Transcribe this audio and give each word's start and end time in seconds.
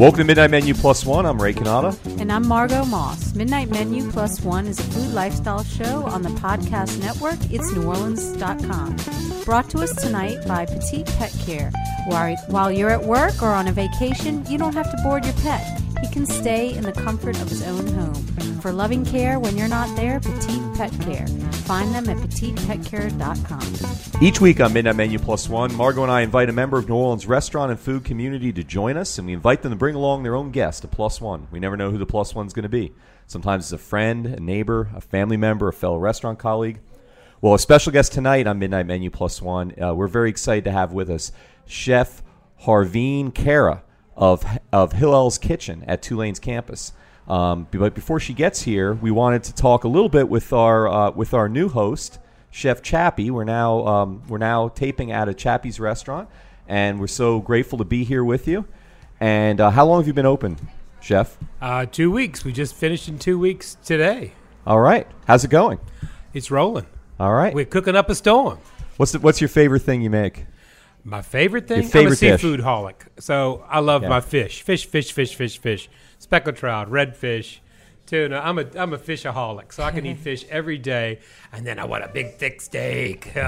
Welcome 0.00 0.20
to 0.20 0.24
Midnight 0.24 0.50
Menu 0.50 0.72
Plus 0.72 1.04
One. 1.04 1.26
I'm 1.26 1.38
Ray 1.38 1.52
Canada. 1.52 1.94
And 2.18 2.32
I'm 2.32 2.48
Margot 2.48 2.86
Moss. 2.86 3.34
Midnight 3.34 3.68
Menu 3.68 4.10
Plus 4.10 4.40
One 4.40 4.66
is 4.66 4.78
a 4.78 4.82
food 4.82 5.12
lifestyle 5.12 5.62
show 5.62 6.06
on 6.06 6.22
the 6.22 6.30
podcast 6.30 6.98
network 7.00 7.38
It's 7.52 7.70
NewOrleans.com. 7.72 9.44
Brought 9.44 9.68
to 9.68 9.80
us 9.80 9.94
tonight 9.94 10.38
by 10.48 10.64
Petite 10.64 11.04
Pet 11.18 11.36
Care. 11.44 11.70
While 12.06 12.72
you're 12.72 12.88
at 12.88 13.04
work 13.04 13.42
or 13.42 13.50
on 13.50 13.68
a 13.68 13.72
vacation, 13.72 14.42
you 14.46 14.56
don't 14.56 14.72
have 14.72 14.90
to 14.90 14.96
board 15.02 15.26
your 15.26 15.34
pet. 15.34 15.82
He 16.00 16.08
can 16.08 16.24
stay 16.24 16.72
in 16.74 16.82
the 16.82 16.92
comfort 16.92 17.38
of 17.38 17.50
his 17.50 17.62
own 17.62 17.86
home. 17.88 18.14
For 18.62 18.72
loving 18.72 19.04
care 19.04 19.38
when 19.38 19.58
you're 19.58 19.68
not 19.68 19.94
there, 19.96 20.18
Petite 20.18 20.62
Pet 20.80 21.00
Care. 21.02 21.26
Find 21.66 21.94
them 21.94 22.08
at 22.08 22.16
petitepetcare.com. 22.16 24.22
Each 24.22 24.40
week 24.40 24.60
on 24.60 24.72
Midnight 24.72 24.96
Menu 24.96 25.18
Plus 25.18 25.46
One, 25.46 25.74
Margot 25.74 26.04
and 26.04 26.10
I 26.10 26.22
invite 26.22 26.48
a 26.48 26.54
member 26.54 26.78
of 26.78 26.88
New 26.88 26.94
Orleans 26.94 27.26
restaurant 27.26 27.70
and 27.70 27.78
food 27.78 28.02
community 28.02 28.50
to 28.50 28.64
join 28.64 28.96
us, 28.96 29.18
and 29.18 29.26
we 29.26 29.34
invite 29.34 29.60
them 29.60 29.72
to 29.72 29.76
bring 29.76 29.94
along 29.94 30.22
their 30.22 30.34
own 30.34 30.50
guest, 30.50 30.82
a 30.84 30.88
plus 30.88 31.20
one. 31.20 31.48
We 31.50 31.60
never 31.60 31.76
know 31.76 31.90
who 31.90 31.98
the 31.98 32.06
plus 32.06 32.34
one's 32.34 32.54
going 32.54 32.62
to 32.62 32.70
be. 32.70 32.94
Sometimes 33.26 33.64
it's 33.64 33.72
a 33.72 33.78
friend, 33.78 34.24
a 34.24 34.40
neighbor, 34.40 34.88
a 34.96 35.02
family 35.02 35.36
member, 35.36 35.68
a 35.68 35.72
fellow 35.74 35.98
restaurant 35.98 36.38
colleague. 36.38 36.80
Well, 37.42 37.52
a 37.52 37.58
special 37.58 37.92
guest 37.92 38.12
tonight 38.12 38.46
on 38.46 38.58
Midnight 38.58 38.86
Menu 38.86 39.10
Plus 39.10 39.42
One, 39.42 39.74
uh, 39.78 39.94
we're 39.94 40.08
very 40.08 40.30
excited 40.30 40.64
to 40.64 40.72
have 40.72 40.94
with 40.94 41.10
us 41.10 41.30
Chef 41.66 42.22
Harveen 42.62 43.34
Kara 43.34 43.82
of, 44.16 44.46
of 44.72 44.94
Hillel's 44.94 45.36
Kitchen 45.36 45.84
at 45.86 46.00
Tulane's 46.00 46.40
campus. 46.40 46.94
Um, 47.30 47.68
but 47.70 47.94
before 47.94 48.18
she 48.18 48.34
gets 48.34 48.62
here, 48.62 48.94
we 48.94 49.12
wanted 49.12 49.44
to 49.44 49.54
talk 49.54 49.84
a 49.84 49.88
little 49.88 50.08
bit 50.08 50.28
with 50.28 50.52
our 50.52 50.88
uh, 50.88 51.10
with 51.12 51.32
our 51.32 51.48
new 51.48 51.68
host, 51.68 52.18
Chef 52.50 52.82
Chappie. 52.82 53.30
We're 53.30 53.44
now 53.44 53.86
um, 53.86 54.22
we're 54.28 54.38
now 54.38 54.68
taping 54.68 55.12
at 55.12 55.28
a 55.28 55.34
Chappie's 55.34 55.78
restaurant, 55.78 56.28
and 56.66 56.98
we're 56.98 57.06
so 57.06 57.38
grateful 57.40 57.78
to 57.78 57.84
be 57.84 58.02
here 58.02 58.24
with 58.24 58.48
you. 58.48 58.66
And 59.20 59.60
uh, 59.60 59.70
how 59.70 59.86
long 59.86 60.00
have 60.00 60.08
you 60.08 60.12
been 60.12 60.26
open, 60.26 60.56
Chef? 61.00 61.38
Uh, 61.62 61.86
two 61.86 62.10
weeks. 62.10 62.44
We 62.44 62.52
just 62.52 62.74
finished 62.74 63.06
in 63.08 63.16
two 63.18 63.38
weeks 63.38 63.76
today. 63.84 64.32
All 64.66 64.80
right. 64.80 65.06
How's 65.28 65.44
it 65.44 65.50
going? 65.50 65.78
It's 66.34 66.50
rolling. 66.50 66.86
All 67.20 67.32
right. 67.32 67.54
We're 67.54 67.64
cooking 67.64 67.94
up 67.94 68.10
a 68.10 68.14
storm. 68.16 68.58
What's 68.96 69.12
the, 69.12 69.20
what's 69.20 69.40
your 69.40 69.48
favorite 69.48 69.80
thing 69.82 70.02
you 70.02 70.10
make? 70.10 70.46
My 71.04 71.22
favorite 71.22 71.68
thing? 71.68 71.82
Your 71.82 71.90
favorite 71.90 72.22
I'm 72.22 72.28
a 72.28 72.32
dish. 72.32 72.40
seafood 72.40 72.60
holic. 72.60 72.94
So 73.18 73.64
I 73.68 73.78
love 73.80 74.02
Yeah. 74.02 74.08
my 74.08 74.20
fish. 74.20 74.62
Fish, 74.62 74.84
fish, 74.86 75.12
fish, 75.12 75.34
fish, 75.34 75.58
fish. 75.58 75.88
Speckled 76.20 76.54
trout, 76.56 76.90
redfish, 76.90 77.60
tuna. 78.04 78.40
I'm 78.44 78.58
a 78.58 78.66
I'm 78.76 78.92
a 78.92 78.98
fishaholic. 78.98 79.72
So 79.72 79.82
I 79.82 79.90
can 79.90 80.04
eat 80.04 80.18
fish 80.28 80.44
every 80.50 80.76
day. 80.76 81.20
And 81.50 81.66
then 81.66 81.78
I 81.78 81.86
want 81.86 82.04
a 82.04 82.08
big 82.08 82.34
thick 82.34 82.60
steak. 82.60 83.32
Oh, 83.36 83.40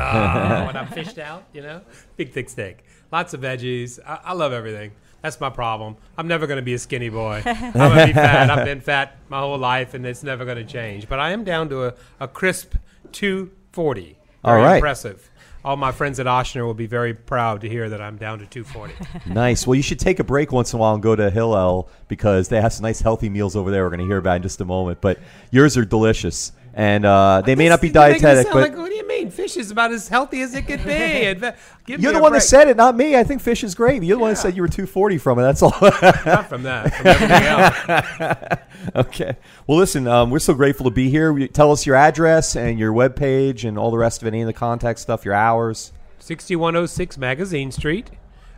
when 0.66 0.74
I'm 0.76 0.86
fished 0.88 1.18
out, 1.18 1.44
you 1.52 1.60
know? 1.60 1.82
Big 2.16 2.32
thick 2.32 2.48
steak. 2.48 2.78
Lots 3.12 3.34
of 3.34 3.42
veggies. 3.42 4.00
I, 4.06 4.20
I 4.24 4.32
love 4.32 4.54
everything. 4.54 4.92
That's 5.20 5.38
my 5.38 5.50
problem. 5.50 5.96
I'm 6.16 6.26
never 6.26 6.46
going 6.46 6.56
to 6.56 6.62
be 6.62 6.72
a 6.72 6.78
skinny 6.78 7.10
boy. 7.10 7.42
I'm 7.46 7.72
going 7.72 7.98
to 7.98 8.06
be 8.06 8.12
fat. 8.14 8.50
I've 8.50 8.64
been 8.64 8.80
fat 8.80 9.18
my 9.28 9.38
whole 9.38 9.58
life, 9.58 9.92
and 9.94 10.04
it's 10.06 10.22
never 10.24 10.44
going 10.46 10.56
to 10.56 10.64
change. 10.64 11.08
But 11.08 11.20
I 11.20 11.30
am 11.30 11.44
down 11.44 11.68
to 11.68 11.84
a, 11.84 11.94
a 12.20 12.26
crisp 12.26 12.74
240. 13.12 14.18
All 14.44 14.54
Very 14.54 14.64
right. 14.64 14.74
impressive. 14.76 15.30
All 15.64 15.76
my 15.76 15.92
friends 15.92 16.18
at 16.18 16.26
Ochsner 16.26 16.64
will 16.64 16.74
be 16.74 16.86
very 16.86 17.14
proud 17.14 17.60
to 17.60 17.68
hear 17.68 17.88
that 17.88 18.00
I'm 18.00 18.16
down 18.16 18.40
to 18.40 18.46
240. 18.46 18.94
Nice. 19.32 19.66
Well, 19.66 19.76
you 19.76 19.82
should 19.82 20.00
take 20.00 20.18
a 20.18 20.24
break 20.24 20.50
once 20.50 20.72
in 20.72 20.78
a 20.78 20.80
while 20.80 20.94
and 20.94 21.02
go 21.02 21.14
to 21.14 21.30
Hillel 21.30 21.88
because 22.08 22.48
they 22.48 22.60
have 22.60 22.72
some 22.72 22.82
nice 22.82 23.00
healthy 23.00 23.28
meals 23.28 23.54
over 23.54 23.70
there. 23.70 23.84
We're 23.84 23.90
going 23.90 24.00
to 24.00 24.06
hear 24.06 24.18
about 24.18 24.36
in 24.36 24.42
just 24.42 24.60
a 24.60 24.64
moment. 24.64 25.00
But 25.00 25.20
yours 25.50 25.76
are 25.76 25.84
delicious, 25.84 26.50
and 26.74 27.04
uh, 27.04 27.42
they 27.44 27.54
may 27.54 27.68
not 27.68 27.80
be 27.80 27.88
You're 27.88 28.00
making 28.08 28.16
it 28.16 28.22
dietetic, 28.22 28.52
but 28.52 28.60
like, 28.70 28.76
what 28.76 28.88
do 28.88 28.94
you 28.94 29.06
mean? 29.06 29.30
Fish 29.30 29.56
is 29.56 29.70
about 29.70 29.92
as 29.92 30.08
healthy 30.08 30.40
as 30.40 30.54
it 30.54 30.66
could 30.66 30.84
be. 30.84 30.92
Uh, 31.42 31.52
give 31.86 32.00
you're 32.00 32.12
the 32.12 32.20
one 32.20 32.32
that 32.32 32.42
said 32.42 32.68
it, 32.68 32.76
not 32.76 32.96
me. 32.96 33.16
I 33.16 33.24
think 33.24 33.40
fish 33.42 33.64
is 33.64 33.74
great. 33.74 34.02
You're 34.02 34.16
the 34.16 34.20
one 34.22 34.30
that 34.32 34.36
said 34.36 34.54
you 34.54 34.62
were 34.62 34.68
240 34.68 35.18
from 35.18 35.38
it. 35.38 35.42
That's 35.42 35.62
all. 35.62 35.74
Not 35.80 36.48
from 36.48 36.62
that. 36.62 36.94
From 36.94 37.06
everything 37.06 37.42
else. 37.42 38.58
okay. 39.06 39.36
Well, 39.66 39.78
listen, 39.78 40.06
um, 40.06 40.30
we're 40.30 40.38
so 40.38 40.54
grateful 40.54 40.84
to 40.84 40.90
be 40.90 41.10
here. 41.10 41.32
We- 41.32 41.48
Tell 41.48 41.72
us 41.72 41.84
your 41.86 41.96
address 41.96 42.54
and 42.56 42.78
your 42.78 42.92
web 42.92 43.16
page 43.16 43.64
and 43.64 43.76
all 43.78 43.90
the 43.90 43.98
rest 43.98 44.22
of 44.22 44.26
it, 44.26 44.30
any 44.30 44.42
of 44.42 44.46
the 44.46 44.52
contact 44.52 44.98
stuff, 45.00 45.24
your 45.24 45.34
hours. 45.34 45.92
6106 46.20 47.18
Magazine 47.18 47.72
Street. 47.72 48.10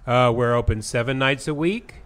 Uh, 0.06 0.30
we're 0.34 0.54
open 0.54 0.82
seven 0.82 1.18
nights 1.18 1.48
a 1.48 1.54
week, 1.54 1.96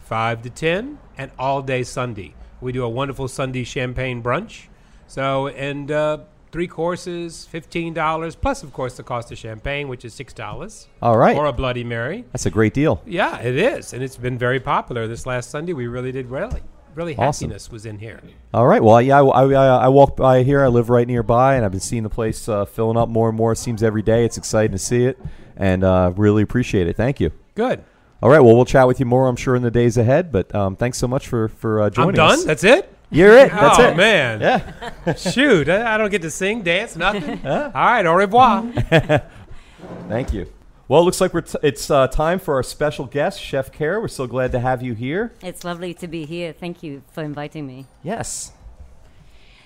5 0.00 0.42
to 0.42 0.50
10, 0.50 0.98
and 1.16 1.30
all 1.38 1.62
day 1.62 1.84
Sunday. 1.84 2.34
We 2.60 2.72
do 2.72 2.82
a 2.82 2.88
wonderful 2.88 3.28
Sunday 3.28 3.62
champagne 3.64 4.22
brunch. 4.22 4.66
So, 5.06 5.48
and 5.48 5.90
uh, 5.90 6.18
three 6.52 6.66
courses, 6.68 7.48
$15, 7.52 8.36
plus, 8.40 8.62
of 8.62 8.72
course, 8.72 8.96
the 8.96 9.02
cost 9.02 9.30
of 9.32 9.38
champagne, 9.38 9.88
which 9.88 10.04
is 10.04 10.14
$6. 10.14 10.86
All 11.02 11.16
right. 11.16 11.36
Or 11.36 11.46
a 11.46 11.52
Bloody 11.52 11.84
Mary. 11.84 12.24
That's 12.32 12.46
a 12.46 12.50
great 12.50 12.74
deal. 12.74 13.02
Yeah, 13.06 13.38
it 13.40 13.56
is, 13.56 13.92
and 13.92 14.02
it's 14.02 14.16
been 14.16 14.38
very 14.38 14.60
popular. 14.60 15.06
This 15.06 15.26
last 15.26 15.50
Sunday, 15.50 15.72
we 15.72 15.86
really 15.86 16.12
did 16.12 16.26
really, 16.30 16.62
really 16.94 17.16
Awesome. 17.16 17.48
happiness 17.48 17.70
was 17.70 17.86
in 17.86 17.98
here. 17.98 18.20
All 18.52 18.66
right. 18.66 18.82
Well, 18.82 19.00
yeah, 19.02 19.20
I, 19.20 19.44
I, 19.44 19.64
I 19.84 19.88
walk 19.88 20.16
by 20.16 20.42
here. 20.42 20.62
I 20.64 20.68
live 20.68 20.90
right 20.90 21.06
nearby, 21.06 21.56
and 21.56 21.64
I've 21.64 21.72
been 21.72 21.80
seeing 21.80 22.02
the 22.04 22.08
place 22.10 22.48
uh, 22.48 22.64
filling 22.64 22.96
up 22.96 23.08
more 23.08 23.28
and 23.28 23.36
more. 23.36 23.52
It 23.52 23.58
seems 23.58 23.82
every 23.82 24.02
day. 24.02 24.24
It's 24.24 24.38
exciting 24.38 24.72
to 24.72 24.78
see 24.78 25.04
it, 25.04 25.18
and 25.56 25.82
uh, 25.84 26.12
really 26.16 26.42
appreciate 26.42 26.86
it. 26.88 26.96
Thank 26.96 27.20
you. 27.20 27.30
Good. 27.56 27.82
All 28.22 28.30
right. 28.30 28.40
Well, 28.40 28.54
we'll 28.56 28.64
chat 28.64 28.86
with 28.86 29.00
you 29.00 29.06
more, 29.06 29.26
I'm 29.28 29.36
sure, 29.36 29.54
in 29.54 29.62
the 29.62 29.70
days 29.70 29.96
ahead. 29.98 30.32
But 30.32 30.54
um, 30.54 30.76
thanks 30.76 30.98
so 30.98 31.06
much 31.06 31.28
for 31.28 31.48
for 31.48 31.82
uh, 31.82 31.86
I'm 31.86 31.92
joining 31.92 32.14
done. 32.14 32.30
us. 32.30 32.44
That's 32.44 32.64
it. 32.64 32.90
You're 33.10 33.36
it. 33.36 33.50
That's 33.52 33.78
oh 33.78 33.88
it. 33.90 33.96
man, 33.96 34.40
Yeah. 34.40 35.14
shoot! 35.16 35.68
I, 35.68 35.94
I 35.94 35.98
don't 35.98 36.10
get 36.10 36.22
to 36.22 36.30
sing, 36.30 36.62
dance, 36.62 36.96
nothing. 36.96 37.46
All 37.46 37.70
right, 37.72 38.04
au 38.06 38.14
revoir. 38.14 38.62
Thank 40.08 40.32
you. 40.32 40.50
Well, 40.88 41.00
it 41.00 41.04
looks 41.04 41.20
like 41.20 41.32
we're 41.32 41.42
t- 41.42 41.58
it's 41.62 41.90
uh, 41.90 42.08
time 42.08 42.38
for 42.38 42.54
our 42.54 42.62
special 42.62 43.06
guest, 43.06 43.40
Chef 43.40 43.72
Care. 43.72 44.00
We're 44.00 44.08
so 44.08 44.26
glad 44.26 44.52
to 44.52 44.60
have 44.60 44.82
you 44.82 44.94
here. 44.94 45.32
It's 45.42 45.64
lovely 45.64 45.94
to 45.94 46.06
be 46.08 46.24
here. 46.26 46.52
Thank 46.52 46.82
you 46.82 47.02
for 47.12 47.22
inviting 47.22 47.66
me. 47.66 47.86
Yes. 48.02 48.52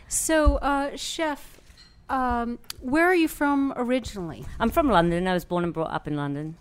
So, 0.09 0.57
uh, 0.57 0.97
Chef, 0.97 1.61
um, 2.09 2.59
where 2.81 3.05
are 3.07 3.15
you 3.15 3.29
from 3.29 3.73
originally? 3.77 4.45
I'm 4.61 4.71
from 4.71 4.89
London. 4.91 5.27
I 5.27 5.35
was 5.35 5.45
born 5.45 5.65
and 5.65 5.73
brought 5.75 5.91
up 5.93 6.07
in 6.07 6.17
London. 6.17 6.57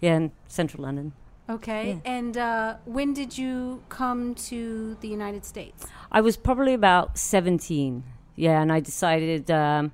Yeah, 0.00 0.16
in 0.16 0.32
central 0.46 0.84
London. 0.84 1.12
Okay. 1.50 2.00
Yeah. 2.04 2.10
And 2.12 2.36
uh, 2.36 2.76
when 2.84 3.14
did 3.14 3.38
you 3.38 3.82
come 3.88 4.34
to 4.50 4.96
the 5.00 5.08
United 5.08 5.44
States? 5.44 5.86
I 6.12 6.20
was 6.20 6.36
probably 6.36 6.74
about 6.74 7.16
17. 7.18 8.02
Yeah, 8.36 8.60
and 8.60 8.70
I 8.70 8.80
decided 8.80 9.50
um, 9.50 9.92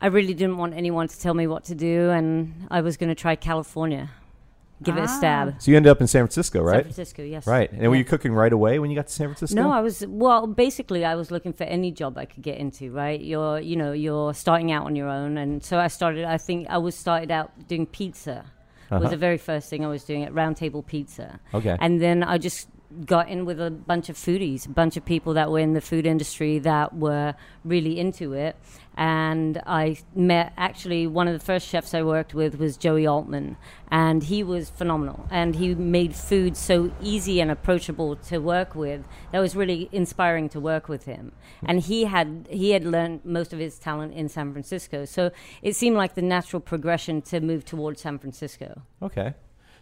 I 0.00 0.06
really 0.06 0.34
didn't 0.34 0.56
want 0.56 0.74
anyone 0.74 1.06
to 1.08 1.20
tell 1.20 1.34
me 1.34 1.46
what 1.46 1.64
to 1.64 1.74
do, 1.74 2.10
and 2.10 2.66
I 2.70 2.80
was 2.80 2.96
going 2.96 3.10
to 3.10 3.14
try 3.14 3.36
California, 3.36 4.10
give 4.82 4.96
it 4.96 5.00
a 5.00 5.02
Ah. 5.04 5.06
stab. 5.18 5.62
So 5.62 5.70
you 5.70 5.76
ended 5.76 5.90
up 5.90 6.00
in 6.00 6.06
San 6.08 6.22
Francisco, 6.22 6.60
right? 6.62 6.76
San? 6.76 6.82
Francisco, 6.84 7.22
yes. 7.22 7.46
Right. 7.46 7.70
And 7.70 7.88
were 7.90 7.96
you 7.96 8.04
cooking 8.04 8.32
right 8.32 8.52
away 8.52 8.78
when 8.78 8.90
you 8.90 8.96
got 8.96 9.06
to 9.06 9.12
San 9.12 9.28
Francisco? 9.28 9.54
No, 9.60 9.70
I 9.70 9.80
was 9.80 10.04
well. 10.08 10.46
Basically, 10.48 11.04
I 11.04 11.14
was 11.14 11.30
looking 11.30 11.52
for 11.52 11.64
any 11.64 11.92
job 11.92 12.16
I 12.18 12.24
could 12.24 12.42
get 12.42 12.58
into. 12.58 12.90
Right, 12.90 13.20
you're 13.20 13.60
you 13.60 13.76
know 13.76 13.92
you're 13.92 14.34
starting 14.34 14.72
out 14.72 14.86
on 14.86 14.96
your 14.96 15.08
own, 15.08 15.36
and 15.38 15.62
so 15.62 15.78
I 15.78 15.88
started. 15.88 16.24
I 16.24 16.38
think 16.38 16.68
I 16.70 16.78
was 16.78 16.94
started 16.96 17.30
out 17.30 17.52
doing 17.68 17.86
pizza. 17.86 18.46
Was 18.90 19.02
Uh-huh. 19.02 19.10
the 19.10 19.16
very 19.16 19.38
first 19.38 19.68
thing 19.68 19.84
I 19.84 19.88
was 19.88 20.04
doing 20.04 20.24
at 20.24 20.32
Round 20.32 20.56
Table 20.56 20.82
Pizza. 20.82 21.40
Okay. 21.54 21.76
and 21.80 22.00
then 22.00 22.22
I 22.22 22.38
just 22.38 22.68
got 23.04 23.28
in 23.28 23.44
with 23.44 23.60
a 23.60 23.70
bunch 23.70 24.08
of 24.08 24.16
foodies, 24.16 24.66
a 24.66 24.70
bunch 24.70 24.96
of 24.96 25.04
people 25.04 25.34
that 25.34 25.50
were 25.50 25.58
in 25.58 25.74
the 25.74 25.80
food 25.80 26.06
industry 26.06 26.58
that 26.58 26.94
were 26.94 27.34
really 27.64 27.98
into 28.00 28.32
it. 28.32 28.56
And 28.96 29.62
I 29.64 29.98
met 30.14 30.52
actually 30.56 31.06
one 31.06 31.28
of 31.28 31.34
the 31.38 31.44
first 31.44 31.68
chefs 31.68 31.94
I 31.94 32.02
worked 32.02 32.34
with 32.34 32.58
was 32.58 32.76
Joey 32.76 33.06
Altman, 33.06 33.56
and 33.92 34.24
he 34.24 34.42
was 34.42 34.70
phenomenal. 34.70 35.28
And 35.30 35.54
he 35.54 35.74
made 35.74 36.16
food 36.16 36.56
so 36.56 36.92
easy 37.00 37.40
and 37.40 37.50
approachable 37.50 38.16
to 38.16 38.38
work 38.38 38.74
with 38.74 39.06
that 39.30 39.38
was 39.38 39.54
really 39.54 39.88
inspiring 39.92 40.48
to 40.48 40.58
work 40.58 40.88
with 40.88 41.04
him. 41.04 41.32
And 41.64 41.80
he 41.80 42.04
had 42.04 42.48
he 42.50 42.70
had 42.70 42.84
learned 42.84 43.24
most 43.24 43.52
of 43.52 43.60
his 43.60 43.78
talent 43.78 44.14
in 44.14 44.28
San 44.28 44.52
Francisco, 44.52 45.04
so 45.04 45.30
it 45.62 45.76
seemed 45.76 45.96
like 45.96 46.14
the 46.14 46.22
natural 46.22 46.60
progression 46.60 47.22
to 47.22 47.40
move 47.40 47.64
towards 47.64 48.00
San 48.00 48.18
Francisco. 48.18 48.82
Okay. 49.00 49.34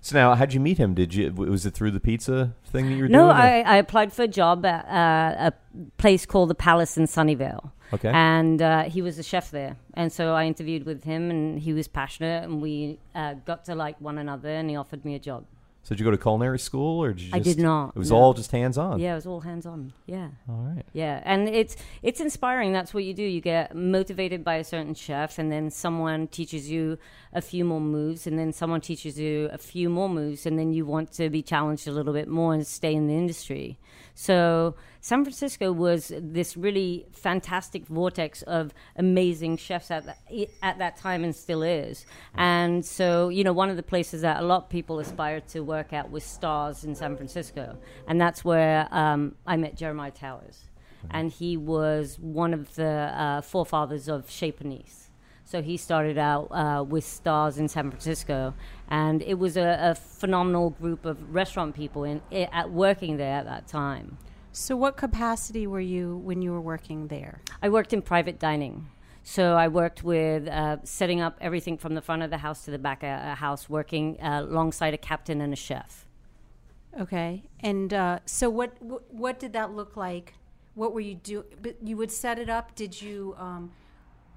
So 0.06 0.14
now, 0.14 0.36
how'd 0.36 0.54
you 0.54 0.60
meet 0.60 0.78
him? 0.78 0.94
Did 0.94 1.14
you 1.14 1.32
was 1.32 1.66
it 1.66 1.74
through 1.74 1.90
the 1.90 1.98
pizza 1.98 2.54
thing 2.64 2.86
that 2.86 2.94
you 2.94 3.02
were 3.02 3.08
No, 3.08 3.24
doing? 3.24 3.36
No, 3.36 3.42
I, 3.42 3.64
I 3.66 3.76
applied 3.78 4.12
for 4.12 4.22
a 4.22 4.28
job 4.28 4.64
at 4.64 4.84
uh, 4.86 5.50
a 5.50 5.52
place 5.98 6.24
called 6.24 6.48
the 6.48 6.54
Palace 6.54 6.96
in 6.96 7.06
Sunnyvale. 7.06 7.72
Okay. 7.92 8.12
And 8.14 8.62
uh, 8.62 8.84
he 8.84 9.02
was 9.02 9.18
a 9.18 9.24
chef 9.24 9.50
there. 9.50 9.76
And 9.94 10.12
so 10.12 10.32
I 10.32 10.44
interviewed 10.44 10.86
with 10.86 11.02
him, 11.02 11.28
and 11.28 11.58
he 11.58 11.72
was 11.72 11.88
passionate, 11.88 12.44
and 12.44 12.62
we 12.62 13.00
uh, 13.16 13.34
got 13.44 13.64
to 13.64 13.74
like 13.74 14.00
one 14.00 14.16
another, 14.18 14.48
and 14.48 14.70
he 14.70 14.76
offered 14.76 15.04
me 15.04 15.16
a 15.16 15.18
job. 15.18 15.44
So 15.86 15.94
did 15.94 16.00
you 16.00 16.04
go 16.04 16.10
to 16.10 16.18
culinary 16.18 16.58
school, 16.58 17.00
or 17.00 17.12
did 17.12 17.20
you? 17.20 17.30
I 17.32 17.38
did 17.38 17.60
not, 17.60 17.90
It 17.94 17.98
was 18.00 18.10
no. 18.10 18.16
all 18.16 18.34
just 18.34 18.50
hands 18.50 18.76
on. 18.76 18.98
Yeah, 18.98 19.12
it 19.12 19.14
was 19.14 19.26
all 19.26 19.38
hands 19.38 19.66
on. 19.66 19.92
Yeah. 20.04 20.30
All 20.48 20.56
right. 20.56 20.84
Yeah, 20.92 21.22
and 21.24 21.48
it's 21.48 21.76
it's 22.02 22.20
inspiring. 22.20 22.72
That's 22.72 22.92
what 22.92 23.04
you 23.04 23.14
do. 23.14 23.22
You 23.22 23.40
get 23.40 23.72
motivated 23.72 24.42
by 24.42 24.56
a 24.56 24.64
certain 24.64 24.94
chef, 24.94 25.38
and 25.38 25.52
then 25.52 25.70
someone 25.70 26.26
teaches 26.26 26.68
you 26.68 26.98
a 27.32 27.40
few 27.40 27.64
more 27.64 27.80
moves, 27.80 28.26
and 28.26 28.36
then 28.36 28.52
someone 28.52 28.80
teaches 28.80 29.16
you 29.16 29.48
a 29.52 29.58
few 29.58 29.88
more 29.88 30.08
moves, 30.08 30.44
and 30.44 30.58
then 30.58 30.72
you 30.72 30.84
want 30.84 31.12
to 31.12 31.30
be 31.30 31.40
challenged 31.40 31.86
a 31.86 31.92
little 31.92 32.12
bit 32.12 32.26
more 32.26 32.52
and 32.52 32.66
stay 32.66 32.92
in 32.92 33.06
the 33.06 33.14
industry. 33.14 33.78
So 34.18 34.74
San 35.02 35.24
Francisco 35.24 35.70
was 35.70 36.10
this 36.16 36.56
really 36.56 37.04
fantastic 37.12 37.86
vortex 37.86 38.40
of 38.42 38.72
amazing 38.96 39.58
chefs 39.58 39.90
at 39.90 40.06
that, 40.06 40.18
at 40.62 40.78
that 40.78 40.96
time, 40.96 41.22
and 41.22 41.36
still 41.36 41.62
is. 41.62 42.06
And 42.34 42.82
so 42.82 43.28
you 43.28 43.44
know, 43.44 43.52
one 43.52 43.68
of 43.68 43.76
the 43.76 43.82
places 43.82 44.22
that 44.22 44.40
a 44.40 44.46
lot 44.46 44.64
of 44.64 44.68
people 44.70 44.98
aspire 45.00 45.40
to 45.52 45.60
work 45.60 45.92
at 45.92 46.10
was 46.10 46.24
Stars 46.24 46.82
in 46.82 46.94
San 46.94 47.14
Francisco, 47.14 47.76
and 48.08 48.18
that's 48.18 48.42
where 48.42 48.88
um, 48.90 49.34
I 49.46 49.58
met 49.58 49.76
Jeremiah 49.76 50.10
Towers, 50.10 50.64
and 51.10 51.30
he 51.30 51.58
was 51.58 52.18
one 52.18 52.54
of 52.54 52.74
the 52.74 53.12
uh, 53.14 53.40
forefathers 53.42 54.08
of 54.08 54.30
Chez 54.30 54.52
Panisse. 54.52 55.05
So 55.46 55.62
he 55.62 55.76
started 55.76 56.18
out 56.18 56.48
uh, 56.50 56.82
with 56.82 57.04
Stars 57.04 57.56
in 57.58 57.68
San 57.68 57.88
Francisco, 57.88 58.52
and 58.88 59.22
it 59.22 59.34
was 59.34 59.56
a, 59.56 59.78
a 59.80 59.94
phenomenal 59.94 60.70
group 60.70 61.04
of 61.06 61.32
restaurant 61.32 61.76
people 61.76 62.02
in, 62.02 62.20
i 62.32 62.48
at 62.52 62.72
working 62.72 63.16
there 63.16 63.36
at 63.36 63.44
that 63.44 63.68
time. 63.68 64.18
So, 64.50 64.74
what 64.74 64.96
capacity 64.96 65.68
were 65.68 65.80
you 65.80 66.16
when 66.16 66.42
you 66.42 66.50
were 66.50 66.60
working 66.60 67.06
there? 67.06 67.42
I 67.62 67.68
worked 67.68 67.92
in 67.92 68.02
private 68.02 68.40
dining. 68.40 68.88
So 69.22 69.54
I 69.54 69.66
worked 69.66 70.04
with 70.04 70.46
uh, 70.46 70.76
setting 70.84 71.20
up 71.20 71.36
everything 71.40 71.78
from 71.78 71.94
the 71.94 72.00
front 72.00 72.22
of 72.22 72.30
the 72.30 72.38
house 72.38 72.64
to 72.64 72.70
the 72.70 72.78
back 72.78 73.02
of 73.02 73.08
the 73.08 73.34
house, 73.34 73.68
working 73.68 74.20
uh, 74.20 74.42
alongside 74.48 74.94
a 74.94 74.98
captain 74.98 75.40
and 75.40 75.52
a 75.52 75.56
chef. 75.56 76.06
Okay, 77.00 77.42
and 77.60 77.92
uh, 77.92 78.20
so 78.24 78.48
what, 78.48 78.80
what 78.80 79.12
what 79.12 79.38
did 79.38 79.52
that 79.52 79.72
look 79.72 79.96
like? 79.96 80.34
What 80.74 80.92
were 80.92 81.00
you 81.00 81.14
do? 81.16 81.44
But 81.60 81.76
you 81.82 81.96
would 81.96 82.10
set 82.10 82.38
it 82.38 82.48
up. 82.48 82.74
Did 82.74 83.02
you 83.02 83.34
um, 83.36 83.72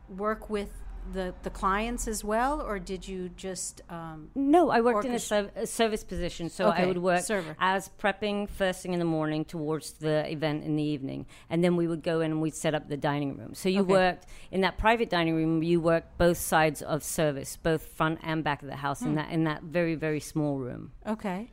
work 0.09 0.49
with 0.49 0.69
the 1.13 1.33
the 1.43 1.49
clients 1.49 2.07
as 2.07 2.23
well, 2.23 2.61
or 2.61 2.79
did 2.79 3.07
you 3.07 3.29
just? 3.29 3.81
Um, 3.89 4.29
No, 4.35 4.69
I 4.69 4.81
worked 4.81 5.05
in 5.05 5.13
a, 5.13 5.19
serv- 5.19 5.51
a 5.55 5.65
service 5.67 6.03
position, 6.03 6.49
so 6.49 6.69
I 6.69 6.85
would 6.85 6.97
work 6.97 7.21
server. 7.23 7.55
as 7.59 7.89
prepping 8.01 8.49
first 8.49 8.81
thing 8.81 8.93
in 8.93 8.99
the 8.99 9.05
morning 9.05 9.45
towards 9.45 9.93
the 9.93 10.29
event 10.31 10.63
in 10.63 10.75
the 10.75 10.83
evening, 10.83 11.25
and 11.49 11.63
then 11.63 11.75
we 11.75 11.87
would 11.87 12.03
go 12.03 12.21
in 12.21 12.31
and 12.31 12.41
we'd 12.41 12.55
set 12.55 12.73
up 12.75 12.87
the 12.89 12.97
dining 12.97 13.37
room. 13.37 13.53
So 13.55 13.69
you 13.69 13.81
Okay. 13.81 13.91
worked 13.93 14.25
in 14.51 14.61
that 14.61 14.77
private 14.77 15.09
dining 15.09 15.35
room. 15.35 15.63
You 15.63 15.79
worked 15.81 16.17
both 16.17 16.37
sides 16.37 16.81
of 16.81 17.03
service, 17.03 17.57
both 17.57 17.83
front 17.85 18.19
and 18.23 18.43
back 18.43 18.61
of 18.61 18.67
the 18.69 18.75
house, 18.77 18.99
Hmm. 19.01 19.07
in 19.09 19.15
that 19.15 19.31
in 19.31 19.43
that 19.45 19.63
very 19.63 19.95
very 19.95 20.19
small 20.19 20.57
room. 20.59 20.91
okay, 21.07 21.49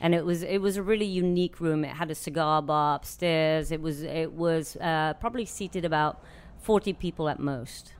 and 0.00 0.14
it 0.14 0.24
was 0.26 0.42
it 0.42 0.58
was 0.58 0.76
a 0.76 0.82
really 0.82 1.06
unique 1.06 1.60
room. 1.60 1.84
It 1.84 1.96
had 1.96 2.10
a 2.10 2.14
cigar 2.14 2.60
bar 2.62 2.96
upstairs. 2.96 3.72
It 3.72 3.80
was 3.80 4.02
it 4.02 4.32
was 4.32 4.76
uh, 4.76 5.14
probably 5.20 5.46
seated 5.46 5.84
about 5.84 6.20
forty 6.58 6.92
people 6.92 7.28
at 7.28 7.38
most. 7.40 7.93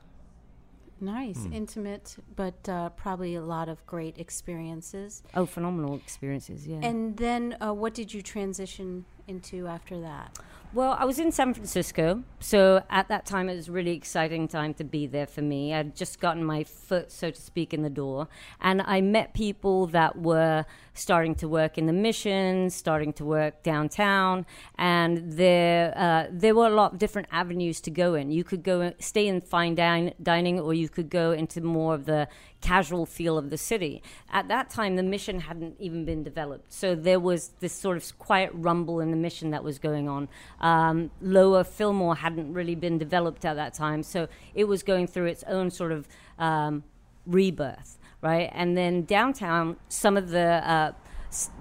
Nice, 0.99 1.47
intimate, 1.51 2.15
but 2.35 2.67
uh, 2.69 2.89
probably 2.89 3.35
a 3.35 3.41
lot 3.41 3.69
of 3.69 3.85
great 3.85 4.17
experiences. 4.17 5.23
Oh, 5.33 5.45
phenomenal 5.45 5.95
experiences! 5.95 6.67
Yeah. 6.67 6.79
And 6.81 7.17
then, 7.17 7.57
uh, 7.61 7.73
what 7.73 7.93
did 7.93 8.13
you 8.13 8.21
transition 8.21 9.05
into 9.27 9.67
after 9.67 9.99
that? 10.01 10.37
Well, 10.75 10.97
I 10.99 11.05
was 11.05 11.19
in 11.19 11.31
San 11.31 11.53
Francisco, 11.53 12.25
so 12.41 12.83
at 12.89 13.07
that 13.07 13.25
time 13.25 13.47
it 13.47 13.55
was 13.55 13.69
a 13.69 13.71
really 13.71 13.93
exciting 13.93 14.49
time 14.49 14.73
to 14.73 14.83
be 14.83 15.07
there 15.07 15.25
for 15.25 15.41
me. 15.41 15.73
I'd 15.73 15.95
just 15.95 16.19
gotten 16.19 16.43
my 16.43 16.65
foot, 16.65 17.13
so 17.13 17.31
to 17.31 17.41
speak, 17.41 17.73
in 17.73 17.81
the 17.81 17.89
door, 17.89 18.27
and 18.59 18.81
I 18.81 18.99
met 18.99 19.33
people 19.33 19.87
that 19.87 20.17
were 20.17 20.65
starting 20.93 21.33
to 21.35 21.47
work 21.47 21.77
in 21.77 21.85
the 21.85 21.93
mission, 21.93 22.69
starting 22.69 23.13
to 23.13 23.23
work 23.23 23.63
downtown, 23.63 24.45
and 24.77 25.31
there 25.31 25.93
uh, 25.97 26.27
there 26.29 26.53
were 26.53 26.67
a 26.67 26.75
lot 26.75 26.91
of 26.91 26.99
different 26.99 27.29
avenues 27.31 27.79
to 27.79 27.89
go 27.89 28.13
in. 28.13 28.29
You 28.29 28.43
could 28.43 28.61
go 28.61 28.91
stay 28.99 29.27
in 29.27 29.39
fine 29.39 29.75
din- 29.75 30.13
dining, 30.21 30.59
or 30.59 30.73
you 30.73 30.89
could 30.89 31.09
go 31.09 31.31
into 31.31 31.61
more 31.61 31.93
of 31.93 32.03
the 32.03 32.27
casual 32.59 33.05
feel 33.05 33.37
of 33.37 33.49
the 33.49 33.57
city. 33.57 34.01
At 34.29 34.47
that 34.47 34.69
time, 34.71 34.95
the 34.95 35.03
mission 35.03 35.41
hadn't 35.41 35.75
even 35.79 36.03
been 36.03 36.23
developed, 36.23 36.73
so 36.73 36.95
there 36.95 37.19
was 37.19 37.53
this 37.61 37.71
sort 37.71 37.95
of 37.95 38.19
quiet 38.19 38.51
rumble 38.53 38.99
in 38.99 39.11
the 39.11 39.17
mission 39.17 39.51
that 39.51 39.63
was 39.63 39.79
going 39.79 40.09
on. 40.09 40.27
Um, 40.65 41.11
Lower 41.21 41.63
Fillmore 41.63 42.15
hadn't 42.15 42.51
really 42.51 42.73
been 42.73 42.97
developed 42.97 43.45
at 43.45 43.55
that 43.55 43.75
time, 43.75 44.01
so 44.01 44.27
it 44.55 44.63
was 44.63 44.81
going 44.81 45.05
through 45.05 45.27
its 45.27 45.43
own 45.43 45.69
sort 45.69 45.91
of 45.91 46.07
um, 46.39 46.83
rebirth, 47.27 47.99
right? 48.21 48.49
And 48.51 48.75
then 48.75 49.03
downtown, 49.03 49.77
some 49.89 50.17
of 50.17 50.29
the 50.29 50.49
uh, 50.67 50.91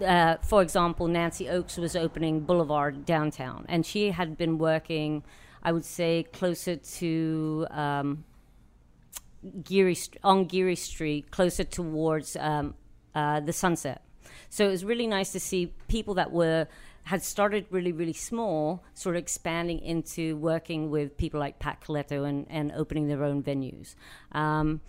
uh, 0.02 0.36
for 0.42 0.62
example, 0.62 1.06
Nancy 1.06 1.50
Oakes 1.50 1.76
was 1.76 1.94
opening 1.96 2.40
Boulevard 2.40 3.04
downtown, 3.04 3.66
and 3.68 3.84
she 3.84 4.10
had 4.10 4.38
been 4.38 4.56
working, 4.56 5.22
I 5.62 5.72
would 5.72 5.84
say, 5.84 6.24
closer 6.32 6.76
to 6.76 7.66
um, 7.70 8.24
Geary 9.64 9.98
on 10.22 10.46
Geary 10.46 10.76
Street, 10.76 11.30
closer 11.30 11.64
towards 11.64 12.36
um, 12.36 12.74
uh, 13.14 13.40
the 13.40 13.52
sunset. 13.52 14.00
So 14.48 14.64
it 14.66 14.70
was 14.70 14.84
really 14.84 15.06
nice 15.06 15.30
to 15.32 15.40
see 15.40 15.74
people 15.88 16.14
that 16.14 16.32
were 16.32 16.68
had 17.04 17.22
started 17.22 17.66
really, 17.70 17.92
really 17.92 18.12
small, 18.12 18.82
sort 18.94 19.16
of 19.16 19.22
expanding 19.22 19.78
into 19.80 20.36
working 20.36 20.90
with 20.90 21.16
people 21.16 21.38
like 21.38 21.58
Pat 21.58 21.80
Kuleto 21.80 22.26
and, 22.28 22.46
and 22.48 22.72
opening 22.72 23.08
their 23.08 23.22
own 23.22 23.42
venues. 23.42 23.94
Um, 24.32 24.80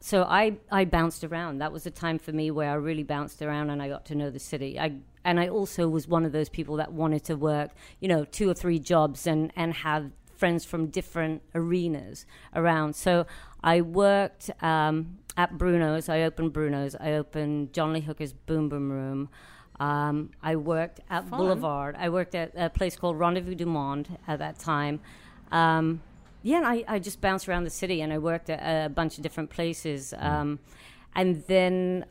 so 0.00 0.24
I, 0.24 0.58
I 0.70 0.84
bounced 0.84 1.24
around. 1.24 1.58
That 1.58 1.72
was 1.72 1.86
a 1.86 1.90
time 1.90 2.18
for 2.18 2.32
me 2.32 2.50
where 2.50 2.70
I 2.70 2.74
really 2.74 3.04
bounced 3.04 3.40
around 3.40 3.70
and 3.70 3.80
I 3.80 3.88
got 3.88 4.04
to 4.06 4.14
know 4.14 4.30
the 4.30 4.38
city. 4.38 4.78
I 4.78 4.96
and 5.24 5.40
I 5.40 5.48
also 5.48 5.88
was 5.88 6.06
one 6.06 6.26
of 6.26 6.32
those 6.32 6.50
people 6.50 6.76
that 6.76 6.92
wanted 6.92 7.24
to 7.24 7.36
work, 7.36 7.70
you 8.00 8.08
know, 8.08 8.26
two 8.26 8.50
or 8.50 8.52
three 8.52 8.78
jobs 8.78 9.26
and 9.26 9.50
and 9.56 9.72
have 9.72 10.10
friends 10.36 10.64
from 10.64 10.88
different 10.88 11.40
arenas 11.54 12.26
around. 12.54 12.94
So 12.94 13.26
I 13.62 13.80
worked 13.80 14.50
um, 14.62 15.20
at 15.38 15.56
Bruno's. 15.56 16.10
I 16.10 16.22
opened 16.22 16.52
Bruno's. 16.52 16.94
I 17.00 17.12
opened 17.12 17.72
John 17.72 17.94
Lee 17.94 18.00
Hooker's 18.00 18.34
Boom 18.34 18.68
Boom 18.68 18.92
Room. 18.92 19.30
Um, 19.80 20.30
I 20.42 20.56
worked 20.56 21.00
at 21.10 21.28
Fun. 21.28 21.38
Boulevard. 21.38 21.96
I 21.98 22.08
worked 22.08 22.34
at 22.34 22.52
a 22.56 22.70
place 22.70 22.96
called 22.96 23.18
Rendezvous 23.18 23.54
du 23.54 23.66
Monde 23.66 24.18
at 24.26 24.38
that 24.38 24.58
time. 24.58 25.00
Um, 25.50 26.02
yeah, 26.42 26.58
and 26.58 26.66
I, 26.66 26.84
I 26.86 26.98
just 26.98 27.20
bounced 27.20 27.48
around 27.48 27.64
the 27.64 27.70
city 27.70 28.00
and 28.02 28.12
I 28.12 28.18
worked 28.18 28.50
at 28.50 28.60
a 28.60 28.88
bunch 28.88 29.16
of 29.16 29.22
different 29.22 29.50
places. 29.50 30.14
Um, 30.18 30.58
and 31.14 31.42
then 31.46 32.04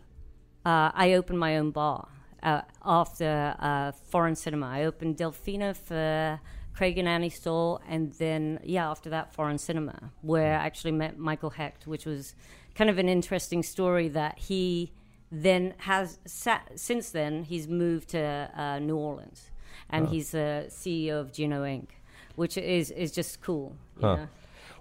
uh, 0.66 0.92
I 0.94 1.14
opened 1.14 1.40
my 1.40 1.58
own 1.58 1.72
bar 1.72 2.08
uh, 2.42 2.62
after 2.84 3.56
uh, 3.60 3.92
foreign 3.92 4.36
cinema. 4.36 4.68
I 4.68 4.86
opened 4.86 5.18
Delfina 5.18 5.76
for 5.76 6.40
Craig 6.74 6.98
and 6.98 7.08
Annie 7.08 7.30
Stoll, 7.30 7.82
and 7.88 8.12
then 8.14 8.60
yeah, 8.64 8.90
after 8.90 9.10
that, 9.12 9.34
foreign 9.34 9.58
cinema, 9.58 10.12
where 10.22 10.58
I 10.58 10.66
actually 10.66 10.92
met 10.94 11.18
Michael 11.18 11.52
Hecht, 11.52 11.86
which 11.86 12.06
was 12.06 12.34
kind 12.76 12.90
of 12.90 12.98
an 12.98 13.08
interesting 13.08 13.62
story 13.62 14.08
that 14.10 14.40
he 14.40 14.92
then 15.36 15.74
has 15.80 16.20
sat, 16.26 16.72
since 16.76 17.10
then 17.10 17.44
he's 17.44 17.68
moved 17.68 18.10
to 18.10 18.50
uh, 18.56 18.78
New 18.80 18.96
Orleans, 18.96 19.50
and 19.90 20.08
he's 20.08 20.32
the 20.32 20.66
CEO 20.70 21.20
of 21.20 21.32
GNO 21.38 21.64
Inc., 21.64 21.88
which 22.36 22.56
is 22.58 22.92
is 22.92 23.12
just 23.12 23.42
cool. 23.42 23.76
You 24.00 24.08
Huh. 24.08 24.16
know? 24.16 24.28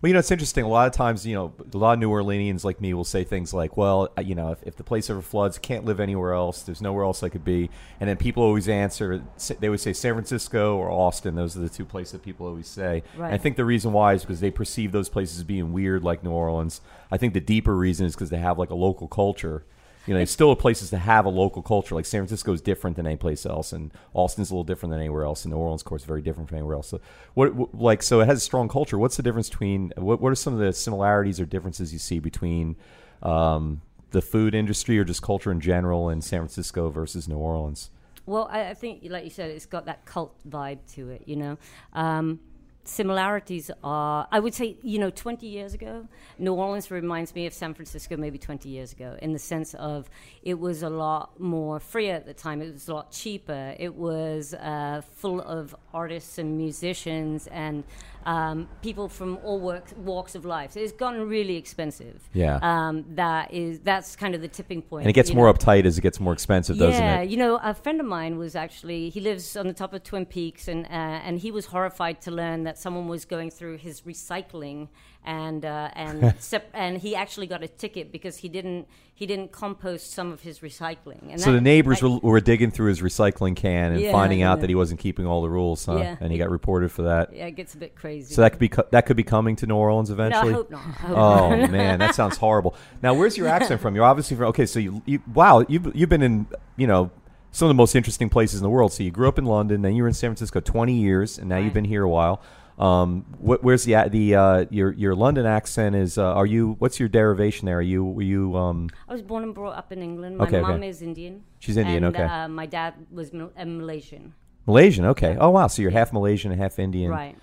Well, 0.00 0.08
you 0.08 0.14
know, 0.14 0.18
it's 0.18 0.32
interesting. 0.32 0.64
A 0.64 0.68
lot 0.68 0.88
of 0.88 0.92
times, 0.92 1.24
you 1.24 1.32
know, 1.36 1.52
a 1.72 1.76
lot 1.78 1.92
of 1.92 2.00
New 2.00 2.10
Orleanians 2.10 2.64
like 2.64 2.80
me 2.80 2.92
will 2.92 3.04
say 3.04 3.22
things 3.22 3.54
like, 3.54 3.76
well, 3.76 4.08
uh, 4.18 4.20
you 4.22 4.34
know, 4.34 4.50
if, 4.50 4.60
if 4.64 4.74
the 4.74 4.82
place 4.82 5.08
ever 5.08 5.22
floods, 5.22 5.58
can't 5.58 5.84
live 5.84 6.00
anywhere 6.00 6.32
else. 6.32 6.62
There's 6.62 6.82
nowhere 6.82 7.04
else 7.04 7.22
I 7.22 7.28
could 7.28 7.44
be. 7.44 7.70
And 8.00 8.10
then 8.10 8.16
people 8.16 8.42
always 8.42 8.68
answer, 8.68 9.22
they 9.60 9.68
would 9.68 9.78
say 9.78 9.92
San 9.92 10.14
Francisco 10.14 10.76
or 10.76 10.90
Austin. 10.90 11.36
Those 11.36 11.56
are 11.56 11.60
the 11.60 11.68
two 11.68 11.84
places 11.84 12.12
that 12.14 12.22
people 12.24 12.48
always 12.48 12.66
say. 12.66 13.04
And 13.14 13.26
I 13.26 13.38
think 13.38 13.54
the 13.56 13.64
reason 13.64 13.92
why 13.92 14.14
is 14.14 14.22
because 14.22 14.40
they 14.40 14.50
perceive 14.50 14.90
those 14.90 15.08
places 15.08 15.38
as 15.38 15.44
being 15.44 15.72
weird, 15.72 16.02
like 16.02 16.24
New 16.24 16.32
Orleans. 16.32 16.80
I 17.12 17.16
think 17.16 17.32
the 17.32 17.40
deeper 17.40 17.76
reason 17.76 18.04
is 18.04 18.14
because 18.16 18.30
they 18.30 18.38
have 18.38 18.58
like 18.58 18.70
a 18.70 18.74
local 18.74 19.06
culture. 19.06 19.64
You 20.06 20.14
know, 20.14 20.20
it's 20.20 20.32
still 20.32 20.54
places 20.56 20.90
to 20.90 20.98
have 20.98 21.24
a 21.26 21.28
local 21.28 21.62
culture. 21.62 21.94
Like 21.94 22.06
San 22.06 22.20
Francisco 22.20 22.52
is 22.52 22.60
different 22.60 22.96
than 22.96 23.06
any 23.06 23.16
place 23.16 23.46
else, 23.46 23.72
and 23.72 23.92
Austin's 24.14 24.50
a 24.50 24.54
little 24.54 24.64
different 24.64 24.90
than 24.90 25.00
anywhere 25.00 25.24
else. 25.24 25.44
And 25.44 25.52
New 25.52 25.58
Orleans, 25.58 25.82
of 25.82 25.86
course, 25.86 26.02
is 26.02 26.06
very 26.06 26.22
different 26.22 26.48
from 26.48 26.58
anywhere 26.58 26.74
else. 26.74 26.88
So, 26.88 27.00
what, 27.34 27.54
what 27.54 27.74
like 27.74 28.02
so 28.02 28.20
it 28.20 28.26
has 28.26 28.38
a 28.38 28.40
strong 28.40 28.68
culture. 28.68 28.98
What's 28.98 29.16
the 29.16 29.22
difference 29.22 29.48
between 29.48 29.92
what? 29.96 30.20
What 30.20 30.32
are 30.32 30.34
some 30.34 30.54
of 30.54 30.58
the 30.58 30.72
similarities 30.72 31.38
or 31.38 31.46
differences 31.46 31.92
you 31.92 31.98
see 31.98 32.18
between 32.18 32.76
um, 33.22 33.80
the 34.10 34.22
food 34.22 34.54
industry 34.54 34.98
or 34.98 35.04
just 35.04 35.22
culture 35.22 35.52
in 35.52 35.60
general 35.60 36.10
in 36.10 36.20
San 36.20 36.40
Francisco 36.40 36.90
versus 36.90 37.28
New 37.28 37.36
Orleans? 37.36 37.90
Well, 38.26 38.48
I, 38.50 38.70
I 38.70 38.74
think, 38.74 39.02
like 39.08 39.24
you 39.24 39.30
said, 39.30 39.50
it's 39.50 39.66
got 39.66 39.86
that 39.86 40.04
cult 40.04 40.34
vibe 40.48 40.78
to 40.94 41.10
it. 41.10 41.22
You 41.26 41.36
know, 41.36 41.58
um, 41.92 42.40
similarities 42.84 43.70
are. 43.82 44.26
I 44.30 44.40
would 44.40 44.54
say, 44.54 44.76
you 44.82 44.98
know, 44.98 45.10
20 45.10 45.46
years 45.46 45.74
ago, 45.74 46.08
New 46.38 46.54
Orleans 46.54 46.90
reminds 46.90 47.34
me 47.34 47.46
of 47.46 47.52
San 47.52 47.74
Francisco, 47.74 48.16
maybe 48.16 48.38
20 48.38 48.68
years 48.68 48.92
ago, 48.92 49.16
in 49.22 49.32
the 49.32 49.38
sense 49.38 49.74
of 49.74 50.10
it 50.42 50.58
was 50.58 50.82
a 50.82 50.90
lot 50.90 51.38
more 51.38 51.78
free 51.80 52.10
at 52.10 52.26
the 52.26 52.34
time. 52.34 52.60
It 52.60 52.72
was 52.72 52.88
a 52.88 52.94
lot 52.94 53.10
cheaper. 53.12 53.74
It 53.78 53.94
was 53.94 54.54
uh, 54.54 55.02
full 55.14 55.40
of 55.40 55.74
artists 55.94 56.38
and 56.38 56.56
musicians 56.56 57.46
and 57.48 57.84
um, 58.24 58.68
people 58.82 59.08
from 59.08 59.38
all 59.42 59.60
works, 59.60 59.92
walks 59.94 60.34
of 60.34 60.44
life. 60.44 60.72
So 60.72 60.80
it's 60.80 60.92
gotten 60.92 61.28
really 61.28 61.56
expensive. 61.56 62.28
Yeah. 62.32 62.58
Um, 62.62 63.04
that 63.14 63.52
is 63.52 63.80
that's 63.80 64.16
kind 64.16 64.34
of 64.34 64.40
the 64.40 64.48
tipping 64.48 64.82
point. 64.82 65.02
And 65.02 65.10
it 65.10 65.14
gets 65.14 65.32
more 65.32 65.46
know. 65.46 65.54
uptight 65.54 65.84
as 65.84 65.98
it 65.98 66.02
gets 66.02 66.20
more 66.20 66.32
expensive, 66.32 66.78
doesn't 66.78 67.02
it? 67.02 67.04
Yeah, 67.04 67.22
you 67.22 67.36
know, 67.36 67.58
a 67.62 67.74
friend 67.74 68.00
of 68.00 68.06
mine 68.06 68.38
was 68.38 68.54
actually 68.54 69.08
he 69.10 69.20
lives 69.20 69.56
on 69.56 69.66
the 69.66 69.74
top 69.74 69.92
of 69.92 70.02
Twin 70.02 70.26
Peaks, 70.26 70.68
and 70.68 70.86
uh, 70.86 70.88
and 71.26 71.38
he 71.38 71.50
was 71.50 71.66
horrified 71.66 72.20
to 72.22 72.30
learn 72.30 72.64
that 72.64 72.78
someone 72.78 73.08
was 73.08 73.24
going 73.24 73.50
through 73.50 73.78
his 73.78 74.02
recycling 74.02 74.88
and 75.24 75.64
uh, 75.64 75.90
and 75.94 76.34
sep- 76.40 76.70
and 76.74 76.98
he 76.98 77.14
actually 77.14 77.46
got 77.46 77.62
a 77.62 77.68
ticket 77.68 78.10
because 78.12 78.36
he 78.38 78.48
didn't 78.48 78.88
he 79.14 79.26
didn't 79.26 79.52
compost 79.52 80.12
some 80.12 80.32
of 80.32 80.40
his 80.40 80.60
recycling. 80.60 81.30
And 81.30 81.40
So 81.40 81.50
that- 81.50 81.56
the 81.58 81.60
neighbors 81.60 82.02
I- 82.02 82.06
were, 82.06 82.18
were 82.18 82.40
digging 82.40 82.70
through 82.72 82.88
his 82.88 83.00
recycling 83.02 83.54
can 83.54 83.92
and 83.92 84.00
Yeah, 84.00 84.10
finding 84.10 84.42
out 84.42 84.60
that 84.62 84.68
he 84.68 84.74
wasn't 84.74 84.98
keeping 85.00 85.26
all 85.26 85.42
the 85.42 85.48
rules, 85.50 85.84
huh? 85.86 85.98
Yeah. 85.98 86.16
And 86.20 86.32
he 86.32 86.38
got 86.38 86.50
reported 86.50 86.90
for 86.90 87.02
that. 87.02 87.32
yeah, 87.34 87.46
it 87.46 87.52
gets 87.52 87.74
a 87.74 87.78
bit 87.78 87.94
crazy. 87.94 88.34
So 88.34 88.40
that 88.42 88.50
could 88.50 88.58
be 88.58 88.68
co- 88.68 88.86
that 88.90 89.06
could 89.06 89.16
be 89.16 89.22
coming 89.24 89.54
to 89.56 89.66
New 89.66 89.76
Orleans 89.76 90.08
no, 90.10 90.14
eventually. 90.14 90.50
I 90.50 90.54
hope 90.54 90.70
not. 90.70 90.80
I 90.80 90.90
hope 90.90 91.16
Oh 91.18 91.56
not. 91.56 91.70
man, 91.78 91.98
that 92.00 92.14
sounds 92.14 92.36
horrible. 92.36 92.74
Now, 93.02 93.14
where's 93.14 93.36
your 93.36 93.46
accent 93.48 93.80
from? 93.80 93.94
You're 93.94 94.04
obviously 94.04 94.36
from. 94.36 94.46
Okay, 94.46 94.66
so 94.66 94.80
you, 94.80 95.02
you 95.06 95.20
wow, 95.32 95.64
you've 95.68 95.94
you've 95.94 96.08
been 96.08 96.22
in 96.22 96.46
you 96.76 96.86
know 96.88 97.10
some 97.52 97.66
of 97.66 97.70
the 97.70 97.74
most 97.74 97.94
interesting 97.94 98.28
places 98.30 98.58
in 98.60 98.62
the 98.64 98.70
world. 98.70 98.92
So 98.92 99.02
you 99.04 99.10
grew 99.10 99.28
up 99.28 99.38
in 99.38 99.44
London, 99.44 99.82
then 99.82 99.94
you 99.94 100.02
were 100.02 100.08
in 100.08 100.14
San 100.14 100.30
Francisco 100.30 100.58
20 100.58 100.94
years, 100.94 101.38
and 101.38 101.48
now 101.50 101.58
you've 101.58 101.74
been 101.74 101.84
here 101.84 102.02
a 102.02 102.08
while. 102.08 102.40
Um, 102.82 103.24
what, 103.38 103.62
where's 103.62 103.84
the 103.84 104.08
the 104.10 104.34
uh, 104.34 104.64
your 104.70 104.92
your 104.94 105.14
London 105.14 105.46
accent 105.46 105.94
is? 105.94 106.18
Uh, 106.18 106.24
are 106.34 106.46
you? 106.46 106.74
What's 106.80 106.98
your 106.98 107.08
derivation 107.08 107.66
there? 107.66 107.78
Are 107.78 107.82
you? 107.82 108.04
Were 108.04 108.22
you? 108.22 108.56
Um, 108.56 108.90
I 109.08 109.12
was 109.12 109.22
born 109.22 109.44
and 109.44 109.54
brought 109.54 109.76
up 109.76 109.92
in 109.92 110.02
England. 110.02 110.38
My 110.38 110.46
Okay, 110.46 110.58
okay. 110.58 110.72
mum 110.72 110.82
is 110.82 111.00
Indian. 111.00 111.44
She's 111.60 111.76
Indian, 111.76 112.02
and, 112.02 112.16
okay. 112.16 112.24
Uh, 112.24 112.48
my 112.48 112.66
dad 112.66 112.94
was 113.12 113.32
Mal- 113.32 113.52
uh, 113.56 113.64
Malaysian. 113.64 114.34
Malaysian? 114.66 115.04
Okay. 115.06 115.36
Oh 115.38 115.50
wow, 115.50 115.68
so 115.68 115.80
you're 115.80 115.92
half 115.92 116.12
Malaysian 116.12 116.50
and 116.50 116.60
half 116.60 116.80
Indian, 116.80 117.10
Right. 117.10 117.36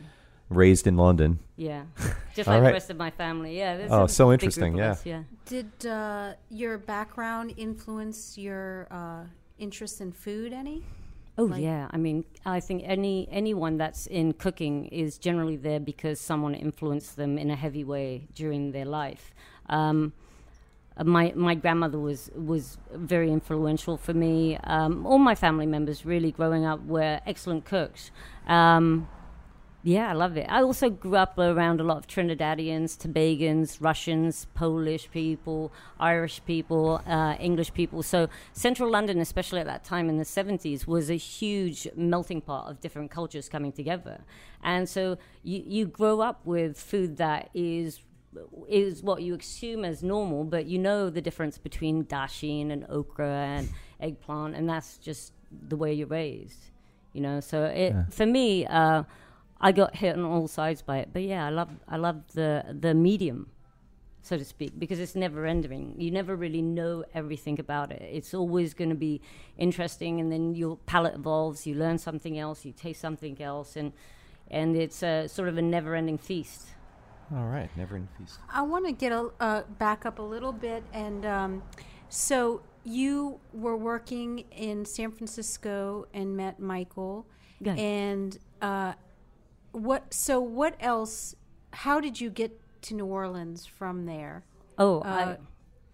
raised 0.49 0.87
in 0.87 0.97
London. 0.97 1.39
Yeah. 1.55 1.83
Just 2.35 2.47
like 2.47 2.61
right. 2.61 2.67
the 2.67 2.73
rest 2.73 2.89
of 2.89 2.97
my 2.97 3.11
family. 3.11 3.57
Yeah. 3.57 3.87
Oh, 3.89 4.03
a 4.03 4.09
so 4.09 4.33
interesting, 4.33 4.75
yeah. 4.75 4.91
us, 4.91 5.05
yeah. 5.05 5.23
Did 5.45 5.71
uh, 5.85 6.33
your 6.49 6.77
background 6.77 7.53
influence 7.55 8.37
your 8.37 8.87
uh, 8.91 9.23
interest 9.57 10.01
in 10.01 10.11
food 10.11 10.51
any? 10.51 10.83
Oh 11.39 11.45
Like- 11.45 11.61
yeah, 11.61 11.87
I 11.89 11.97
mean, 11.97 12.25
I 12.45 12.59
think 12.59 12.83
any 12.85 13.29
anyone 13.31 13.77
that's 13.77 14.07
in 14.07 14.33
cooking 14.33 14.87
is 14.87 15.17
generally 15.17 15.55
there 15.55 15.79
because 15.79 16.19
someone 16.19 16.53
influenced 16.53 17.15
them 17.15 17.37
in 17.37 17.49
a 17.49 17.55
heavy 17.55 17.85
way 17.85 18.27
during 18.35 18.73
their 18.73 18.83
life. 18.83 19.33
Um, 19.69 20.11
uh, 20.97 21.05
my 21.05 21.31
my 21.35 21.55
grandmother 21.55 21.97
was 21.97 22.29
was 22.35 22.77
very 22.93 23.31
influential 23.31 23.95
for 23.95 24.13
me. 24.13 24.57
Um, 24.65 25.05
all 25.05 25.17
my 25.17 25.35
family 25.35 25.65
members, 25.65 26.05
really, 26.05 26.31
growing 26.33 26.65
up, 26.65 26.79
were 26.85 27.21
excellent 27.25 27.63
cooks. 27.63 28.11
Um, 28.45 29.07
yeah, 29.81 30.09
I 30.09 30.13
love 30.13 30.35
it. 30.35 30.45
I 30.49 30.61
also 30.61 30.89
grew 30.89 31.15
up 31.15 31.37
around 31.37 31.79
a 31.79 31.83
lot 31.83 31.97
of 31.97 32.07
Trinidadians, 32.07 32.97
Tobagans, 32.97 33.77
Russians, 33.79 34.45
Polish 34.53 35.09
people, 35.09 35.71
Irish 35.99 36.41
people, 36.45 37.01
uh, 37.07 37.35
English 37.39 37.73
people. 37.73 38.03
So 38.03 38.27
central 38.51 38.91
London, 38.91 39.19
especially 39.19 39.61
at 39.61 39.67
that 39.67 39.85
time 39.85 40.09
in 40.09 40.17
the 40.17 40.25
70s, 40.25 40.85
was 40.85 41.09
a 41.09 41.15
huge 41.15 41.87
melting 41.95 42.41
pot 42.41 42.69
of 42.69 42.81
different 42.81 43.09
cultures 43.09 43.47
coming 43.47 43.71
together. 43.71 44.19
And 44.63 44.89
so 44.89 45.17
you, 45.43 45.63
you 45.65 45.85
grow 45.85 46.19
up 46.19 46.45
with 46.45 46.77
food 46.77 47.15
that 47.17 47.49
is 47.53 48.01
is 48.67 49.01
what 49.01 49.23
you 49.23 49.33
assume 49.33 49.83
as 49.83 50.03
normal, 50.03 50.43
but 50.43 50.67
you 50.67 50.77
know 50.77 51.09
the 51.09 51.21
difference 51.21 51.57
between 51.57 52.03
dasheen 52.05 52.69
and 52.71 52.85
okra 52.87 53.27
and 53.27 53.69
eggplant, 53.99 54.55
and 54.55 54.69
that's 54.69 54.97
just 54.97 55.33
the 55.67 55.75
way 55.75 55.91
you're 55.93 56.05
raised. 56.05 56.69
You 57.13 57.21
know, 57.21 57.39
so 57.39 57.63
it, 57.63 57.95
for 58.11 58.27
me, 58.27 58.67
uh, 58.67 59.03
I 59.61 59.71
got 59.71 59.95
hit 59.97 60.15
on 60.17 60.23
all 60.23 60.47
sides 60.47 60.81
by 60.81 60.99
it. 60.99 61.09
But 61.13 61.23
yeah, 61.23 61.45
I 61.45 61.49
love 61.49 61.69
I 61.87 61.97
love 61.97 62.17
the 62.33 62.63
the 62.79 62.93
medium, 62.93 63.49
so 64.21 64.37
to 64.37 64.45
speak, 64.45 64.79
because 64.79 64.99
it's 64.99 65.15
never 65.15 65.45
ending. 65.45 65.95
You 65.97 66.11
never 66.11 66.35
really 66.35 66.61
know 66.61 67.03
everything 67.13 67.59
about 67.59 67.91
it. 67.91 68.01
It's 68.01 68.33
always 68.33 68.73
going 68.73 68.89
to 68.89 68.95
be 68.95 69.21
interesting, 69.57 70.19
and 70.19 70.31
then 70.31 70.55
your 70.55 70.77
palate 70.85 71.15
evolves. 71.15 71.67
You 71.67 71.75
learn 71.75 71.97
something 71.97 72.37
else. 72.39 72.63
You 72.65 72.71
taste 72.71 73.01
something 73.01 73.41
else, 73.41 73.75
and 73.75 73.91
and 74.49 74.75
it's 74.75 75.03
a 75.03 75.27
sort 75.27 75.49
of 75.49 75.57
a 75.57 75.61
never 75.61 75.93
ending 75.95 76.17
feast. 76.17 76.67
All 77.35 77.45
right, 77.45 77.69
never 77.77 77.95
ending 77.95 78.09
feast. 78.17 78.39
I 78.51 78.61
want 78.63 78.85
to 78.87 78.91
get 78.91 79.11
a 79.11 79.29
uh, 79.39 79.63
back 79.77 80.05
up 80.05 80.19
a 80.19 80.23
little 80.23 80.53
bit, 80.53 80.83
and 80.93 81.25
um, 81.25 81.63
so 82.07 82.61
you 82.85 83.39
were 83.53 83.75
working 83.77 84.45
in 84.51 84.85
San 84.85 85.11
Francisco 85.11 86.07
and 86.13 86.35
met 86.35 86.59
Michael, 86.59 87.27
Yeah. 87.59 87.73
and 87.75 88.37
uh, 88.61 88.93
what? 89.71 90.13
So 90.13 90.39
what 90.39 90.75
else? 90.79 91.35
How 91.71 91.99
did 91.99 92.19
you 92.19 92.29
get 92.29 92.59
to 92.83 92.95
New 92.95 93.05
Orleans 93.05 93.65
from 93.65 94.05
there? 94.05 94.43
Oh, 94.77 95.01
Uh, 95.01 95.35
I, 95.35 95.37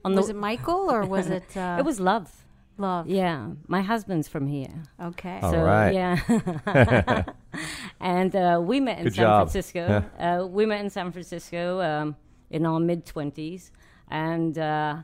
on 0.05 0.15
was 0.15 0.27
the, 0.27 0.33
it 0.33 0.37
Michael 0.37 0.91
or 0.91 1.05
was 1.05 1.29
it? 1.39 1.55
Uh, 1.57 1.77
it 1.79 1.85
was 1.85 1.99
love. 1.99 2.45
love. 2.77 3.07
Yeah, 3.07 3.51
my 3.67 3.81
husband's 3.81 4.27
from 4.27 4.47
here. 4.47 4.83
Okay. 5.01 5.39
All 5.41 5.51
so 5.51 5.63
right. 5.63 5.93
yeah, 5.93 7.23
and 7.99 8.35
uh, 8.35 8.59
we 8.63 8.79
met 8.79 8.99
in 8.99 9.05
Good 9.05 9.15
San 9.15 9.23
job. 9.25 9.49
Francisco. 9.49 10.03
uh, 10.19 10.45
we 10.47 10.65
met 10.65 10.81
in 10.83 10.89
San 10.89 11.11
Francisco 11.11 11.81
um, 11.81 12.15
in 12.49 12.65
our 12.65 12.79
mid 12.79 13.05
twenties, 13.05 13.71
and 14.09 14.57
uh, 14.57 14.97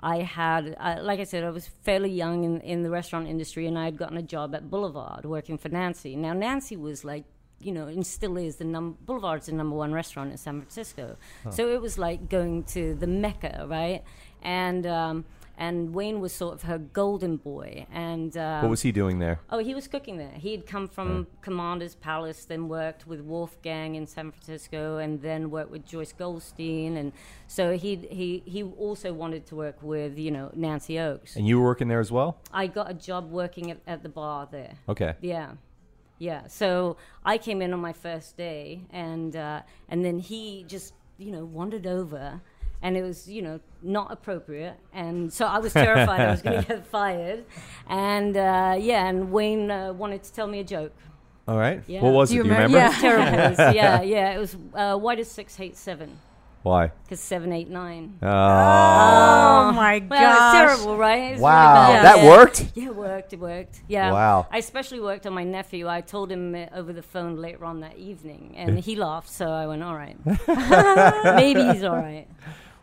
I 0.00 0.18
had, 0.18 0.76
uh, 0.78 0.98
like 1.02 1.20
I 1.20 1.24
said, 1.24 1.42
I 1.44 1.50
was 1.50 1.66
fairly 1.66 2.10
young 2.10 2.44
in, 2.44 2.60
in 2.60 2.82
the 2.82 2.90
restaurant 2.90 3.26
industry, 3.28 3.66
and 3.66 3.78
I 3.78 3.86
had 3.86 3.96
gotten 3.96 4.16
a 4.18 4.22
job 4.22 4.54
at 4.54 4.70
Boulevard 4.70 5.24
working 5.24 5.58
for 5.58 5.68
Nancy. 5.68 6.16
Now 6.16 6.32
Nancy 6.32 6.76
was 6.76 7.04
like. 7.04 7.24
You 7.60 7.72
know, 7.72 7.86
and 7.86 8.06
still 8.06 8.36
is 8.36 8.56
the 8.56 8.64
num- 8.64 8.98
Boulevard's 9.06 9.46
the 9.46 9.52
number 9.52 9.74
one 9.76 9.92
restaurant 9.92 10.30
in 10.30 10.36
San 10.36 10.60
Francisco. 10.60 11.16
So 11.50 11.68
it 11.68 11.80
was 11.80 11.96
like 11.98 12.28
going 12.28 12.64
to 12.64 12.94
the 12.94 13.06
Mecca, 13.06 13.66
right? 13.68 14.02
And 14.42 14.86
um, 14.86 15.24
and 15.58 15.94
Wayne 15.94 16.20
was 16.20 16.34
sort 16.34 16.54
of 16.54 16.62
her 16.64 16.76
golden 16.78 17.38
boy. 17.38 17.86
And 17.90 18.36
um, 18.36 18.62
What 18.62 18.70
was 18.70 18.82
he 18.82 18.92
doing 18.92 19.18
there? 19.20 19.40
Oh, 19.48 19.58
he 19.58 19.74
was 19.74 19.88
cooking 19.88 20.18
there. 20.18 20.32
He 20.34 20.50
had 20.52 20.66
come 20.66 20.86
from 20.86 21.26
Commander's 21.40 21.94
Palace, 21.94 22.44
then 22.44 22.68
worked 22.68 23.06
with 23.06 23.20
Wolfgang 23.22 23.94
in 23.94 24.06
San 24.06 24.32
Francisco, 24.32 24.98
and 24.98 25.22
then 25.22 25.50
worked 25.50 25.70
with 25.70 25.86
Joyce 25.86 26.12
Goldstein. 26.12 26.98
And 26.98 27.12
so 27.46 27.76
he 27.76 27.96
he 28.10 28.42
he 28.44 28.62
also 28.62 29.12
wanted 29.14 29.46
to 29.46 29.56
work 29.56 29.82
with 29.82 30.18
you 30.18 30.30
know 30.30 30.50
Nancy 30.54 30.98
Oakes. 30.98 31.36
And 31.36 31.48
you 31.48 31.58
were 31.58 31.64
working 31.64 31.88
there 31.88 32.00
as 32.00 32.12
well? 32.12 32.38
I 32.52 32.66
got 32.66 32.90
a 32.90 32.94
job 32.94 33.30
working 33.30 33.70
at, 33.70 33.78
at 33.86 34.02
the 34.02 34.10
bar 34.10 34.46
there. 34.50 34.74
Okay. 34.88 35.14
Yeah, 35.22 35.52
yeah. 36.18 36.46
So 36.48 36.96
I 37.24 37.38
came 37.38 37.60
in 37.62 37.72
on 37.72 37.80
my 37.80 37.92
first 37.92 38.36
day, 38.36 38.82
and 38.90 39.34
uh, 39.36 39.62
and 39.88 40.04
then 40.04 40.18
he 40.18 40.64
just 40.68 40.94
you 41.18 41.30
know 41.32 41.44
wandered 41.44 41.86
over, 41.86 42.40
and 42.82 42.96
it 42.96 43.02
was 43.02 43.28
you 43.28 43.42
know 43.42 43.60
not 43.82 44.10
appropriate, 44.12 44.76
and 44.92 45.32
so 45.32 45.46
I 45.46 45.58
was 45.58 45.72
terrified 45.72 46.20
I 46.20 46.30
was 46.30 46.42
going 46.42 46.62
to 46.62 46.68
get 46.68 46.86
fired, 46.98 47.44
and 47.88 48.36
uh, 48.36 48.76
yeah, 48.78 49.06
and 49.08 49.30
Wayne 49.32 49.70
uh, 49.70 49.92
wanted 49.92 50.22
to 50.24 50.32
tell 50.32 50.46
me 50.46 50.60
a 50.60 50.64
joke. 50.64 50.94
All 51.48 51.56
right. 51.58 51.80
Yeah. 51.86 52.02
What 52.02 52.12
was 52.12 52.30
Do 52.30 52.34
it? 52.34 52.36
you 52.38 52.42
Do 52.42 52.48
you 52.48 52.54
remember- 52.54 52.78
remember? 52.78 52.96
Yeah. 52.96 53.00
Terrible. 53.54 53.72
Yeah, 53.74 54.02
yeah. 54.02 54.34
It 54.34 54.38
was 54.38 54.56
uh, 54.74 54.96
why 54.98 55.14
does 55.14 55.30
six 55.30 55.54
hate 55.56 55.76
seven? 55.76 56.18
Why? 56.66 56.90
Because 57.04 57.20
seven, 57.20 57.52
eight, 57.52 57.68
nine. 57.70 58.18
Oh, 58.20 58.26
Oh 58.28 59.70
my 59.72 60.04
Well, 60.10 60.32
it's 60.32 60.76
terrible, 60.76 60.96
right? 60.96 61.22
It's 61.22 61.30
really 61.34 61.42
wow. 61.42 61.92
bad. 61.92 62.04
That 62.04 62.24
Yeah. 62.24 62.28
worked? 62.28 62.66
Yeah, 62.74 62.86
it 62.86 62.96
worked. 62.96 63.32
It 63.32 63.38
worked. 63.38 63.80
Yeah. 63.86 64.10
Wow. 64.10 64.48
I 64.50 64.58
especially 64.58 64.98
worked 64.98 65.28
on 65.28 65.32
my 65.32 65.44
nephew. 65.44 65.86
I 65.86 66.00
told 66.00 66.28
him 66.32 66.56
uh, 66.56 66.66
over 66.74 66.92
the 66.92 67.02
phone 67.04 67.36
later 67.36 67.64
on 67.64 67.82
that 67.82 67.96
evening, 67.98 68.54
and 68.56 68.80
he 68.80 68.96
laughed. 68.96 69.28
So 69.28 69.46
I 69.48 69.68
went, 69.68 69.84
"All 69.84 69.94
right, 69.94 70.16
maybe 71.36 71.62
he's 71.72 71.84
all 71.84 71.94
right." 71.94 72.26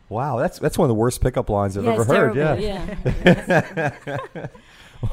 Wow. 0.07 0.37
That's 0.39 0.59
that's 0.59 0.77
one 0.77 0.85
of 0.85 0.89
the 0.95 1.01
worst 1.01 1.19
pickup 1.19 1.49
lines 1.49 1.77
I've 1.77 1.83
yeah, 1.83 1.91
ever 1.91 2.01
it's 2.03 2.11
heard. 2.11 2.33
terrible. 2.35 2.63
Yeah. 2.63 3.91
yeah. 4.15 4.47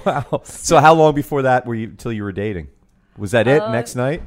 Wow. 0.06 0.42
So 0.44 0.78
how 0.78 0.94
long 0.94 1.16
before 1.16 1.42
that 1.42 1.66
were 1.66 1.74
you 1.74 1.88
till 1.88 2.12
you 2.12 2.22
were 2.22 2.30
dating? 2.30 2.68
Was 3.18 3.32
that 3.32 3.48
it? 3.48 3.60
Uh, 3.60 3.72
Next 3.72 3.96
night? 3.96 4.22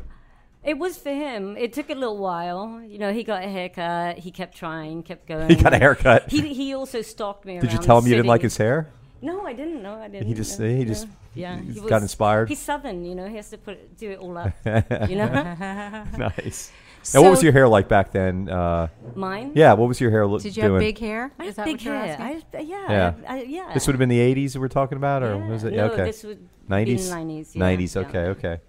It 0.63 0.77
was 0.77 0.97
for 0.97 1.09
him. 1.09 1.57
It 1.57 1.73
took 1.73 1.89
a 1.89 1.93
little 1.93 2.17
while. 2.17 2.81
You 2.81 2.97
know, 2.97 3.11
he 3.11 3.23
got 3.23 3.43
a 3.43 3.47
haircut. 3.47 4.19
He 4.19 4.31
kept 4.31 4.55
trying, 4.55 5.03
kept 5.03 5.27
going. 5.27 5.49
He 5.49 5.55
got 5.55 5.73
a 5.73 5.77
haircut. 5.77 6.29
He 6.31 6.53
he 6.53 6.73
also 6.73 7.01
stalked 7.01 7.45
me. 7.45 7.59
Did 7.59 7.73
you 7.73 7.79
tell 7.79 7.97
him 7.97 8.07
you 8.07 8.15
didn't 8.15 8.27
like 8.27 8.41
his 8.41 8.57
hair? 8.57 8.89
No, 9.21 9.45
I 9.45 9.53
didn't. 9.53 9.81
No, 9.81 9.95
I 9.95 10.07
didn't. 10.07 10.27
He 10.27 10.33
just 10.33 10.59
no, 10.59 10.67
he 10.67 10.79
no. 10.79 10.85
just 10.85 11.07
yeah. 11.33 11.57
he 11.59 11.73
he 11.73 11.79
got 11.81 12.01
inspired. 12.01 12.49
He's 12.49 12.59
southern, 12.59 13.05
you 13.05 13.15
know. 13.15 13.27
He 13.27 13.37
has 13.37 13.49
to 13.49 13.57
put 13.57 13.75
it, 13.75 13.97
do 13.97 14.11
it 14.11 14.19
all 14.19 14.37
up. 14.37 14.53
you 15.09 15.15
know, 15.15 15.27
nice. 16.17 16.71
Now, 17.13 17.21
what 17.21 17.31
was 17.31 17.43
your 17.43 17.51
hair 17.51 17.67
like 17.67 17.89
back 17.89 18.11
then? 18.11 18.47
Uh, 18.47 18.87
mine. 19.15 19.51
yeah, 19.55 19.73
what 19.73 19.89
was 19.89 19.99
your 19.99 20.09
hair 20.09 20.25
look 20.25 20.41
Did 20.41 20.55
you 20.55 20.63
doing? 20.63 20.73
have 20.75 20.79
big 20.79 20.97
hair? 20.99 21.33
I 21.37 21.43
Is 21.43 21.47
have 21.47 21.55
that 21.57 21.65
big 21.65 21.81
hair. 21.81 21.95
asking? 21.95 22.43
I, 22.53 22.61
yeah, 22.61 22.89
Yeah. 22.89 23.13
I, 23.27 23.39
I, 23.39 23.41
yeah. 23.43 23.73
This 23.73 23.87
would 23.87 23.93
have 23.93 23.99
been 23.99 24.09
the 24.09 24.19
'80s 24.19 24.53
that 24.53 24.59
we're 24.61 24.69
talking 24.69 24.97
about, 24.97 25.23
or 25.23 25.35
yeah. 25.35 25.47
was 25.47 25.63
it? 25.63 25.73
No, 25.73 25.87
okay, 25.87 26.05
this 26.05 26.23
would 26.23 26.47
'90s. 26.69 26.85
be 26.85 26.95
90s. 26.95 27.55
Yeah, 27.55 27.61
'90s. 27.61 27.95
yeah. 27.95 28.01
Okay, 28.07 28.19
okay. 28.19 28.61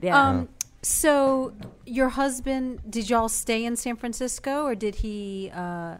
Yeah. 0.00 0.28
Um, 0.28 0.48
so 0.86 1.52
your 1.84 2.10
husband, 2.10 2.80
did 2.88 3.10
y'all 3.10 3.28
stay 3.28 3.64
in 3.64 3.76
San 3.76 3.96
Francisco, 3.96 4.64
or 4.64 4.74
did 4.74 4.96
he? 4.96 5.50
Uh, 5.54 5.96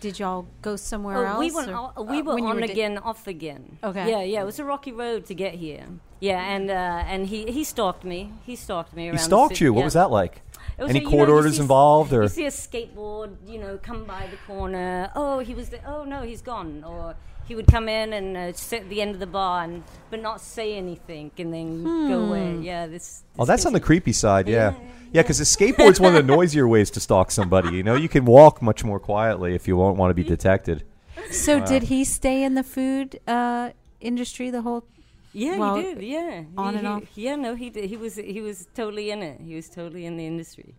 did 0.00 0.18
y'all 0.18 0.46
go 0.62 0.76
somewhere 0.76 1.16
Oh, 1.26 1.30
else? 1.32 1.38
we 1.40 1.50
went. 1.50 1.70
or- 1.70 1.92
o- 1.96 2.02
we 2.02 2.18
uh, 2.20 2.22
were 2.22 2.38
on 2.46 2.58
da- 2.58 2.64
again, 2.64 2.98
off 2.98 3.26
again. 3.26 3.78
Okay. 3.82 4.08
Yeah, 4.10 4.22
yeah. 4.22 4.42
It 4.42 4.44
was 4.44 4.58
a 4.58 4.64
rocky 4.64 4.92
road 4.92 5.24
to 5.26 5.34
get 5.34 5.54
here. 5.54 5.84
Yeah, 6.20 6.40
and 6.54 6.70
uh, 6.70 6.74
and 7.12 7.26
he 7.26 7.50
he 7.50 7.64
stalked 7.64 8.04
me. 8.04 8.20
He 8.46 8.54
stalked 8.56 8.92
me 8.94 9.08
around. 9.08 9.18
He 9.18 9.22
stalked 9.24 9.54
city, 9.56 9.64
you. 9.66 9.74
What 9.74 9.84
was 9.84 9.94
that 9.94 10.10
like? 10.10 10.42
Was 10.78 10.90
Any 10.90 11.04
a- 11.04 11.08
court 11.08 11.28
know, 11.28 11.34
orders 11.36 11.56
see- 11.56 11.62
involved, 11.62 12.12
or 12.12 12.22
You 12.22 12.28
see 12.28 12.46
a 12.46 12.50
skateboard, 12.50 13.30
you 13.46 13.58
know, 13.58 13.78
come 13.82 14.04
by 14.04 14.26
the 14.30 14.36
corner. 14.46 15.10
Oh, 15.14 15.38
he 15.40 15.54
was 15.54 15.68
there. 15.70 15.82
Oh 15.86 16.04
no, 16.04 16.22
he's 16.22 16.42
gone. 16.42 16.84
Or 16.84 17.14
he 17.46 17.54
would 17.54 17.66
come 17.66 17.88
in 17.88 18.12
and 18.12 18.36
uh, 18.36 18.52
sit 18.52 18.82
at 18.82 18.88
the 18.88 19.00
end 19.02 19.12
of 19.14 19.20
the 19.20 19.26
bar, 19.26 19.64
and, 19.64 19.82
but 20.10 20.20
not 20.22 20.40
say 20.40 20.76
anything, 20.76 21.30
and 21.38 21.52
then 21.52 21.84
go 21.84 22.20
away. 22.26 22.58
Yeah, 22.60 22.86
this. 22.86 23.22
Oh, 23.38 23.42
this 23.42 23.48
that's 23.48 23.66
on 23.66 23.72
the 23.72 23.80
creepy 23.80 24.12
side, 24.12 24.48
yeah. 24.48 24.72
Yeah, 24.72 24.88
Yeah, 25.12 25.22
because 25.22 25.40
a 25.40 25.44
skateboard's 25.44 26.00
one 26.00 26.14
of 26.16 26.26
the 26.26 26.34
noisier 26.34 26.66
ways 26.66 26.90
to 26.92 27.00
stalk 27.00 27.30
somebody. 27.30 27.76
You 27.76 27.82
know, 27.82 27.94
you 27.94 28.08
can 28.08 28.24
walk 28.24 28.62
much 28.62 28.84
more 28.84 28.98
quietly 28.98 29.54
if 29.54 29.68
you 29.68 29.76
won't 29.76 29.96
want 29.96 30.10
to 30.10 30.14
be 30.14 30.24
detected. 30.24 30.84
So 31.30 31.60
did 31.60 31.84
he 31.84 32.04
stay 32.04 32.42
in 32.42 32.54
the 32.54 32.62
food 32.62 33.20
uh, 33.26 33.70
industry 34.00 34.50
the 34.50 34.62
whole? 34.62 34.84
Yeah, 35.32 35.56
Well, 35.58 35.76
he 35.76 35.82
did. 35.82 36.02
Yeah, 36.02 36.44
on 36.56 36.74
he, 36.74 36.78
and 36.78 36.86
he- 36.86 36.92
off? 36.92 37.02
Yeah, 37.16 37.36
no, 37.36 37.54
he 37.56 37.68
did. 37.70 37.88
He 37.90 37.96
was 37.96 38.14
he 38.16 38.40
was 38.40 38.68
totally 38.74 39.10
in 39.10 39.22
it. 39.22 39.40
He 39.40 39.54
was 39.56 39.68
totally 39.68 40.06
in 40.06 40.16
the 40.16 40.26
industry. 40.26 40.74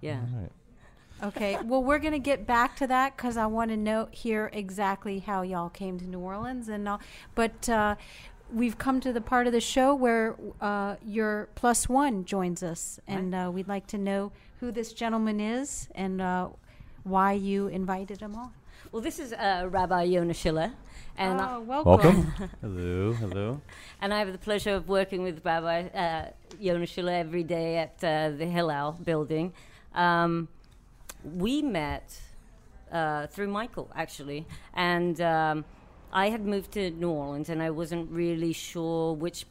Yeah. 0.00 0.20
Okay. 1.22 1.56
well, 1.64 1.82
we're 1.82 1.98
gonna 1.98 2.18
get 2.18 2.46
back 2.46 2.76
to 2.76 2.86
that 2.88 3.16
because 3.16 3.36
I 3.36 3.46
want 3.46 3.70
to 3.70 3.76
know 3.76 4.08
hear 4.10 4.50
exactly 4.52 5.20
how 5.20 5.42
y'all 5.42 5.70
came 5.70 5.98
to 6.00 6.04
New 6.06 6.18
Orleans 6.18 6.68
and 6.68 6.88
all. 6.88 7.00
But 7.34 7.68
uh, 7.68 7.94
we've 8.52 8.76
come 8.76 9.00
to 9.00 9.12
the 9.12 9.20
part 9.20 9.46
of 9.46 9.52
the 9.52 9.60
show 9.60 9.94
where 9.94 10.36
uh, 10.60 10.96
your 11.04 11.48
plus 11.54 11.88
one 11.88 12.24
joins 12.24 12.62
us, 12.62 13.00
and 13.06 13.34
uh, 13.34 13.50
we'd 13.52 13.68
like 13.68 13.86
to 13.88 13.98
know 13.98 14.32
who 14.60 14.70
this 14.70 14.92
gentleman 14.92 15.40
is 15.40 15.88
and 15.94 16.20
uh, 16.20 16.48
why 17.04 17.32
you 17.32 17.68
invited 17.68 18.20
him 18.20 18.34
on. 18.34 18.50
Well, 18.92 19.00
this 19.02 19.18
is 19.18 19.32
uh, 19.32 19.66
Rabbi 19.70 20.02
Yonah 20.04 20.34
Schiller, 20.34 20.72
and 21.16 21.40
I- 21.40 21.54
oh, 21.56 21.60
welcome. 21.60 21.94
Welcome. 21.94 22.50
Hello, 22.60 23.12
hello. 23.14 23.60
and 24.00 24.12
I 24.12 24.18
have 24.18 24.30
the 24.30 24.38
pleasure 24.38 24.74
of 24.74 24.88
working 24.88 25.22
with 25.22 25.44
Rabbi 25.44 25.84
uh, 25.88 26.30
Yonah 26.60 26.86
Schiller 26.86 27.12
every 27.12 27.44
day 27.44 27.78
at 27.78 28.04
uh, 28.04 28.36
the 28.36 28.46
Hillel 28.46 28.92
building. 29.02 29.52
Um, 29.94 30.48
we 31.24 31.62
met 31.62 32.20
uh, 32.92 33.26
through 33.26 33.48
Michael, 33.48 33.90
actually, 33.94 34.46
and 34.74 35.20
um, 35.20 35.64
I 36.12 36.28
had 36.30 36.44
moved 36.44 36.72
to 36.72 36.90
New 36.90 37.10
Orleans, 37.10 37.48
and 37.48 37.62
I 37.62 37.70
wasn't 37.70 38.10
really 38.10 38.52
sure 38.52 39.14
which 39.14 39.46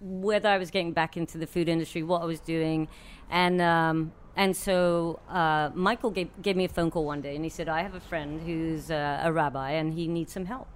whether 0.00 0.48
I 0.48 0.56
was 0.56 0.70
getting 0.70 0.92
back 0.92 1.16
into 1.16 1.36
the 1.36 1.46
food 1.46 1.68
industry, 1.68 2.02
what 2.02 2.22
I 2.22 2.24
was 2.24 2.40
doing, 2.40 2.88
and 3.30 3.60
um, 3.60 4.12
and 4.36 4.56
so 4.56 5.20
uh, 5.28 5.70
Michael 5.74 6.10
gave, 6.10 6.30
gave 6.40 6.56
me 6.56 6.64
a 6.64 6.68
phone 6.68 6.90
call 6.90 7.04
one 7.04 7.20
day, 7.20 7.36
and 7.36 7.44
he 7.44 7.50
said, 7.50 7.68
"I 7.68 7.82
have 7.82 7.94
a 7.94 8.00
friend 8.00 8.40
who's 8.40 8.90
uh, 8.90 9.20
a 9.22 9.32
rabbi, 9.32 9.72
and 9.72 9.92
he 9.94 10.08
needs 10.08 10.32
some 10.32 10.46
help." 10.46 10.68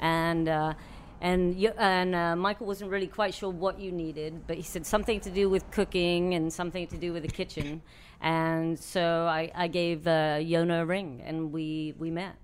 And 0.00 0.48
uh, 0.48 0.74
and 1.22 1.54
you, 1.56 1.70
and 1.78 2.16
uh, 2.16 2.34
Michael 2.34 2.66
wasn't 2.66 2.90
really 2.90 3.06
quite 3.06 3.32
sure 3.32 3.48
what 3.48 3.78
you 3.78 3.92
needed, 3.92 4.44
but 4.48 4.56
he 4.56 4.62
said 4.62 4.84
something 4.84 5.20
to 5.20 5.30
do 5.30 5.48
with 5.48 5.70
cooking 5.70 6.34
and 6.34 6.52
something 6.52 6.88
to 6.88 6.98
do 6.98 7.12
with 7.12 7.22
the 7.22 7.28
kitchen, 7.28 7.80
and 8.20 8.76
so 8.76 9.26
I, 9.30 9.50
I 9.54 9.68
gave 9.68 10.06
uh, 10.08 10.38
Yonah 10.42 10.82
a 10.82 10.84
ring, 10.84 11.22
and 11.24 11.52
we 11.52 11.94
we 11.96 12.10
met, 12.10 12.34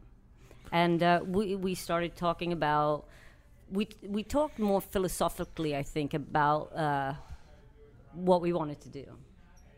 and 0.71 1.03
uh, 1.03 1.21
we 1.27 1.57
we 1.57 1.75
started 1.75 2.15
talking 2.15 2.53
about 2.53 3.07
we 3.73 3.89
we 4.03 4.23
talked 4.23 4.61
more 4.61 4.81
philosophically, 4.81 5.77
I 5.77 5.83
think, 5.83 6.15
about 6.15 6.73
uh, 6.73 7.15
what 8.15 8.41
we 8.41 8.53
wanted 8.53 8.81
to 8.83 8.89
do. 8.89 9.07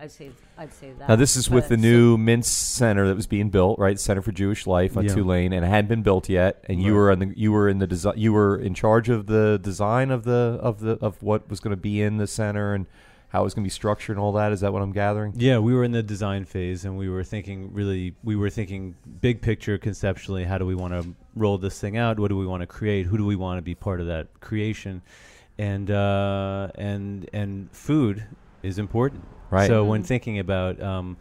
I'd 0.00 0.10
say 0.10 0.30
I'd 0.56 0.72
say 0.72 0.92
that. 0.98 1.08
Now, 1.08 1.16
this 1.16 1.36
is 1.36 1.50
with 1.50 1.64
But 1.68 1.76
the 1.76 1.82
so- 1.82 1.88
new 1.88 2.16
Mintz 2.16 2.44
Center 2.44 3.06
that 3.06 3.16
was 3.16 3.26
being 3.26 3.50
built, 3.50 3.78
right? 3.78 3.98
Center 4.00 4.22
for 4.22 4.32
Jewish 4.32 4.66
Life 4.66 4.96
on 4.96 5.04
Yeah. 5.04 5.14
Tulane, 5.14 5.52
and 5.52 5.64
it 5.64 5.68
hadn't 5.68 5.88
been 5.88 6.02
built 6.02 6.28
yet. 6.28 6.64
And 6.68 6.82
you 6.82 6.94
were 6.94 7.10
on 7.10 7.18
the 7.18 7.32
you 7.36 7.52
were 7.52 7.68
in 7.68 7.78
the 7.78 7.86
design. 7.86 8.14
You 8.16 8.32
were 8.32 8.56
in 8.56 8.72
charge 8.74 9.08
of 9.10 9.26
the 9.26 9.58
design 9.62 10.10
of 10.10 10.24
the 10.24 10.58
of 10.62 10.80
the 10.80 10.92
of 11.02 11.22
what 11.22 11.48
was 11.50 11.60
going 11.60 11.72
to 11.72 11.80
be 11.80 12.00
in 12.00 12.16
the 12.16 12.26
center 12.26 12.72
and 12.74 12.86
how 13.28 13.42
it 13.42 13.44
was 13.44 13.54
going 13.54 13.62
to 13.62 13.66
be 13.66 13.70
structured 13.70 14.16
and 14.16 14.22
all 14.24 14.32
that. 14.32 14.50
Is 14.52 14.60
that 14.60 14.72
what 14.72 14.82
I'm 14.82 14.90
gathering? 14.92 15.34
Yeah, 15.36 15.58
we 15.58 15.72
were 15.74 15.84
in 15.84 15.92
the 15.92 16.02
design 16.02 16.44
phase, 16.46 16.84
and 16.84 16.96
we 16.98 17.08
were 17.08 17.22
thinking 17.22 17.72
really, 17.72 18.14
we 18.24 18.34
were 18.34 18.50
thinking 18.50 18.96
big 19.20 19.40
picture 19.40 19.78
conceptually. 19.78 20.44
How 20.44 20.58
do 20.58 20.66
we 20.66 20.74
want 20.74 20.94
to 20.94 21.14
roll 21.36 21.56
this 21.58 21.78
thing 21.78 21.96
out? 21.96 22.18
What 22.18 22.28
do 22.28 22.36
we 22.36 22.46
want 22.46 22.62
to 22.62 22.66
create? 22.66 23.06
Who 23.06 23.16
do 23.18 23.24
we 23.26 23.36
want 23.36 23.58
to 23.58 23.62
be 23.62 23.74
part 23.76 24.00
of 24.00 24.06
that 24.08 24.40
creation? 24.40 25.02
And 25.58 25.90
uh, 25.90 26.68
and 26.76 27.28
and 27.32 27.70
food 27.70 28.24
is 28.62 28.78
important, 28.78 29.22
Right. 29.50 29.66
So 29.66 29.84
when 29.84 30.02
thinking 30.02 30.38
about 30.38 30.80
um, 30.80 31.16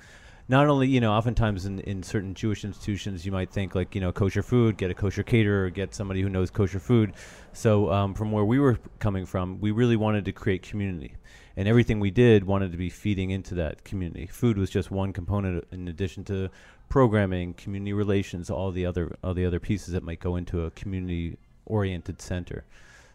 not 0.47 0.67
only 0.67 0.87
you 0.87 0.99
know, 0.99 1.11
oftentimes 1.11 1.65
in, 1.65 1.79
in 1.81 2.03
certain 2.03 2.33
Jewish 2.33 2.63
institutions, 2.65 3.25
you 3.25 3.31
might 3.31 3.51
think 3.51 3.75
like 3.75 3.95
you 3.95 4.01
know, 4.01 4.11
kosher 4.11 4.43
food, 4.43 4.77
get 4.77 4.91
a 4.91 4.93
kosher 4.93 5.23
caterer, 5.23 5.69
get 5.69 5.93
somebody 5.93 6.21
who 6.21 6.29
knows 6.29 6.49
kosher 6.49 6.79
food. 6.79 7.13
So 7.53 7.91
um, 7.91 8.13
from 8.13 8.31
where 8.31 8.45
we 8.45 8.59
were 8.59 8.77
coming 8.99 9.25
from, 9.25 9.59
we 9.59 9.71
really 9.71 9.95
wanted 9.95 10.25
to 10.25 10.31
create 10.31 10.63
community, 10.63 11.15
and 11.57 11.67
everything 11.67 11.99
we 11.99 12.11
did 12.11 12.43
wanted 12.43 12.71
to 12.71 12.77
be 12.77 12.89
feeding 12.89 13.31
into 13.31 13.55
that 13.55 13.83
community. 13.83 14.27
Food 14.27 14.57
was 14.57 14.69
just 14.69 14.91
one 14.91 15.13
component, 15.13 15.65
in 15.71 15.87
addition 15.87 16.23
to 16.25 16.49
programming, 16.89 17.53
community 17.53 17.93
relations, 17.93 18.49
all 18.49 18.71
the 18.71 18.85
other 18.85 19.15
all 19.23 19.33
the 19.33 19.45
other 19.45 19.59
pieces 19.59 19.93
that 19.93 20.03
might 20.03 20.19
go 20.19 20.35
into 20.35 20.65
a 20.65 20.71
community-oriented 20.71 22.21
center. 22.21 22.63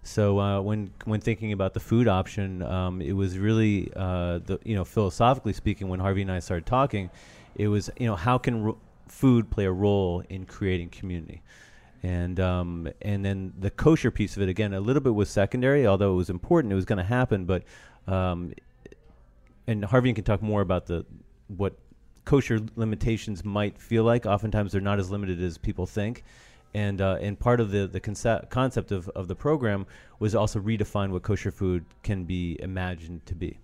So 0.04 0.38
uh, 0.38 0.60
when 0.60 0.90
when 1.06 1.20
thinking 1.20 1.52
about 1.52 1.72
the 1.72 1.80
food 1.80 2.06
option, 2.08 2.62
um, 2.62 3.00
it 3.00 3.12
was 3.12 3.38
really 3.38 3.90
uh, 3.96 4.38
the 4.38 4.60
you 4.62 4.74
know 4.76 4.84
philosophically 4.84 5.54
speaking, 5.54 5.88
when 5.88 5.98
Harvey 5.98 6.22
and 6.22 6.30
I 6.30 6.40
started 6.40 6.66
talking, 6.66 7.10
it 7.56 7.68
was 7.68 7.90
you 7.98 8.06
know 8.06 8.14
how 8.14 8.36
can 8.36 8.62
ro- 8.62 8.78
food 9.08 9.50
play 9.50 9.64
a 9.64 9.72
role 9.72 10.22
in 10.28 10.44
creating 10.44 10.90
community, 10.90 11.42
and 12.02 12.38
um, 12.38 12.86
and 13.00 13.24
then 13.24 13.54
the 13.58 13.70
kosher 13.70 14.10
piece 14.10 14.36
of 14.36 14.42
it 14.42 14.50
again 14.50 14.74
a 14.74 14.80
little 14.80 15.02
bit 15.02 15.14
was 15.14 15.30
secondary, 15.30 15.86
although 15.86 16.12
it 16.12 16.16
was 16.16 16.28
important, 16.28 16.70
it 16.70 16.76
was 16.76 16.84
going 16.84 16.98
to 16.98 17.04
happen, 17.04 17.46
but 17.46 17.62
um, 18.06 18.52
and 19.66 19.86
Harvey 19.86 20.12
can 20.12 20.24
talk 20.24 20.42
more 20.42 20.60
about 20.60 20.84
the 20.84 21.06
what 21.48 21.78
kosher 22.26 22.60
limitations 22.76 23.42
might 23.42 23.78
feel 23.78 24.04
like. 24.04 24.26
Oftentimes, 24.26 24.72
they're 24.72 24.82
not 24.82 24.98
as 24.98 25.10
limited 25.10 25.42
as 25.42 25.56
people 25.56 25.86
think. 25.86 26.24
And 26.74 27.00
uh, 27.00 27.18
and 27.20 27.38
part 27.38 27.60
of 27.60 27.70
the 27.70 27.86
the 27.86 28.00
concept 28.00 28.50
concept 28.50 28.90
of, 28.90 29.08
of 29.10 29.28
the 29.28 29.36
program 29.36 29.86
was 30.18 30.34
also 30.34 30.58
redefine 30.60 31.10
what 31.10 31.22
kosher 31.22 31.52
food 31.52 31.84
can 32.02 32.24
be 32.24 32.56
imagined 32.60 33.24
to 33.26 33.34
be, 33.34 33.58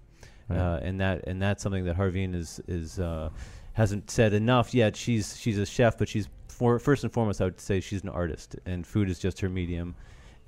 uh, 0.49 0.79
and 0.83 1.01
that 1.01 1.27
and 1.27 1.43
that's 1.43 1.63
something 1.63 1.85
that 1.87 1.97
Harveen 1.97 2.35
is 2.37 2.61
is 2.69 3.01
uh, 3.01 3.31
hasn't 3.73 4.11
said 4.11 4.33
enough 4.33 4.73
yet. 4.73 4.95
She's 4.95 5.37
she's 5.39 5.59
a 5.59 5.67
chef, 5.67 5.99
but 5.99 6.09
she's 6.09 6.29
for, 6.47 6.79
first 6.79 7.03
and 7.03 7.13
foremost, 7.13 7.41
I 7.41 7.45
would 7.45 7.61
say 7.61 7.81
she's 7.81 8.03
an 8.05 8.11
artist, 8.11 8.55
and 8.65 8.87
food 8.87 9.11
is 9.11 9.19
just 9.19 9.41
her 9.41 9.49
medium 9.49 9.97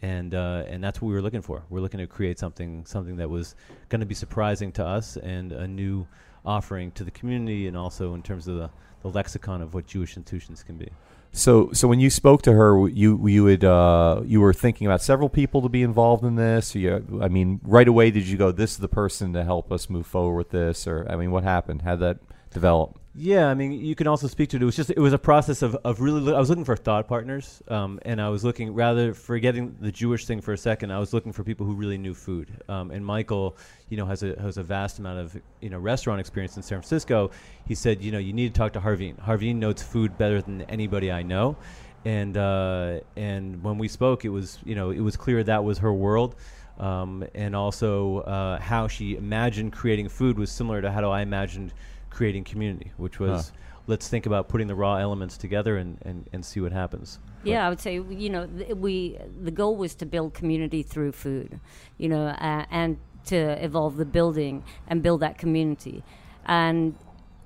and 0.02 0.34
uh, 0.34 0.64
and 0.66 0.82
that's 0.82 1.00
what 1.00 1.08
we 1.08 1.14
were 1.14 1.22
looking 1.22 1.42
for. 1.42 1.62
We're 1.70 1.80
looking 1.80 1.98
to 1.98 2.06
create 2.06 2.38
something 2.38 2.84
something 2.84 3.16
that 3.16 3.30
was 3.30 3.54
going 3.88 4.00
to 4.00 4.06
be 4.06 4.14
surprising 4.14 4.72
to 4.72 4.84
us 4.84 5.16
and 5.16 5.52
a 5.52 5.66
new 5.66 6.06
offering 6.44 6.90
to 6.92 7.04
the 7.04 7.10
community, 7.12 7.68
and 7.68 7.76
also 7.76 8.14
in 8.14 8.22
terms 8.22 8.48
of 8.48 8.56
the, 8.56 8.70
the 9.02 9.08
lexicon 9.08 9.62
of 9.62 9.74
what 9.74 9.86
Jewish 9.86 10.16
institutions 10.16 10.64
can 10.64 10.76
be. 10.76 10.90
So, 11.34 11.72
so 11.72 11.88
when 11.88 11.98
you 11.98 12.10
spoke 12.10 12.42
to 12.42 12.52
her, 12.52 12.86
you 12.88 13.26
you 13.26 13.44
would 13.44 13.64
uh, 13.64 14.20
you 14.24 14.40
were 14.40 14.52
thinking 14.52 14.86
about 14.86 15.00
several 15.00 15.30
people 15.30 15.62
to 15.62 15.70
be 15.70 15.82
involved 15.82 16.24
in 16.24 16.36
this. 16.36 16.74
You, 16.74 17.20
I 17.22 17.28
mean, 17.28 17.58
right 17.62 17.88
away, 17.88 18.10
did 18.10 18.26
you 18.28 18.36
go, 18.36 18.52
"This 18.52 18.72
is 18.72 18.78
the 18.78 18.88
person 18.88 19.32
to 19.32 19.42
help 19.42 19.72
us 19.72 19.88
move 19.88 20.06
forward 20.06 20.36
with 20.36 20.50
this"? 20.50 20.86
Or, 20.86 21.06
I 21.08 21.16
mean, 21.16 21.30
what 21.30 21.42
happened? 21.42 21.82
How 21.82 21.92
did 21.92 22.00
that 22.00 22.18
develop? 22.50 22.98
Yeah, 23.14 23.48
I 23.48 23.54
mean, 23.54 23.72
you 23.72 23.94
can 23.94 24.06
also 24.06 24.26
speak 24.26 24.48
to 24.50 24.56
it. 24.56 24.62
It 24.62 24.64
was 24.64 24.74
just 24.74 24.88
it 24.88 24.98
was 24.98 25.12
a 25.12 25.18
process 25.18 25.60
of, 25.60 25.74
of 25.84 26.00
really. 26.00 26.18
Lo- 26.22 26.34
I 26.34 26.40
was 26.40 26.48
looking 26.48 26.64
for 26.64 26.76
thought 26.76 27.06
partners, 27.08 27.62
um, 27.68 28.00
and 28.06 28.18
I 28.22 28.30
was 28.30 28.42
looking 28.42 28.72
rather 28.72 29.12
forgetting 29.12 29.76
the 29.80 29.92
Jewish 29.92 30.24
thing 30.24 30.40
for 30.40 30.54
a 30.54 30.56
second. 30.56 30.90
I 30.90 30.98
was 30.98 31.12
looking 31.12 31.30
for 31.30 31.44
people 31.44 31.66
who 31.66 31.74
really 31.74 31.98
knew 31.98 32.14
food. 32.14 32.48
Um, 32.70 32.90
and 32.90 33.04
Michael, 33.04 33.58
you 33.90 33.98
know, 33.98 34.06
has 34.06 34.22
a 34.22 34.34
has 34.40 34.56
a 34.56 34.62
vast 34.62 34.98
amount 34.98 35.18
of 35.18 35.38
you 35.60 35.68
know 35.68 35.78
restaurant 35.78 36.20
experience 36.20 36.56
in 36.56 36.62
San 36.62 36.78
Francisco. 36.78 37.30
He 37.66 37.74
said, 37.74 38.00
you 38.00 38.12
know, 38.12 38.18
you 38.18 38.32
need 38.32 38.54
to 38.54 38.58
talk 38.58 38.72
to 38.72 38.80
Harveen. 38.80 39.20
Harveen 39.20 39.56
knows 39.56 39.82
food 39.82 40.16
better 40.16 40.40
than 40.40 40.62
anybody 40.62 41.12
I 41.12 41.22
know. 41.22 41.58
And 42.06 42.38
uh, 42.38 43.00
and 43.14 43.62
when 43.62 43.76
we 43.76 43.88
spoke, 43.88 44.24
it 44.24 44.30
was 44.30 44.58
you 44.64 44.74
know 44.74 44.90
it 44.90 45.00
was 45.00 45.18
clear 45.18 45.44
that 45.44 45.62
was 45.62 45.76
her 45.78 45.92
world. 45.92 46.36
Um, 46.78 47.24
and 47.34 47.54
also 47.54 48.20
uh, 48.20 48.58
how 48.58 48.88
she 48.88 49.16
imagined 49.16 49.74
creating 49.74 50.08
food 50.08 50.38
was 50.38 50.50
similar 50.50 50.80
to 50.80 50.90
how 50.90 51.10
I 51.10 51.20
imagined 51.20 51.74
creating 52.12 52.44
community, 52.44 52.92
which 52.96 53.18
was 53.18 53.52
let's 53.86 54.08
think 54.08 54.26
about 54.26 54.48
putting 54.48 54.68
the 54.68 54.74
raw 54.74 54.96
elements 54.96 55.36
together 55.36 55.76
and, 55.76 55.98
and, 56.02 56.28
and 56.32 56.44
see 56.44 56.60
what 56.60 56.72
happens. 56.72 57.18
Yeah, 57.42 57.66
I 57.66 57.68
would 57.68 57.80
say 57.80 57.94
you 57.94 58.30
know 58.30 58.46
th- 58.46 58.76
we 58.76 59.18
the 59.40 59.50
goal 59.50 59.76
was 59.76 59.94
to 59.96 60.06
build 60.06 60.34
community 60.34 60.82
through 60.82 61.12
food, 61.12 61.58
you 61.98 62.08
know, 62.08 62.26
uh, 62.26 62.66
and 62.70 62.98
to 63.26 63.36
evolve 63.64 63.96
the 63.96 64.04
building 64.04 64.62
and 64.86 65.02
build 65.02 65.20
that 65.20 65.38
community, 65.38 66.04
and 66.46 66.94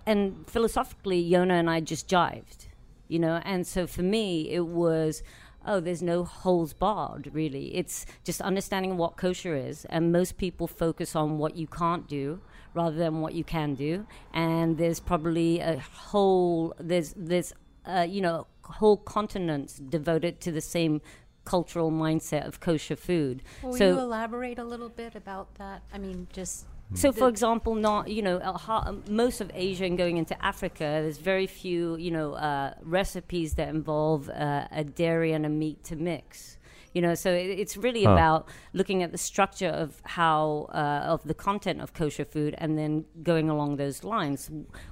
and 0.04 0.44
philosophically, 0.48 1.18
Yonah 1.18 1.54
and 1.54 1.70
I 1.70 1.80
just 1.80 2.08
jived, 2.08 2.66
you 3.08 3.18
know, 3.18 3.40
and 3.44 3.66
so 3.66 3.86
for 3.86 4.02
me 4.02 4.50
it 4.50 4.66
was. 4.66 5.22
Oh, 5.68 5.80
there's 5.80 6.00
no 6.00 6.22
holes 6.22 6.72
barred, 6.72 7.28
really. 7.32 7.74
It's 7.74 8.06
just 8.22 8.40
understanding 8.40 8.96
what 8.96 9.16
kosher 9.16 9.56
is, 9.56 9.84
and 9.86 10.12
most 10.12 10.38
people 10.38 10.68
focus 10.68 11.16
on 11.16 11.38
what 11.38 11.56
you 11.56 11.66
can't 11.66 12.06
do 12.06 12.40
rather 12.76 12.96
than 12.96 13.20
what 13.20 13.34
you 13.34 13.42
can 13.42 13.74
do. 13.74 14.06
And 14.32 14.76
there's 14.78 15.00
probably 15.00 15.60
a 15.60 15.78
whole 15.78 16.74
there's 16.78 17.14
there's 17.16 17.52
uh, 17.86 18.06
you 18.08 18.20
know 18.20 18.46
whole 18.62 18.96
continents 18.96 19.78
devoted 19.78 20.40
to 20.40 20.52
the 20.52 20.60
same 20.60 21.00
cultural 21.44 21.90
mindset 21.90 22.46
of 22.46 22.60
kosher 22.60 22.96
food. 22.96 23.42
Will 23.62 23.72
so 23.72 23.88
you 23.88 23.98
elaborate 23.98 24.58
a 24.58 24.64
little 24.64 24.88
bit 24.88 25.14
about 25.14 25.54
that? 25.56 25.82
I 25.92 25.98
mean, 25.98 26.26
just 26.32 26.66
so, 26.94 27.12
for 27.12 27.28
example, 27.28 27.74
not 27.74 28.08
you 28.08 28.22
know 28.22 28.38
uh, 28.38 28.94
most 29.08 29.40
of 29.40 29.50
Asia 29.54 29.84
and 29.84 29.98
going 29.98 30.18
into 30.18 30.36
Africa, 30.44 30.84
there's 30.84 31.18
very 31.18 31.46
few 31.46 31.96
you 31.96 32.10
know 32.10 32.34
uh, 32.34 32.74
recipes 32.82 33.54
that 33.54 33.68
involve 33.68 34.28
uh, 34.28 34.68
a 34.70 34.84
dairy 34.84 35.32
and 35.32 35.46
a 35.46 35.48
meat 35.48 35.82
to 35.84 35.96
mix. 35.96 36.58
You 36.96 37.02
know, 37.02 37.14
so 37.14 37.30
it, 37.30 37.48
it's 37.62 37.76
really 37.86 38.04
Huh. 38.04 38.12
about 38.16 38.48
looking 38.72 39.02
at 39.02 39.10
the 39.16 39.18
structure 39.18 39.72
of 39.84 39.88
how 40.18 40.70
uh, 40.82 41.12
of 41.14 41.20
the 41.30 41.34
content 41.48 41.78
of 41.84 41.88
kosher 41.92 42.24
food, 42.34 42.52
and 42.62 42.70
then 42.80 42.92
going 43.22 43.50
along 43.54 43.70
those 43.76 43.98
lines. 44.14 44.50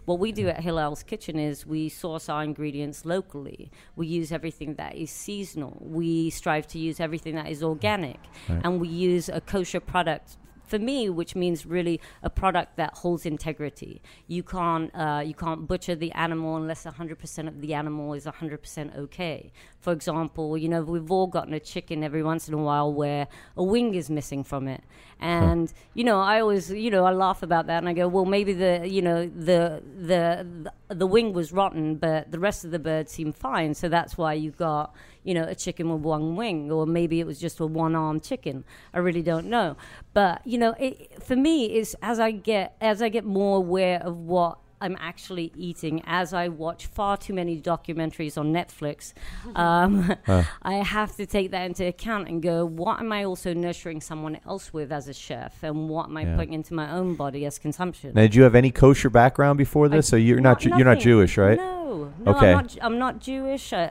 What 0.08 0.18
we 0.24 0.30
do 0.40 0.44
at 0.54 0.60
Hillel's 0.66 1.02
Kitchen 1.02 1.36
is 1.38 1.54
we 1.76 1.88
source 1.88 2.26
our 2.28 2.42
ingredients 2.50 2.98
locally. 3.14 3.62
We 3.96 4.06
use 4.20 4.28
everything 4.38 4.70
that 4.74 4.92
is 5.04 5.10
seasonal. 5.26 5.74
We 5.98 6.28
strive 6.40 6.66
to 6.74 6.78
use 6.88 6.96
everything 7.06 7.34
that 7.40 7.48
is 7.54 7.62
organic, 7.62 8.20
and 8.64 8.72
we 8.82 8.88
use 8.88 9.26
a 9.30 9.40
kosher 9.40 9.80
product 9.80 10.36
for 10.64 10.78
me, 10.78 11.08
which 11.08 11.34
means 11.34 11.66
really 11.66 12.00
a 12.22 12.30
product 12.30 12.76
that 12.76 12.94
holds 12.94 13.26
integrity. 13.26 14.02
You 14.26 14.42
can't 14.42 14.90
uh, 14.94 15.22
you 15.24 15.34
can't 15.34 15.66
butcher 15.66 15.94
the 15.94 16.12
animal 16.12 16.56
unless 16.56 16.84
100% 16.84 17.48
of 17.48 17.60
the 17.60 17.74
animal 17.74 18.14
is 18.14 18.24
100% 18.24 18.96
okay. 18.96 19.52
For 19.80 19.92
example, 19.92 20.56
you 20.56 20.68
know 20.68 20.82
we've 20.82 21.10
all 21.10 21.26
gotten 21.26 21.54
a 21.54 21.60
chicken 21.60 22.02
every 22.02 22.22
once 22.22 22.48
in 22.48 22.54
a 22.54 22.58
while 22.58 22.92
where 22.92 23.28
a 23.56 23.62
wing 23.62 23.94
is 23.94 24.08
missing 24.08 24.44
from 24.44 24.68
it, 24.68 24.82
and 25.20 25.72
you 25.94 26.04
know 26.04 26.20
I 26.20 26.40
always 26.40 26.70
you 26.70 26.90
know 26.90 27.04
I 27.04 27.12
laugh 27.12 27.42
about 27.42 27.66
that 27.66 27.78
and 27.78 27.88
I 27.88 27.92
go, 27.92 28.08
well 28.08 28.24
maybe 28.24 28.52
the 28.52 28.88
you 28.88 29.02
know 29.02 29.26
the 29.26 29.82
the 29.96 30.46
the, 30.88 30.94
the 30.94 31.06
wing 31.06 31.32
was 31.32 31.52
rotten, 31.52 31.96
but 31.96 32.30
the 32.30 32.38
rest 32.38 32.64
of 32.64 32.70
the 32.70 32.78
bird 32.78 33.08
seemed 33.08 33.36
fine, 33.36 33.74
so 33.74 33.88
that's 33.88 34.16
why 34.16 34.32
you 34.34 34.50
got 34.50 34.94
you 35.24 35.34
know 35.34 35.44
a 35.44 35.54
chicken 35.54 35.88
with 35.90 36.02
one 36.02 36.36
wing, 36.36 36.70
or 36.70 36.86
maybe 36.86 37.18
it 37.20 37.26
was 37.26 37.40
just 37.40 37.58
a 37.60 37.66
one-armed 37.66 38.22
chicken. 38.22 38.64
I 38.92 38.98
really 38.98 39.22
don't 39.22 39.46
know, 39.46 39.76
but 40.12 40.46
you 40.46 40.58
know 40.58 40.74
it, 40.78 41.22
for 41.22 41.34
me 41.36 41.76
is 41.76 41.96
as 42.02 42.20
I 42.20 42.30
get 42.30 42.76
as 42.80 43.02
I 43.02 43.08
get 43.08 43.24
more 43.24 43.56
aware 43.58 44.00
of 44.02 44.16
what 44.16 44.58
I'm 44.80 44.96
actually 45.00 45.50
eating 45.56 46.02
as 46.04 46.34
I 46.34 46.48
watch 46.48 46.86
far 46.86 47.16
too 47.16 47.32
many 47.32 47.58
documentaries 47.58 48.36
on 48.36 48.52
Netflix. 48.52 49.14
Um, 49.56 50.14
I 50.62 50.74
have 50.74 51.14
to 51.16 51.26
take 51.26 51.52
that 51.52 51.64
into 51.64 51.86
account 51.86 52.28
and 52.28 52.42
go, 52.42 52.66
what 52.66 52.98
am 53.00 53.12
I 53.12 53.24
also 53.24 53.54
nurturing 53.54 54.00
someone 54.00 54.38
else 54.46 54.72
with 54.72 54.90
as 54.92 55.06
a 55.08 55.14
chef, 55.14 55.62
and 55.62 55.88
what 55.88 56.06
am 56.08 56.16
I 56.16 56.22
Yeah. 56.24 56.36
putting 56.36 56.52
into 56.54 56.74
my 56.74 56.90
own 56.90 57.14
body 57.14 57.46
as 57.46 57.58
consumption? 57.58 58.12
Now, 58.14 58.22
did 58.22 58.34
you 58.34 58.42
have 58.42 58.54
any 58.54 58.70
kosher 58.72 59.08
background 59.10 59.58
before 59.58 59.88
this? 59.88 60.08
so 60.08 60.16
you're 60.16 60.40
not, 60.40 60.60
Ju- 60.60 60.70
you're 60.76 60.84
not. 60.84 60.98
Jewish, 60.98 61.38
right? 61.38 61.56
No, 61.58 61.83
no, 62.18 62.32
Okay. 62.32 62.52
I'm 62.52 62.56
not. 62.56 62.78
I'm 62.82 62.98
not 62.98 63.20
Jewish. 63.20 63.72
I, 63.72 63.86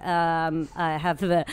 um, 0.47 0.69
I 0.75 0.97
have 0.97 1.23
a, 1.23 1.45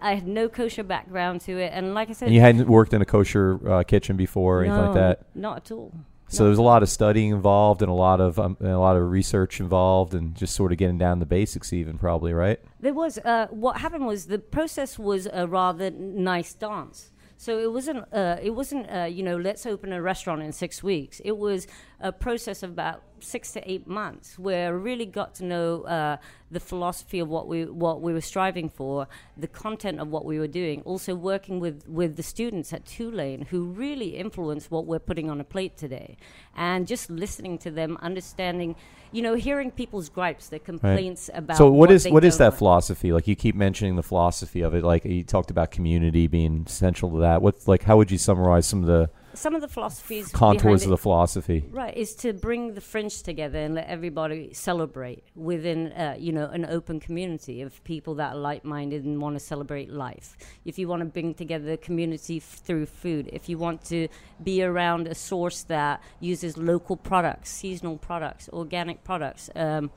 I 0.00 0.14
had 0.14 0.26
no 0.26 0.48
kosher 0.48 0.82
background 0.82 1.40
to 1.42 1.58
it, 1.58 1.70
and 1.74 1.94
like 1.94 2.10
I 2.10 2.12
said, 2.12 2.26
And 2.26 2.34
you 2.34 2.40
hadn't 2.40 2.68
worked 2.68 2.92
in 2.92 3.02
a 3.02 3.06
kosher 3.06 3.58
uh, 3.68 3.82
kitchen 3.82 4.16
before 4.16 4.60
or 4.60 4.64
anything 4.64 4.78
like 4.78 4.94
no, 4.94 4.94
that. 4.94 5.26
Not 5.34 5.56
at 5.58 5.72
all. 5.72 5.92
So 6.30 6.44
there's 6.44 6.58
a 6.58 6.62
lot 6.62 6.82
of 6.82 6.90
studying 6.90 7.30
involved 7.30 7.80
and 7.80 7.90
a 7.90 7.94
lot 7.94 8.20
of 8.20 8.38
um, 8.38 8.56
and 8.60 8.68
a 8.68 8.78
lot 8.78 8.96
of 8.96 9.10
research 9.10 9.60
involved 9.60 10.12
and 10.12 10.34
just 10.34 10.54
sort 10.54 10.72
of 10.72 10.78
getting 10.78 10.98
down 10.98 11.20
the 11.20 11.26
basics, 11.26 11.72
even 11.72 11.96
probably, 11.96 12.34
right? 12.34 12.60
There 12.80 12.92
was 12.92 13.18
uh, 13.18 13.46
what 13.50 13.78
happened 13.78 14.06
was 14.06 14.26
the 14.26 14.38
process 14.38 14.98
was 14.98 15.26
a 15.32 15.46
rather 15.46 15.90
nice 15.90 16.52
dance. 16.52 17.10
So 17.40 17.56
it 17.60 17.72
wasn't 17.72 18.12
uh, 18.12 18.36
it 18.42 18.50
wasn't 18.50 18.90
uh, 18.90 19.04
you 19.04 19.22
know 19.22 19.36
let's 19.36 19.64
open 19.64 19.92
a 19.92 20.02
restaurant 20.02 20.42
in 20.42 20.50
six 20.50 20.82
weeks. 20.82 21.20
It 21.24 21.38
was 21.38 21.68
a 22.00 22.10
process 22.10 22.64
of 22.64 22.70
about 22.70 23.02
six 23.20 23.52
to 23.52 23.70
eight 23.70 23.86
months 23.86 24.38
where 24.40 24.66
I 24.66 24.70
really 24.70 25.06
got 25.06 25.36
to 25.36 25.44
know 25.44 25.82
uh, 25.82 26.16
the 26.50 26.58
philosophy 26.58 27.20
of 27.20 27.28
what 27.28 27.46
we 27.46 27.64
what 27.64 28.02
we 28.02 28.12
were 28.12 28.20
striving 28.20 28.68
for, 28.68 29.06
the 29.36 29.46
content 29.46 30.00
of 30.00 30.08
what 30.08 30.24
we 30.24 30.40
were 30.40 30.48
doing. 30.48 30.82
Also 30.82 31.14
working 31.14 31.60
with 31.60 31.84
with 31.86 32.16
the 32.16 32.24
students 32.24 32.72
at 32.72 32.84
Tulane 32.84 33.42
who 33.50 33.66
really 33.66 34.16
influenced 34.16 34.72
what 34.72 34.86
we're 34.86 34.98
putting 34.98 35.30
on 35.30 35.40
a 35.40 35.44
plate 35.44 35.76
today, 35.76 36.16
and 36.56 36.88
just 36.88 37.08
listening 37.08 37.56
to 37.58 37.70
them, 37.70 37.96
understanding. 38.02 38.74
You 39.12 39.22
know, 39.22 39.34
hearing 39.34 39.70
people's 39.70 40.08
gripes, 40.08 40.48
their 40.48 40.58
complaints 40.58 41.30
about. 41.32 41.56
So 41.56 41.70
what 41.70 41.90
is 41.90 42.04
they 42.04 42.10
what 42.10 42.24
is 42.24 42.38
that 42.38 42.50
like. 42.50 42.58
philosophy? 42.58 43.12
Like 43.12 43.26
you 43.26 43.36
keep 43.36 43.54
mentioning 43.54 43.96
the 43.96 44.02
philosophy 44.02 44.60
of 44.60 44.74
it. 44.74 44.84
Like 44.84 45.04
you 45.04 45.24
talked 45.24 45.50
about 45.50 45.70
community 45.70 46.26
being 46.26 46.66
central 46.66 47.10
to 47.12 47.18
that. 47.18 47.42
What's 47.42 47.66
like 47.66 47.84
how 47.84 47.96
would 47.96 48.10
you 48.10 48.18
summarize 48.18 48.66
some 48.66 48.80
of 48.80 48.86
the 48.86 49.10
some 49.34 49.54
of 49.54 49.60
the 49.60 49.68
philosophies 49.68 50.28
contours 50.28 50.84
of 50.84 50.90
the 50.90 50.98
philosophy? 50.98 51.64
right 51.70 51.96
is 51.96 52.14
to 52.14 52.32
bring 52.32 52.74
the 52.74 52.80
fringe 52.80 53.22
together 53.22 53.58
and 53.58 53.74
let 53.74 53.86
everybody 53.86 54.52
celebrate 54.52 55.22
within 55.34 55.92
uh, 55.92 56.16
you 56.18 56.32
know 56.32 56.46
an 56.46 56.64
open 56.66 57.00
community 57.00 57.62
of 57.62 57.82
people 57.84 58.14
that 58.14 58.34
are 58.34 58.38
like-minded 58.38 59.04
and 59.04 59.20
want 59.20 59.34
to 59.36 59.40
celebrate 59.40 59.90
life 59.90 60.36
if 60.64 60.78
you 60.78 60.88
want 60.88 61.00
to 61.00 61.06
bring 61.06 61.34
together 61.34 61.66
the 61.66 61.76
community 61.76 62.38
f- 62.38 62.42
through 62.42 62.86
food 62.86 63.28
if 63.32 63.48
you 63.48 63.58
want 63.58 63.84
to 63.84 64.08
be 64.42 64.62
around 64.62 65.06
a 65.06 65.14
source 65.14 65.62
that 65.64 66.02
uses 66.20 66.56
local 66.56 66.96
products 66.96 67.50
seasonal 67.50 67.96
products 67.96 68.48
organic 68.52 69.04
products 69.04 69.50
um, 69.54 69.90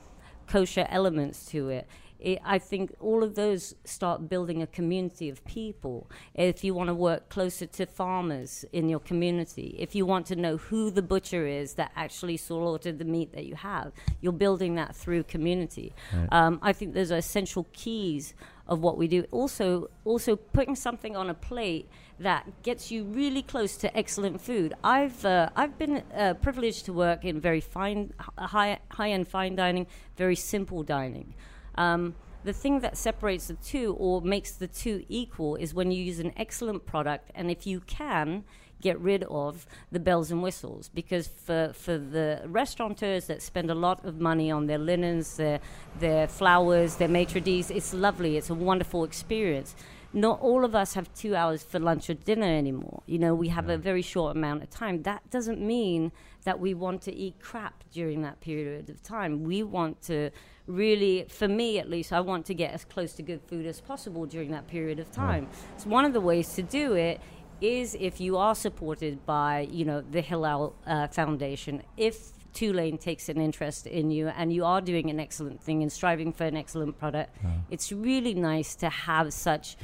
kosher 0.52 0.86
elements 0.90 1.46
to 1.46 1.70
it. 1.70 1.88
It. 2.22 2.40
I 2.44 2.60
think 2.60 2.96
all 3.00 3.24
of 3.24 3.36
those 3.36 3.76
start 3.84 4.30
building 4.30 4.62
a 4.62 4.68
community 4.68 5.30
of 5.30 5.44
people. 5.46 6.10
If 6.34 6.64
you 6.64 6.74
want 6.74 6.88
to 6.88 6.94
work 6.94 7.30
closer 7.30 7.66
to 7.66 7.86
farmers 7.86 8.66
in 8.72 8.90
your 8.90 9.00
community, 9.00 9.76
if 9.80 9.96
you 9.96 10.06
want 10.06 10.26
to 10.28 10.36
know 10.36 10.58
who 10.58 10.92
the 10.92 11.02
butcher 11.02 11.46
is 11.48 11.74
that 11.76 11.92
actually 11.96 12.38
slaughtered 12.38 13.00
the 13.00 13.06
meat 13.06 13.34
that 13.34 13.46
you 13.46 13.56
have, 13.56 13.92
you're 14.22 14.34
building 14.34 14.76
that 14.76 14.96
through 14.96 15.24
community. 15.24 15.94
Um, 16.32 16.60
I 16.62 16.74
think 16.74 16.94
those 16.94 17.12
are 17.12 17.18
essential 17.18 17.68
keys 17.74 18.34
of 18.68 18.80
what 18.82 18.98
we 18.98 19.08
do. 19.08 19.26
Also, 19.32 19.90
also 20.06 20.36
putting 20.36 20.76
something 20.76 21.16
on 21.16 21.30
a 21.30 21.34
plate 21.34 21.90
that 22.20 22.46
gets 22.64 22.92
you 22.92 23.04
really 23.04 23.42
close 23.42 23.76
to 23.78 23.98
excellent 23.98 24.40
food. 24.40 24.74
I've 24.84 25.26
uh, 25.26 25.50
I've 25.56 25.78
been 25.78 26.04
uh, 26.16 26.36
privileged 26.36 26.86
to 26.86 26.94
work 26.94 27.26
in 27.26 27.40
very 27.40 27.62
fine, 27.62 28.14
high 28.38 28.80
high 28.90 29.12
end 29.12 29.28
fine 29.28 29.56
dining, 29.56 29.88
very 30.18 30.36
simple 30.36 30.84
dining. 30.84 31.34
Um, 31.76 32.16
the 32.44 32.54
thing 32.54 32.80
that 32.80 32.98
separates 32.98 33.48
the 33.48 33.54
two 33.56 33.96
or 34.00 34.22
makes 34.22 34.52
the 34.52 34.68
two 34.68 35.06
equal 35.08 35.56
is 35.56 35.74
when 35.74 35.92
you 35.92 36.04
use 36.04 36.20
an 36.20 36.34
excellent 36.38 36.86
product, 36.86 37.32
and 37.36 37.52
if 37.52 37.68
you 37.68 37.82
can 37.82 38.44
get 38.82 39.00
rid 39.00 39.24
of 39.26 39.68
the 39.92 40.00
bells 40.00 40.32
and 40.32 40.42
whistles. 40.42 40.90
Because 40.90 41.28
for, 41.28 41.72
for 41.74 41.98
the 41.98 42.42
restaurateurs 42.48 43.28
that 43.28 43.42
spend 43.42 43.70
a 43.70 43.76
lot 43.76 44.04
of 44.04 44.20
money 44.20 44.52
on 44.52 44.66
their 44.66 44.80
linens 44.80 45.38
their, 45.38 45.60
their 46.00 46.28
flowers 46.28 46.96
their 46.96 47.08
maitre 47.08 47.40
d's 47.40 47.70
it's 47.70 47.94
lovely. 47.94 48.38
It's 48.38 48.50
a 48.50 48.56
wonderful 48.56 49.04
experience 49.04 49.76
not 50.14 50.42
all 50.42 50.66
of 50.66 50.76
us 50.76 50.94
have 50.94 51.14
two 51.14 51.36
hours 51.36 51.64
for 51.64 51.80
lunch 51.80 52.10
or 52.10 52.14
dinner 52.14 52.46
anymore. 52.46 53.04
You 53.06 53.20
know 53.20 53.34
we 53.34 53.50
have 53.50 53.70
a 53.70 53.78
very 53.78 54.02
short 54.02 54.36
amount 54.36 54.64
of 54.64 54.70
time. 54.70 55.04
That 55.04 55.30
doesn't 55.30 55.62
mean 55.62 56.12
that 56.44 56.60
we 56.60 56.74
want 56.74 57.02
to 57.04 57.14
eat 57.14 57.40
crap 57.40 57.84
during 57.92 58.22
that 58.24 58.42
period 58.42 58.90
of 58.90 59.02
time. 59.04 59.44
We 59.44 59.64
want 59.64 60.02
to 60.04 60.32
really 60.68 61.26
for 61.28 61.48
me 61.48 61.80
at 61.80 61.90
least 61.90 62.14
i 62.14 62.20
want 62.20 62.46
to 62.46 62.54
get 62.54 62.72
as 62.72 62.86
close 62.86 63.14
to 63.14 63.24
good 63.24 63.42
food 63.48 63.66
as 63.66 63.82
possible 63.82 64.26
during 64.26 64.52
that 64.52 64.68
period 64.68 65.00
of 65.00 65.12
time. 65.12 65.48
So 65.78 65.90
one 65.90 66.06
of 66.06 66.14
the 66.14 66.22
ways 66.22 66.54
to 66.56 66.62
do 66.62 66.94
it 66.94 67.20
is 67.62 67.96
if 68.00 68.20
you 68.20 68.38
are 68.38 68.56
supported 68.56 69.26
by 69.26 69.68
you 69.72 69.86
know 69.86 70.02
the 70.02 70.22
Hillel 70.22 70.76
uh, 70.86 71.08
Foundation, 71.08 71.84
if 71.96 72.32
Tulane 72.54 72.98
takes 72.98 73.30
an 73.30 73.40
interest 73.40 73.88
in 73.88 74.12
you 74.12 74.28
and 74.30 74.52
you 74.54 74.66
are 74.66 74.82
doing 74.82 75.10
an 75.10 75.20
excellent 75.20 75.62
thing 75.62 75.82
and 75.82 75.92
striving 75.92 76.32
for 76.34 76.44
an 76.46 76.58
excellent 76.58 76.98
product, 77.00 77.38
it's 77.70 77.92
really 77.92 78.34
nice 78.34 78.76
to 78.76 78.90
have 78.90 79.34
such 79.34 79.78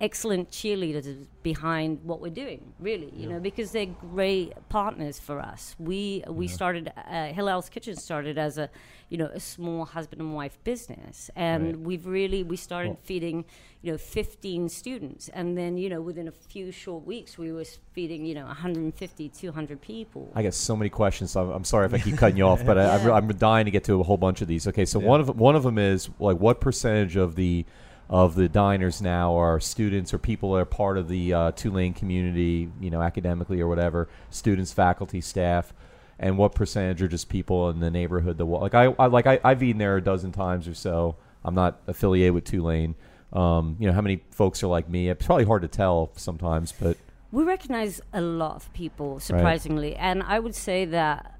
excellent 0.00 0.50
cheerleaders 0.50 1.26
behind 1.42 2.00
what 2.04 2.20
we're 2.20 2.30
doing. 2.30 2.72
Really, 2.78 3.12
you 3.16 3.28
know, 3.28 3.40
because 3.40 3.72
they're 3.72 3.86
great 3.86 4.52
partners 4.68 5.18
for 5.18 5.40
us. 5.40 5.74
We 5.78 6.24
we 6.28 6.48
started 6.48 6.92
uh, 6.96 7.26
Hillel's 7.32 7.68
Kitchen 7.68 7.96
started 7.96 8.38
as 8.38 8.58
a 8.58 8.70
you 9.08 9.18
know 9.18 9.26
a 9.32 9.40
small 9.40 9.84
husband 9.84 10.20
and 10.20 10.34
wife 10.34 10.58
business, 10.64 11.30
and 11.36 11.66
Right. 11.66 11.80
we've 11.80 12.06
really 12.06 12.42
we 12.42 12.56
started 12.56 12.90
Well- 12.90 12.98
feeding 13.02 13.44
you 13.80 13.92
know 13.92 13.98
15 13.98 14.68
students 14.68 15.28
and 15.28 15.56
then 15.56 15.78
you 15.78 15.88
know 15.88 16.00
within 16.00 16.26
a 16.26 16.32
few 16.32 16.72
short 16.72 17.06
weeks 17.06 17.38
we 17.38 17.52
were 17.52 17.64
feeding 17.92 18.24
you 18.26 18.34
know 18.34 18.44
150 18.46 19.28
200 19.28 19.80
people 19.80 20.32
I 20.34 20.42
got 20.42 20.54
so 20.54 20.74
many 20.74 20.90
questions. 20.90 21.30
So 21.30 21.42
I'm, 21.44 21.50
I'm 21.50 21.64
sorry 21.64 21.86
if 21.86 21.94
I 21.94 21.98
keep 21.98 22.16
cutting 22.16 22.36
you 22.36 22.42
off, 22.44 22.64
but 22.70 22.76
I, 22.76 22.82
Yeah. 22.96 23.12
I'm, 23.12 23.30
I'm 23.30 23.36
dying 23.38 23.66
to 23.66 23.70
get 23.70 23.84
to 23.84 24.00
a 24.00 24.02
whole 24.02 24.16
bunch 24.16 24.42
of 24.42 24.48
these. 24.48 24.66
Okay, 24.66 24.84
so 24.84 24.98
one 24.98 25.20
of 25.20 25.28
one 25.38 25.54
of 25.56 25.62
them 25.62 25.78
is 25.78 26.10
like 26.18 26.38
what 26.38 26.60
percentage 26.60 27.14
of 27.16 27.36
the 27.36 27.64
of 28.10 28.34
the 28.34 28.48
diners 28.48 29.02
now 29.02 29.36
are 29.36 29.60
students 29.60 30.14
or 30.14 30.18
people 30.18 30.52
that 30.52 30.60
are 30.60 30.64
part 30.64 30.96
of 30.96 31.08
the 31.08 31.32
uh, 31.34 31.52
Tulane 31.52 31.92
community, 31.92 32.70
you 32.80 32.90
know, 32.90 33.02
academically 33.02 33.60
or 33.60 33.68
whatever, 33.68 34.08
students, 34.30 34.72
faculty, 34.72 35.20
staff, 35.20 35.74
and 36.18 36.38
what 36.38 36.54
percentage 36.54 37.02
are 37.02 37.08
just 37.08 37.28
people 37.28 37.68
in 37.70 37.80
the 37.80 37.90
neighborhood 37.90 38.38
that 38.38 38.44
like 38.44 38.74
I, 38.74 38.94
I 38.98 39.06
like 39.06 39.26
I, 39.26 39.38
I've 39.44 39.62
eaten 39.62 39.78
there 39.78 39.96
a 39.96 40.00
dozen 40.02 40.32
times 40.32 40.66
or 40.66 40.74
so. 40.74 41.16
I'm 41.44 41.54
not 41.54 41.80
affiliated 41.86 42.34
with 42.34 42.44
Tulane. 42.44 42.94
Um, 43.32 43.76
you 43.78 43.86
know, 43.86 43.92
how 43.92 44.00
many 44.00 44.22
folks 44.30 44.62
are 44.62 44.68
like 44.68 44.88
me? 44.88 45.10
It's 45.10 45.26
probably 45.26 45.44
hard 45.44 45.62
to 45.62 45.68
tell 45.68 46.10
sometimes, 46.16 46.72
but 46.72 46.96
we 47.30 47.44
recognize 47.44 48.00
a 48.12 48.20
lot 48.20 48.56
of 48.56 48.72
people 48.72 49.20
surprisingly 49.20 49.94
and 49.96 50.22
i 50.22 50.38
would 50.38 50.54
say 50.54 50.84
that 50.84 51.37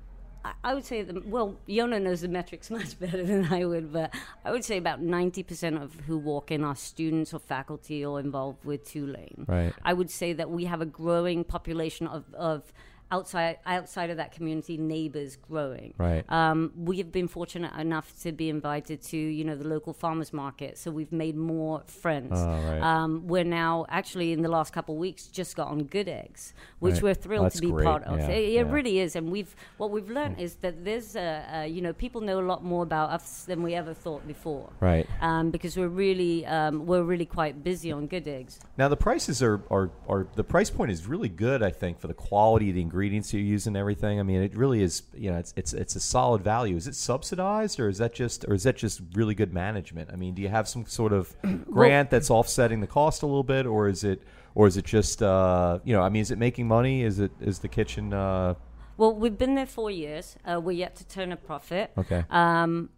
I- 0.65 0.75
would 0.75 0.85
say 0.85 1.03
that, 1.03 1.27
well, 1.27 1.57
Yonah 1.67 2.01
knows 2.01 2.21
the 2.21 2.29
metrics 2.29 2.71
much 2.79 2.99
better 2.99 3.25
than 3.25 3.53
I 3.53 3.65
would, 3.65 3.93
but 3.93 4.15
I 4.45 4.51
would 4.53 4.65
say 4.65 4.77
about 4.77 5.03
90% 5.03 5.83
of 5.83 5.95
who 6.07 6.19
walk 6.19 6.51
in 6.51 6.65
are 6.65 6.77
students 6.77 7.33
or 7.35 7.41
faculty 7.41 8.05
or 8.05 8.21
involved 8.21 8.65
with 8.65 8.85
Tulane. 8.85 9.45
Right. 9.49 9.73
I 9.83 9.93
would 9.93 10.11
say 10.11 10.33
that 10.35 10.51
we 10.51 10.65
have 10.67 10.81
a 10.81 10.87
growing 10.87 11.45
population 11.45 12.07
of, 12.07 12.25
of 12.35 12.73
outside 13.11 13.59
outside 13.67 14.11
of 14.11 14.17
that 14.19 14.33
community, 14.33 14.77
neighbors 14.77 15.37
growing. 15.37 15.95
Right. 15.99 16.25
Um, 16.31 16.73
we 16.77 16.99
have 16.99 17.11
been 17.11 17.29
fortunate 17.29 17.73
enough 17.79 18.13
to 18.23 18.33
be 18.33 18.49
invited 18.49 19.03
to 19.05 19.17
you 19.17 19.45
know 19.45 19.57
the 19.57 19.67
local 19.67 19.93
farmers 19.93 20.33
market, 20.33 20.79
so 20.79 20.91
we've 20.91 21.13
made 21.13 21.37
more 21.37 21.83
friends. 21.87 22.33
Oh, 22.35 22.47
right. 22.47 22.81
um, 22.83 23.27
we're 23.27 23.45
now 23.45 23.87
actually 23.89 24.33
in 24.33 24.43
the 24.43 24.49
last 24.49 24.73
couple 24.73 24.95
of 24.95 24.99
weeks 25.01 25.27
just 25.27 25.57
got 25.57 25.69
on 25.69 25.85
Good 25.85 26.09
Eggs, 26.09 26.53
which 26.81 26.95
Right. 26.95 27.03
we're 27.03 27.15
thrilled 27.15 27.47
That's 27.47 27.57
to 27.57 27.61
be 27.63 27.71
great. 27.71 27.85
part 27.85 28.05
of. 28.05 28.19
Yeah, 28.19 28.29
It, 28.29 28.45
it 28.49 28.53
yeah. 28.53 28.73
really 28.73 28.99
is, 29.01 29.17
and 29.17 29.31
we've 29.31 29.55
what 29.79 29.91
we've 29.91 30.11
learned 30.11 30.39
is 30.39 30.57
that 30.57 30.85
there's 30.85 31.17
uh, 31.17 31.61
uh, 31.61 31.63
you 31.63 31.81
know 31.81 31.93
people 31.93 32.21
know 32.21 32.41
a 32.41 32.49
lot 32.53 32.63
more 32.63 32.83
about 32.83 33.11
us 33.11 33.45
than 33.45 33.63
we 33.63 33.75
ever 33.75 33.95
thought 33.95 34.27
before. 34.27 34.71
Right. 34.81 35.07
Um, 35.21 35.51
because 35.51 35.77
we're 35.77 35.89
really 35.89 36.45
um, 36.47 36.85
we're 36.87 37.03
really 37.03 37.27
quite 37.27 37.65
busy 37.65 37.91
on 37.91 38.07
Good 38.07 38.29
Eggs. 38.29 38.61
Now 38.77 38.89
the 38.89 38.97
prices 38.97 39.43
are, 39.43 39.63
are 39.71 39.91
are 40.09 40.27
the 40.35 40.45
price 40.45 40.69
point 40.71 40.91
is 40.91 41.07
really 41.07 41.29
good. 41.31 41.63
I 41.63 41.71
think 41.71 41.99
for 42.01 42.07
the 42.09 42.15
quality 42.15 42.69
of 42.69 42.75
the 42.75 42.83
ingredients 42.83 42.98
you 43.07 43.41
use 43.41 43.67
and 43.67 43.77
everything. 43.77 44.21
I 44.21 44.23
mean, 44.23 44.43
it 44.43 44.57
really 44.57 44.83
is. 44.83 45.03
You 45.15 45.31
know, 45.31 45.39
it's 45.39 45.53
it's 45.57 45.73
it's 45.73 45.97
a 45.97 46.01
solid 46.01 46.43
value. 46.43 46.77
Is 46.77 46.87
it 46.87 46.95
subsidized 46.95 47.81
or 47.81 47.89
is 47.89 47.99
that 47.99 48.15
just 48.15 48.45
or 48.47 48.55
is 48.55 48.63
that 48.65 48.77
just 48.77 49.01
really 49.15 49.35
good 49.35 49.53
management? 49.53 50.11
I 50.13 50.17
mean, 50.17 50.35
do 50.35 50.43
you 50.43 50.49
have 50.49 50.69
some 50.69 50.87
sort 50.87 51.13
of 51.13 51.35
grant 51.71 52.11
that's 52.11 52.31
offsetting 52.31 52.81
the 52.81 52.87
cost 52.87 53.23
a 53.23 53.27
little 53.27 53.43
bit, 53.43 53.67
or 53.67 53.89
is 53.89 54.05
it 54.05 54.23
or 54.55 54.67
is 54.67 54.77
it 54.77 54.85
just 54.85 55.23
uh, 55.23 55.79
you 55.85 55.95
know? 55.95 56.03
I 56.03 56.09
mean, 56.09 56.23
is 56.23 56.31
it 56.31 56.39
making 56.39 56.69
money? 56.69 57.03
Is 57.03 57.19
it 57.19 57.33
is 57.41 57.61
the 57.61 57.69
kitchen 57.69 58.13
uh, 58.13 58.55
Well, 58.97 59.15
we've 59.15 59.39
been 59.39 59.55
there 59.55 59.67
four 59.67 59.91
years. 59.91 60.37
Uh, 60.45 60.61
we're 60.61 60.73
yet 60.73 60.97
to 60.97 61.07
turn 61.07 61.33
a 61.33 61.37
profit. 61.37 61.93
okay? 61.97 62.25
Um, 62.31 62.91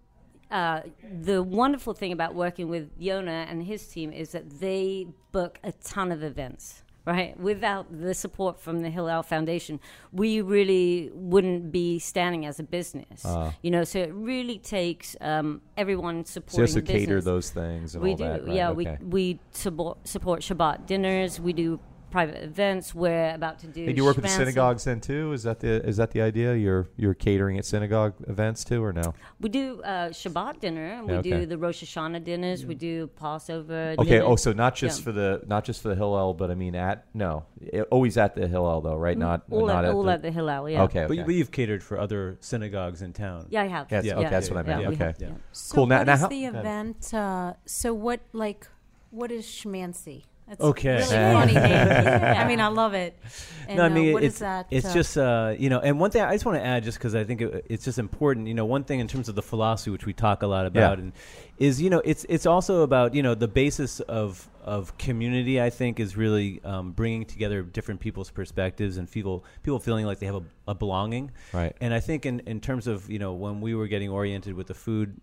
uh, 0.51 0.81
the 1.23 1.43
wonderful 1.43 1.95
thing 1.95 2.11
about 2.13 2.35
working 2.35 2.69
with 2.69 2.91
Yonah 2.99 3.47
and 3.49 3.63
his 3.63 3.87
team 3.87 4.13
is 4.13 4.33
that 4.33 4.59
they 4.59 5.07
book 5.31 5.61
a 5.63 5.73
ton 5.73 6.11
of 6.11 6.25
events. 6.25 6.83
Right, 7.11 7.37
without 7.41 7.87
the 7.91 8.15
support 8.15 8.61
from 8.61 8.83
the 8.83 8.89
Hillel 8.89 9.25
Foundation, 9.25 9.81
we 10.13 10.41
really 10.41 11.11
wouldn't 11.13 11.73
be 11.73 11.99
standing 11.99 12.47
as 12.47 12.61
a 12.61 12.63
business. 12.63 13.23
Ah. 13.25 13.53
you 13.63 13.71
know, 13.73 13.83
so 13.83 13.99
it 13.99 14.13
really 14.15 14.59
takes 14.59 15.17
um, 15.21 15.61
everyone 15.77 16.25
so 16.25 16.39
you 16.39 16.45
supporting 16.45 16.63
also 16.63 16.81
the 16.81 16.83
cater 16.83 17.21
those 17.21 17.51
things 17.51 17.97
and 17.97 18.05
we 18.05 18.13
all 18.13 18.17
do, 18.17 18.25
that. 18.25 18.47
right? 18.47 18.55
yeah. 18.55 18.71
Okay. 18.71 18.97
We 19.01 19.09
we 19.09 19.41
support 19.51 20.07
support 20.07 20.43
Shabbat 20.43 20.87
dinners. 20.87 21.41
We 21.41 21.53
do 21.53 21.81
private 22.11 22.43
events. 22.43 22.95
We're 22.95 23.35
about 23.35 23.59
to 23.61 23.67
do. 23.67 23.85
Hey, 23.85 23.93
do 23.93 23.97
you 23.97 24.05
work 24.05 24.17
with 24.17 24.25
the 24.25 24.31
Schmancy. 24.31 24.37
synagogues 24.37 24.85
then 24.85 25.01
too? 25.01 25.33
Is 25.33 25.43
that 25.45 25.61
the 25.61 25.87
is 25.87 25.97
that 25.99 26.11
the 26.11 26.21
idea? 26.23 26.55
You're 26.55 26.89
you're 26.97 27.15
catering 27.15 27.59
at 27.59 27.65
synagogue 27.65 28.15
events 28.29 28.65
too, 28.65 28.83
or 28.83 28.93
no? 28.93 29.15
We 29.41 29.49
do 29.49 29.81
uh, 29.83 30.09
Shabbat 30.11 30.61
dinner. 30.61 31.03
We 31.05 31.13
Yeah, 31.13 31.19
okay. 31.21 31.31
do 31.31 31.47
the 31.47 31.59
Rosh 31.59 31.83
Hashanah 31.83 32.25
dinners. 32.25 32.67
We 32.67 32.75
do 32.75 33.07
Passover. 33.09 33.95
Okay. 33.99 34.11
dinner. 34.11 34.25
Oh, 34.25 34.37
so 34.37 34.53
not 34.53 34.75
just 34.75 35.01
Yeah. 35.01 35.05
for 35.05 35.13
the 35.13 35.43
not 35.47 35.65
just 35.65 35.81
for 35.83 35.89
the 35.89 35.95
Hillel, 35.97 36.35
but 36.35 36.51
I 36.51 36.55
mean 36.55 36.75
at 36.75 37.07
no, 37.15 37.45
it- 37.61 37.87
always 37.91 38.17
at 38.17 38.35
the 38.35 38.47
Hillel 38.49 38.81
though, 38.81 38.97
right? 38.97 39.17
Not 39.17 39.45
all, 39.51 39.67
not 39.67 39.85
at, 39.85 39.93
all 39.93 40.03
the, 40.03 40.13
at 40.13 40.23
the 40.23 40.31
Hillel. 40.31 40.69
Yeah. 40.69 40.83
Okay. 40.85 41.01
But, 41.03 41.11
Okay. 41.13 41.19
you- 41.21 41.25
but 41.25 41.35
you've 41.35 41.51
catered 41.53 41.83
for 41.83 41.99
other 41.99 42.37
synagogues 42.41 43.03
in 43.03 43.13
town. 43.13 43.47
Yeah, 43.51 43.63
I 43.63 43.67
have. 43.67 43.87
Yes, 43.91 44.05
Yeah. 44.05 44.15
okay, 44.15 44.23
Yeah. 44.23 44.31
that's 44.31 44.51
what 44.51 44.59
I 44.59 44.63
meant. 44.63 44.83
Yeah, 44.83 44.89
we 44.89 44.95
okay. 44.97 45.05
have, 45.05 45.17
Yeah. 45.21 45.29
yeah. 45.29 45.35
So 45.53 45.75
Cool. 45.75 45.87
Now- 45.87 45.99
what 45.99 46.07
now 46.07 46.15
is 46.15 46.21
how- 46.21 46.29
the 46.29 46.45
event? 46.45 47.15
Uh, 47.15 47.53
so 47.67 47.95
what 47.95 48.21
like 48.33 48.67
what 49.11 49.31
is 49.33 49.45
schmancy? 49.45 50.25
That's 50.51 50.61
Okay. 50.63 50.97
really 50.97 51.17
Uh, 51.17 51.33
funny 51.33 51.55
name. 51.55 51.65
I 52.37 52.45
mean, 52.49 52.61
I 52.61 52.67
love 52.67 52.93
it. 52.95 53.17
And, 53.69 53.77
no, 53.77 53.85
I 53.85 53.87
uh, 53.87 53.91
mean 53.91 54.13
what 54.13 54.25
it's 54.25 54.35
is 54.35 54.41
that? 54.41 54.67
it's 54.73 54.87
uh, 54.87 54.93
just 54.93 55.17
uh, 55.17 55.55
you 55.57 55.71
know, 55.71 55.79
and 55.79 56.01
one 56.01 56.11
thing 56.11 56.23
I 56.23 56.33
just 56.33 56.45
want 56.45 56.59
to 56.59 56.65
add, 56.65 56.83
just 56.83 56.99
because 56.99 57.15
I 57.15 57.23
think 57.23 57.41
it, 57.41 57.67
it's 57.71 57.85
just 57.85 58.01
important. 58.01 58.49
You 58.49 58.55
know, 58.55 58.65
one 58.65 58.83
thing 58.83 58.99
in 58.99 59.07
terms 59.07 59.29
of 59.29 59.37
the 59.37 59.43
philosophy, 59.43 59.93
which 59.93 60.07
we 60.07 60.13
talk 60.13 60.43
a 60.43 60.49
lot 60.49 60.67
about, 60.67 60.99
Yeah. 60.99 61.05
and 61.05 61.13
is 61.59 61.81
you 61.81 61.89
know, 61.89 62.03
it's 62.05 62.27
it's 62.29 62.47
also 62.47 62.83
about 62.83 63.15
you 63.15 63.23
know 63.23 63.37
the 63.37 63.47
basis 63.47 64.01
of 64.01 64.49
of 64.65 64.99
community. 64.99 65.61
I 65.63 65.71
think 65.71 66.01
is 66.01 66.17
really 66.17 66.61
um, 66.65 66.91
bringing 66.93 67.25
together 67.25 67.63
different 67.63 68.01
people's 68.01 68.31
perspectives 68.31 68.97
and 68.97 69.09
people 69.09 69.45
people 69.63 69.79
feeling 69.79 70.05
like 70.05 70.19
they 70.19 70.27
have 70.27 70.35
a, 70.37 70.43
a 70.67 70.75
belonging. 70.75 71.31
Right. 71.53 71.77
And 71.81 71.95
I 71.95 72.01
think 72.01 72.27
in 72.27 72.41
in 72.41 72.59
terms 72.61 72.89
of 72.89 73.09
you 73.09 73.21
know 73.21 73.35
when 73.35 73.61
we 73.61 73.77
were 73.77 73.87
getting 73.87 74.11
oriented 74.11 74.55
with 74.55 74.67
the 74.67 74.75
food 74.75 75.21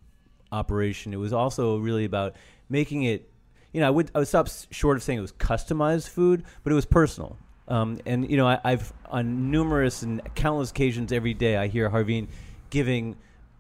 operation, 0.54 1.14
it 1.14 1.18
was 1.18 1.34
also 1.34 1.78
really 1.80 2.06
about 2.06 2.36
making 2.70 3.04
it. 3.04 3.30
You 3.78 3.82
know, 3.82 3.90
I 3.90 3.92
would 3.92 4.10
I 4.16 4.18
would 4.18 4.28
stop 4.28 4.48
short 4.72 4.98
of 4.98 5.04
saying 5.04 5.20
it 5.20 5.22
was 5.22 5.34
customized 5.34 6.10
food, 6.10 6.44
but 6.64 6.72
it 6.72 6.76
was 6.76 6.88
personal. 6.88 7.38
Um, 7.68 8.00
and 8.08 8.28
you 8.28 8.36
know, 8.36 8.48
I, 8.48 8.60
I've 8.64 8.92
on 9.06 9.52
numerous 9.52 10.02
and 10.02 10.20
countless 10.34 10.72
occasions 10.72 11.12
every 11.12 11.36
day 11.36 11.58
I 11.58 11.68
hear 11.68 11.88
Harveen 11.88 12.28
giving 12.72 13.18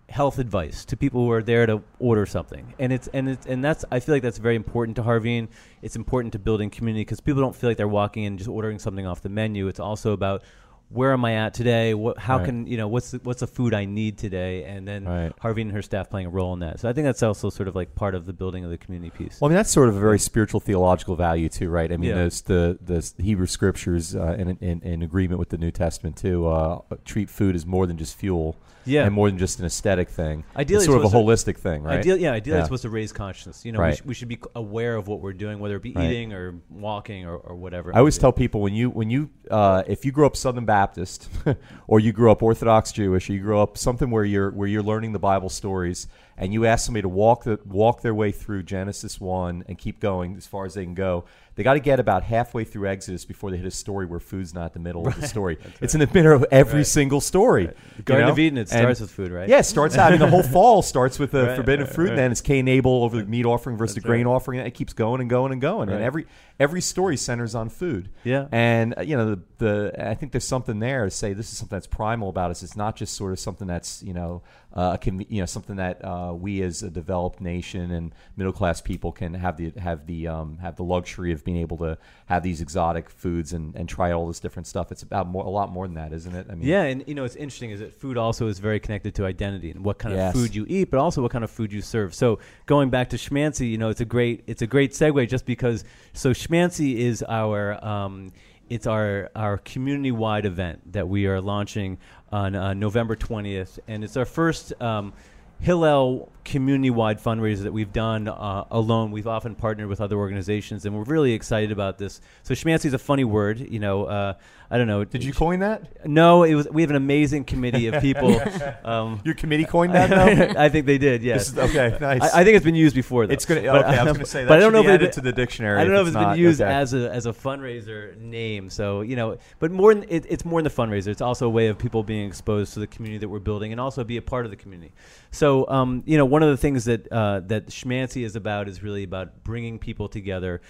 health 0.09 0.39
advice 0.39 0.85
to 0.85 0.97
people 0.97 1.23
who 1.23 1.29
are 1.29 1.43
there 1.43 1.67
to 1.67 1.83
order 1.99 2.25
something, 2.25 2.73
and 2.79 2.91
it's 2.91 3.07
and 3.09 3.29
it's 3.29 3.45
and 3.45 3.63
that's 3.63 3.85
I 3.91 3.99
feel 3.99 4.15
like 4.15 4.23
that's 4.23 4.39
very 4.39 4.55
important 4.55 4.95
to 4.95 5.03
Harveen. 5.03 5.49
It's 5.83 5.95
important 5.95 6.31
to 6.31 6.39
building 6.39 6.71
community 6.71 7.01
because 7.01 7.19
people 7.19 7.43
don't 7.43 7.55
feel 7.55 7.69
like 7.69 7.77
they're 7.77 7.87
walking 7.87 8.23
in 8.23 8.39
just 8.39 8.49
ordering 8.49 8.79
something 8.79 9.05
off 9.05 9.21
the 9.21 9.29
menu. 9.29 9.67
It's 9.67 9.79
also 9.79 10.13
about 10.13 10.41
where 10.89 11.11
am 11.11 11.25
I 11.25 11.33
at 11.35 11.53
today? 11.53 11.93
What, 11.93 12.17
how 12.17 12.37
Right. 12.37 12.45
can 12.45 12.67
you 12.67 12.77
know 12.77 12.87
what's 12.87 13.11
the, 13.11 13.19
what's 13.23 13.41
the 13.41 13.47
food 13.47 13.73
I 13.73 13.85
need 13.85 14.17
today? 14.17 14.63
And 14.63 14.87
then 14.87 15.03
Right. 15.05 15.33
Harvey 15.39 15.61
and 15.63 15.71
her 15.73 15.81
staff 15.81 16.09
playing 16.09 16.27
a 16.27 16.29
role 16.29 16.53
in 16.53 16.59
that. 16.59 16.79
So 16.79 16.87
I 16.89 16.93
think 16.93 17.05
that's 17.05 17.21
also 17.23 17.49
sort 17.49 17.67
of 17.67 17.75
like 17.75 17.93
part 17.95 18.15
of 18.15 18.25
the 18.25 18.33
building 18.33 18.63
of 18.63 18.69
the 18.71 18.77
community 18.77 19.09
piece. 19.11 19.41
Well, 19.41 19.47
I 19.47 19.49
mean 19.49 19.57
that's 19.57 19.69
sort 19.71 19.89
of 19.89 19.97
a 19.97 19.99
very 19.99 20.19
spiritual 20.19 20.59
theological 20.61 21.15
value 21.15 21.49
too, 21.49 21.69
right? 21.69 21.91
I 21.91 21.97
mean, 21.97 22.11
Yeah. 22.11 22.15
there's 22.15 22.41
the 22.41 22.77
the 22.81 23.03
Hebrew 23.21 23.47
scriptures 23.47 24.15
uh, 24.15 24.35
in, 24.39 24.57
in 24.61 24.81
in 24.81 25.01
agreement 25.03 25.39
with 25.39 25.49
the 25.49 25.57
New 25.57 25.71
Testament 25.71 26.15
too. 26.15 26.47
Uh, 26.47 26.79
treat 27.03 27.29
food 27.29 27.55
as 27.55 27.65
more 27.65 27.85
than 27.85 27.97
just 27.97 28.15
fuel, 28.15 28.55
Yeah. 28.87 29.05
and 29.05 29.13
more 29.13 29.29
than 29.29 29.37
just 29.37 29.59
an 29.59 29.65
aesthetic 29.65 30.09
thing. 30.09 30.43
Ideally, 30.55 30.77
it's 30.77 30.85
sort 30.85 31.03
of 31.03 31.13
a 31.13 31.15
holistic 31.15 31.57
thing, 31.57 31.83
right? 31.83 31.99
Ideal, 31.99 32.17
yeah, 32.17 32.31
ideally 32.31 32.55
Yeah. 32.55 32.59
it's 32.61 32.67
supposed 32.67 32.81
to 32.83 32.89
raise 32.89 33.11
consciousness. 33.11 33.65
You 33.65 33.71
know, 33.73 33.81
we, 33.83 33.95
sh- 33.95 34.01
we 34.05 34.13
should 34.13 34.27
be 34.27 34.39
aware 34.55 34.95
of 34.95 35.07
what 35.07 35.21
we're 35.21 35.33
doing, 35.33 35.59
whether 35.59 35.75
it 35.75 35.81
be 35.83 35.91
Right. 35.93 36.05
eating 36.11 36.33
or 36.33 36.55
walking 36.69 37.25
or, 37.25 37.35
or 37.37 37.55
whatever. 37.55 37.93
I 37.95 37.99
always 37.99 38.17
tell 38.17 38.31
people 38.31 38.61
when 38.61 38.73
you 38.73 38.89
when 38.89 39.09
you 39.09 39.29
uh, 39.51 39.83
if 39.87 40.05
you 40.05 40.11
grew 40.11 40.25
up 40.25 40.35
Southern 40.35 40.65
Baptist 40.65 41.29
or 41.87 41.99
you 41.99 42.11
grew 42.11 42.31
up 42.31 42.41
Orthodox 42.43 42.91
Jewish 42.91 43.29
or 43.29 43.33
you 43.33 43.39
grew 43.41 43.59
up 43.59 43.77
something 43.77 44.09
where 44.11 44.25
you're 44.25 44.51
where 44.51 44.67
you're 44.67 44.83
learning 44.83 45.13
the 45.13 45.19
Bible 45.19 45.49
stories 45.49 46.07
and 46.37 46.53
you 46.53 46.65
ask 46.65 46.85
somebody 46.85 47.01
to 47.01 47.09
walk 47.09 47.43
the 47.45 47.59
walk 47.65 48.01
their 48.01 48.13
way 48.13 48.31
through 48.31 48.63
Genesis 48.63 49.19
one 49.19 49.63
and 49.67 49.77
keep 49.77 49.99
going 49.99 50.35
as 50.37 50.45
far 50.45 50.65
as 50.65 50.73
they 50.75 50.83
can 50.83 50.93
go, 50.93 51.25
they 51.57 51.63
got 51.63 51.73
to 51.73 51.79
get 51.81 51.99
about 51.99 52.23
halfway 52.23 52.63
through 52.63 52.87
Exodus 52.87 53.25
before 53.25 53.51
they 53.51 53.57
hit 53.57 53.65
a 53.65 53.71
story 53.71 54.05
where 54.05 54.19
food's 54.19 54.53
not 54.53 54.71
the 54.73 54.79
middle 54.79 55.05
of 55.07 55.19
the 55.19 55.27
story. 55.27 55.57
It's 55.81 55.93
in 55.95 55.99
the 55.99 56.09
middle 56.13 56.31
of 56.31 56.45
every 56.51 56.85
single 56.85 57.19
story. 57.19 57.71
The 58.05 58.13
you 58.13 58.19
know? 58.21 58.29
of 58.29 58.39
Eden, 58.39 58.57
it 58.59 58.61
And- 58.61 58.69
starts 58.69 59.01
with 59.01 59.11
food, 59.11 59.31
right? 59.31 59.49
Yeah, 59.49 59.59
it 59.59 59.65
starts 59.65 59.97
out. 59.97 60.07
I 60.07 60.11
mean, 60.11 60.19
the 60.19 60.29
whole 60.29 60.43
fall 60.53 60.81
starts 60.81 61.19
with 61.19 61.31
the 61.31 61.47
Right, 61.47 61.55
forbidden 61.57 61.85
right, 61.85 61.93
fruit, 61.93 62.03
right. 62.05 62.11
and 62.11 62.19
then 62.19 62.31
it's 62.31 62.41
Cain 62.41 62.59
and 62.59 62.69
Abel 62.69 63.03
over 63.03 63.17
the 63.17 63.25
meat 63.25 63.45
offering 63.45 63.75
versus 63.75 63.95
That's 63.95 64.03
the 64.03 64.07
grain 64.07 64.27
right. 64.27 64.33
offering. 64.35 64.59
And 64.59 64.67
it 64.67 64.75
keeps 64.75 64.93
going 64.93 65.19
and 65.19 65.29
going 65.29 65.51
and 65.51 65.59
going. 65.59 65.89
And 65.89 66.01
every 66.01 66.27
every 66.59 66.81
story 66.81 67.17
centers 67.17 67.55
on 67.55 67.69
food. 67.69 68.09
Yeah. 68.23 68.47
And 68.51 68.95
uh, 68.97 69.01
you 69.01 69.17
know, 69.17 69.35
the, 69.35 69.41
the 69.57 70.09
I 70.09 70.13
think 70.13 70.31
there's 70.31 70.47
something 70.47 70.79
there 70.79 71.05
to 71.05 71.11
say 71.11 71.33
this 71.33 71.51
is 71.51 71.57
something 71.57 71.75
that's 71.75 71.87
primal 71.87 72.29
about 72.29 72.51
us. 72.51 72.61
It's 72.63 72.77
not 72.77 72.95
just 72.95 73.15
sort 73.15 73.31
of 73.31 73.39
something 73.39 73.67
that's 73.67 74.03
you 74.03 74.13
know, 74.13 74.41
uh, 74.77 74.95
can 74.95 75.25
you 75.27 75.39
know 75.41 75.45
something 75.45 75.75
that 75.75 75.99
uh, 76.05 76.31
we 76.33 76.61
as 76.61 76.83
a 76.83 76.89
developed 76.89 77.41
nation 77.41 77.91
and 77.91 78.13
middle 78.37 78.53
class 78.53 78.79
people 78.79 79.11
can 79.11 79.33
have 79.33 79.57
the 79.57 79.73
have 79.79 80.05
the 80.05 80.27
um, 80.27 80.59
have 80.59 80.75
the 80.75 80.83
luxury 80.83 81.31
of 81.33 81.43
being 81.43 81.57
able 81.57 81.77
to 81.77 81.97
have 82.27 82.43
these 82.43 82.61
exotic 82.61 83.09
foods 83.09 83.53
and, 83.53 83.75
and 83.75 83.89
try 83.89 84.11
all 84.11 84.27
this 84.27 84.39
different 84.39 84.67
stuff. 84.67 84.91
It's 84.91 85.01
about 85.01 85.27
more, 85.27 85.43
a 85.43 85.49
lot 85.49 85.71
more 85.71 85.87
than 85.87 85.95
that, 85.95 86.13
isn't 86.13 86.35
it? 86.35 86.45
I 86.49 86.55
mean, 86.55 86.67
Yeah, 86.67 86.83
and 86.83 87.03
you 87.07 87.15
know 87.15 87.23
what's 87.23 87.35
interesting 87.35 87.71
is 87.71 87.79
that 87.79 87.91
food 87.93 88.17
also 88.17 88.47
is 88.47 88.59
very 88.59 88.79
connected 88.79 89.15
to 89.15 89.25
identity 89.25 89.71
and 89.71 89.83
what 89.83 89.97
kind 89.97 90.13
Yes. 90.15 90.35
of 90.35 90.39
food 90.41 90.55
you 90.55 90.65
eat, 90.69 90.91
but 90.91 90.99
also 90.99 91.21
what 91.23 91.31
kind 91.31 91.43
of 91.43 91.49
food 91.51 91.73
you 91.73 91.81
serve. 91.81 92.13
So 92.13 92.39
going 92.67 92.89
back 92.91 93.09
to 93.09 93.17
Schmancy, 93.17 93.69
you 93.71 93.77
know, 93.79 93.89
it's 93.89 94.01
a 94.01 94.05
great 94.05 94.43
it's 94.45 94.61
a 94.61 94.67
great 94.67 94.91
segue 94.91 95.27
just 95.27 95.45
because 95.47 95.83
so 96.13 96.31
Schmancy 96.31 96.97
is 96.97 97.23
our 97.27 97.83
um, 97.83 98.31
it's 98.69 98.87
our 98.87 99.29
our 99.35 99.57
community 99.59 100.11
wide 100.11 100.45
event 100.45 100.93
that 100.93 101.07
we 101.07 101.27
are 101.27 101.41
launching 101.41 101.97
on 102.31 102.55
uh, 102.55 102.73
November 102.73 103.15
twentieth, 103.15 103.79
and 103.87 104.03
it's 104.03 104.17
our 104.17 104.25
first. 104.25 104.79
Um, 104.81 105.13
Hillel 105.59 106.31
community 106.47 106.89
wide 106.89 107.21
fundraiser 107.21 107.63
that 107.63 107.73
we've 107.73 107.91
done 107.91 108.27
uh, 108.27 108.65
alone. 108.71 109.11
We've 109.11 109.27
often 109.27 109.53
partnered 109.53 109.87
with 109.87 110.01
other 110.01 110.17
organizations, 110.17 110.85
and 110.85 110.95
we're 110.95 111.03
really 111.03 111.33
excited 111.33 111.71
about 111.71 111.97
this. 111.97 112.21
So, 112.43 112.53
Schmancy 112.53 112.85
is 112.85 112.93
a 112.93 112.97
funny 112.99 113.25
word. 113.25 113.59
You 113.59 113.79
know, 113.79 114.05
uh, 114.05 114.33
I 114.69 114.77
don't 114.77 114.87
know. 114.87 115.03
Did 115.05 115.23
you 115.23 115.33
coin 115.33 115.59
that? 115.59 116.05
No, 116.07 116.43
it 116.43 116.53
was. 116.55 116.67
We 116.69 116.81
have 116.81 116.89
an 116.89 116.97
amazing 116.97 117.45
committee 117.45 117.87
of 117.87 118.01
people. 118.01 118.41
um, 118.83 119.21
Your 119.23 119.33
committee 119.33 119.65
coined 119.65 119.93
that? 119.95 120.09
though? 120.09 120.59
I 120.61 120.69
think 120.69 120.85
they 120.85 120.97
did. 120.97 121.23
Yes. 121.23 121.51
This 121.51 121.69
is- 121.69 121.75
okay, 121.75 121.97
nice. 121.99 122.21
I, 122.21 122.41
I 122.41 122.43
think 122.43 122.55
it's 122.55 122.65
been 122.65 122.75
used 122.75 122.95
before. 122.95 123.27
Though. 123.27 123.33
It's 123.33 123.45
gonna. 123.45 123.61
But, 123.61 123.85
okay, 123.85 123.97
I 123.97 124.03
was 124.03 124.11
um, 124.11 124.15
gonna 124.15 124.25
say 124.25 124.43
that. 124.43 124.49
but 124.49 124.57
I 124.57 124.59
don't 124.59 124.73
know 124.73 124.81
if 124.81 124.87
added 124.87 125.09
it- 125.09 125.13
to 125.13 125.21
the 125.21 125.31
dictionary. 125.31 125.79
I 125.79 125.83
don't 125.83 125.93
know 125.93 126.01
if 126.01 126.07
it's 126.07 126.15
it's 126.15 126.25
been 126.25 126.37
used 126.37 126.61
Okay. 126.61 126.71
as 126.71 126.93
a 126.93 127.11
as 127.11 127.25
a 127.25 127.33
fundraiser 127.33 128.17
name. 128.17 128.69
So 128.69 129.01
you 129.01 129.15
know, 129.15 129.37
but 129.59 129.71
more 129.71 129.93
than 129.93 130.05
it, 130.09 130.25
it's 130.27 130.43
more 130.43 130.59
in 130.59 130.63
the 130.65 130.69
fundraiser. 130.69 131.07
It's 131.07 131.21
also 131.21 131.47
a 131.47 131.49
way 131.49 131.67
of 131.67 131.77
people 131.77 132.03
being 132.03 132.27
exposed 132.27 132.73
to 132.73 132.79
the 132.79 132.87
community 132.87 133.19
that 133.19 133.29
we're 133.29 133.39
building 133.39 133.71
and 133.71 133.79
also 133.79 134.03
be 134.03 134.17
a 134.17 134.21
part 134.21 134.45
of 134.45 134.51
the 134.51 134.57
community. 134.57 134.93
So 135.31 135.67
um, 135.69 136.03
you 136.05 136.17
know, 136.17 136.25
one 136.37 136.43
of 136.43 136.49
the 136.49 136.57
things 136.57 136.85
that 136.85 137.11
uh, 137.11 137.39
that 137.47 137.65
Schmancy 137.69 138.23
is 138.23 138.35
about 138.35 138.69
is 138.69 138.83
really 138.83 139.01
about 139.01 139.43
bringing 139.43 139.79
people 139.79 140.07
together 140.07 140.61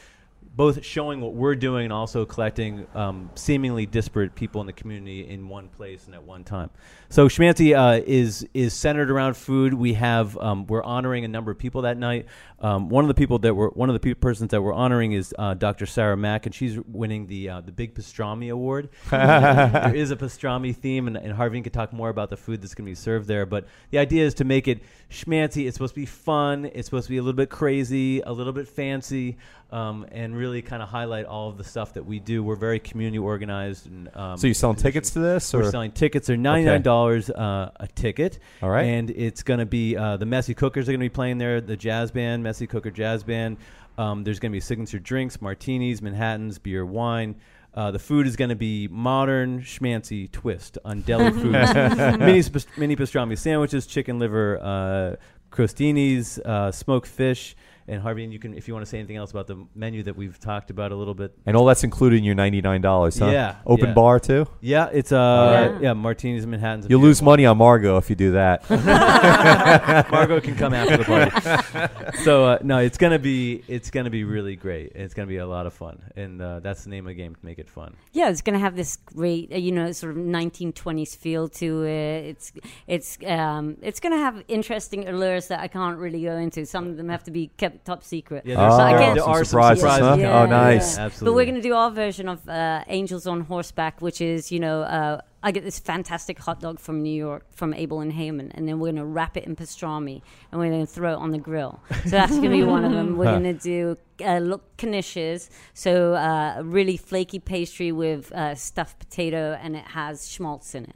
both 0.57 0.83
showing 0.83 1.21
what 1.21 1.35
we're 1.35 1.55
doing 1.55 1.85
and 1.85 1.93
also 1.93 2.25
collecting 2.25 2.87
um, 2.95 3.29
seemingly 3.35 3.85
disparate 3.85 4.33
people 4.33 4.59
in 4.59 4.65
the 4.65 4.73
community 4.73 5.29
in 5.29 5.47
one 5.47 5.69
place 5.69 6.07
and 6.07 6.15
at 6.15 6.23
one 6.23 6.43
time. 6.43 6.71
So 7.09 7.29
Schmancy 7.29 7.77
uh, 7.77 8.03
is 8.05 8.45
is 8.55 8.73
centered 8.73 9.11
around 9.11 9.37
food. 9.37 9.73
We 9.75 9.93
have 9.93 10.35
um, 10.39 10.65
we're 10.65 10.83
honoring 10.83 11.23
a 11.23 11.27
number 11.27 11.51
of 11.51 11.59
people 11.59 11.83
that 11.83 11.97
night. 11.97 12.25
Um, 12.59 12.89
one 12.89 13.03
of 13.03 13.07
the 13.07 13.13
people 13.13 13.37
that 13.39 13.55
we're 13.55 13.69
one 13.69 13.87
of 13.87 13.93
the 13.93 13.99
pe- 13.99 14.15
persons 14.15 14.49
that 14.49 14.61
we're 14.61 14.73
honoring 14.73 15.11
is 15.11 15.33
uh, 15.37 15.53
Dr. 15.53 15.85
Sarah 15.85 16.17
Mack, 16.17 16.47
and 16.47 16.55
she's 16.55 16.79
winning 16.87 17.27
the 17.27 17.49
uh, 17.49 17.61
the 17.61 17.71
Big 17.71 17.93
Pastrami 17.93 18.51
Award. 18.51 18.89
there 19.11 19.95
is 19.95 20.09
a 20.09 20.15
pastrami 20.15 20.75
theme, 20.75 21.05
and, 21.07 21.17
and 21.17 21.33
Harvey 21.33 21.61
can 21.61 21.71
talk 21.71 21.93
more 21.93 22.09
about 22.09 22.31
the 22.31 22.37
food 22.37 22.63
that's 22.63 22.73
going 22.73 22.85
to 22.85 22.91
be 22.91 22.95
served 22.95 23.27
there. 23.27 23.45
But 23.45 23.67
the 23.91 23.99
idea 23.99 24.25
is 24.25 24.33
to 24.35 24.43
make 24.43 24.67
it 24.67 24.81
schmancy. 25.11 25.67
It's 25.67 25.75
supposed 25.75 25.93
to 25.93 25.99
be 25.99 26.07
fun. 26.07 26.65
It's 26.73 26.87
supposed 26.87 27.05
to 27.05 27.11
be 27.11 27.17
a 27.17 27.21
little 27.21 27.37
bit 27.37 27.51
crazy, 27.51 28.21
a 28.21 28.31
little 28.31 28.53
bit 28.53 28.67
fancy, 28.67 29.37
um, 29.71 30.05
and 30.11 30.35
really 30.35 30.61
kind 30.61 30.81
of 30.81 30.89
highlight 30.89 31.25
all 31.25 31.49
of 31.49 31.57
the 31.57 31.63
stuff 31.63 31.93
that 31.95 32.05
we 32.05 32.19
do. 32.19 32.41
We're 32.43 32.55
very 32.55 32.79
community 32.79 33.17
organized. 33.19 33.87
And, 33.87 34.09
um, 34.15 34.37
So 34.37 34.47
you're 34.47 34.53
selling 34.53 34.77
tickets 34.77 35.11
to 35.11 35.19
this, 35.19 35.53
or 35.53 35.59
we're 35.61 35.71
selling 35.71 35.91
tickets. 35.91 36.27
They're 36.27 36.37
ninety 36.37 36.65
nine 36.65 36.81
dollars 36.83 37.29
uh, 37.29 37.71
a 37.77 37.87
ticket. 37.87 38.39
All 38.61 38.69
right. 38.69 38.85
and 38.85 39.09
it's 39.09 39.43
going 39.43 39.59
to 39.59 39.65
be 39.65 39.97
uh, 39.97 40.17
the 40.17 40.25
Messy 40.25 40.53
Cookers 40.53 40.87
are 40.87 40.91
going 40.91 40.99
to 41.01 41.05
be 41.05 41.09
playing 41.09 41.37
there. 41.37 41.59
The 41.61 41.75
jazz 41.77 42.11
band, 42.11 42.43
Messy 42.43 42.65
Cooker 42.67 42.91
Jazz 42.91 43.23
Band. 43.23 43.57
Um, 43.97 44.23
there's 44.23 44.39
going 44.39 44.51
to 44.51 44.55
be 44.55 44.59
signature 44.61 44.99
drinks, 44.99 45.41
martinis, 45.41 46.01
Manhattans, 46.01 46.59
beer, 46.59 46.85
wine. 46.85 47.35
Uh, 47.73 47.91
the 47.91 47.99
food 47.99 48.25
is 48.25 48.35
going 48.35 48.49
to 48.49 48.55
be 48.55 48.87
modern 48.87 49.59
schmancy 49.61 50.31
twist 50.31 50.77
on 50.85 51.01
deli 51.01 51.29
foods. 51.41 51.73
mini, 52.19 52.41
sp- 52.41 52.65
mini 52.77 52.95
pastrami 52.95 53.37
sandwiches, 53.37 53.85
chicken 53.85 54.17
liver 54.17 54.57
uh, 54.61 55.15
crostinis, 55.51 56.39
uh, 56.39 56.71
smoked 56.71 57.07
fish. 57.07 57.55
And 57.87 58.01
Harvey, 58.01 58.23
and 58.23 58.33
you 58.33 58.39
can, 58.39 58.53
if 58.53 58.67
you 58.67 58.73
want 58.73 58.85
to 58.85 58.89
say 58.89 58.99
anything 58.99 59.15
else 59.15 59.31
about 59.31 59.47
the 59.47 59.65
menu 59.73 60.03
that 60.03 60.15
we've 60.15 60.37
talked 60.39 60.69
about 60.69 60.91
a 60.91 60.95
little 60.95 61.13
bit. 61.13 61.33
and 61.45 61.55
all 61.55 61.65
that's 61.65 61.83
included 61.83 62.17
in 62.17 62.23
your 62.23 62.35
ninety 62.35 62.61
nine 62.61 62.81
dollars, 62.81 63.17
huh? 63.17 63.27
Yeah, 63.27 63.55
Open 63.65 63.87
yeah. 63.87 63.93
bar 63.93 64.19
too. 64.19 64.45
Yeah, 64.61 64.89
it's 64.91 65.11
uh, 65.11 65.69
right. 65.71 65.81
yeah, 65.81 65.93
martinis, 65.93 66.45
Manhattans. 66.45 66.85
and 66.85 66.91
You'll 66.91 67.01
lose 67.01 67.21
money 67.21 67.45
on 67.45 67.57
Margot 67.57 67.97
if 67.97 68.09
you 68.09 68.15
do 68.15 68.31
that. 68.31 68.69
Margot 70.11 70.41
can 70.41 70.55
come 70.55 70.73
after 70.73 70.97
the 70.97 71.03
party. 71.05 72.17
so 72.23 72.45
uh, 72.45 72.57
no, 72.61 72.79
it's 72.79 72.97
gonna 72.97 73.19
be 73.19 73.63
it's 73.67 73.89
gonna 73.89 74.09
be 74.09 74.23
really 74.23 74.55
great. 74.55 74.91
It's 74.95 75.13
gonna 75.13 75.27
be 75.27 75.37
a 75.37 75.47
lot 75.47 75.65
of 75.65 75.73
fun, 75.73 76.01
and 76.15 76.41
uh, 76.41 76.59
that's 76.59 76.83
the 76.83 76.89
name 76.89 77.05
of 77.05 77.11
the 77.11 77.15
game 77.15 77.35
to 77.35 77.45
make 77.45 77.59
it 77.59 77.69
fun. 77.69 77.95
Yeah, 78.11 78.29
it's 78.29 78.41
going 78.41 78.53
to 78.53 78.59
have 78.59 78.75
this 78.75 78.97
great, 78.97 79.51
uh, 79.53 79.57
you 79.57 79.71
know, 79.71 79.91
sort 79.91 80.11
of 80.11 80.17
1920s 80.17 81.15
feel 81.15 81.47
to 81.49 81.83
it. 81.83 82.25
It's 82.25 82.51
it's 82.87 83.17
um, 83.25 83.77
it's 83.81 83.99
going 83.99 84.13
to 84.13 84.19
have 84.19 84.43
interesting 84.47 85.07
allures 85.07 85.47
that 85.47 85.59
I 85.59 85.67
can't 85.67 85.97
really 85.97 86.23
go 86.23 86.35
into. 86.37 86.65
Some 86.65 86.87
of 86.87 86.97
them 86.97 87.09
have 87.09 87.23
to 87.25 87.31
be 87.31 87.51
kept 87.57 87.76
top 87.83 88.03
secret. 88.03 88.43
Yeah, 88.45 88.55
there's 88.55 88.73
So 88.75 88.79
I 88.81 88.91
some- 88.91 89.15
there 89.15 89.23
are 89.23 89.35
some 89.43 89.45
surprises, 89.45 89.83
huh? 89.83 90.17
Yeah, 90.19 90.41
Oh, 90.41 90.45
nice. 90.45 90.97
yeah. 90.97 91.05
Absolutely. 91.05 91.25
But 91.31 91.35
we're 91.35 91.45
going 91.45 91.61
to 91.63 91.67
do 91.69 91.73
our 91.73 91.91
version 91.91 92.27
of 92.29 92.47
uh, 92.49 92.83
Angels 92.87 93.25
on 93.27 93.41
Horseback, 93.41 94.01
which 94.01 94.21
is, 94.21 94.51
you 94.51 94.59
know, 94.59 94.81
uh, 94.81 95.21
I 95.43 95.51
get 95.51 95.63
this 95.63 95.79
fantastic 95.79 96.39
hot 96.39 96.59
dog 96.59 96.79
from 96.79 97.03
New 97.03 97.13
York 97.15 97.45
from 97.53 97.71
Abeles 97.73 98.01
and 98.01 98.11
Heymann, 98.13 98.51
and 98.55 98.67
then 98.67 98.79
we're 98.79 98.87
going 98.87 98.95
to 98.97 99.05
wrap 99.05 99.37
it 99.37 99.45
in 99.45 99.55
pastrami, 99.55 100.21
and 100.51 100.59
we're 100.59 100.69
going 100.69 100.85
to 100.85 100.91
throw 100.91 101.13
it 101.13 101.17
on 101.17 101.31
the 101.31 101.37
grill. 101.37 101.79
So 102.03 102.09
that's 102.09 102.31
going 102.31 102.49
to 102.49 102.57
be 102.57 102.63
one 102.63 102.83
of 102.83 102.91
them. 102.91 103.17
We're 103.17 103.25
Huh. 103.31 103.39
going 103.39 103.43
to 103.43 103.53
do 103.53 103.97
uh, 104.25 104.39
look 104.39 104.75
knishes, 104.77 105.49
so 105.73 106.15
uh, 106.15 106.55
a 106.57 106.63
really 106.63 106.97
flaky 106.97 107.39
pastry 107.39 107.91
with 107.91 108.31
uh, 108.33 108.55
stuffed 108.55 108.97
potato, 108.99 109.57
and 109.61 109.75
it 109.75 109.85
has 109.85 110.27
schmaltz 110.29 110.73
in 110.75 110.85
it. 110.85 110.95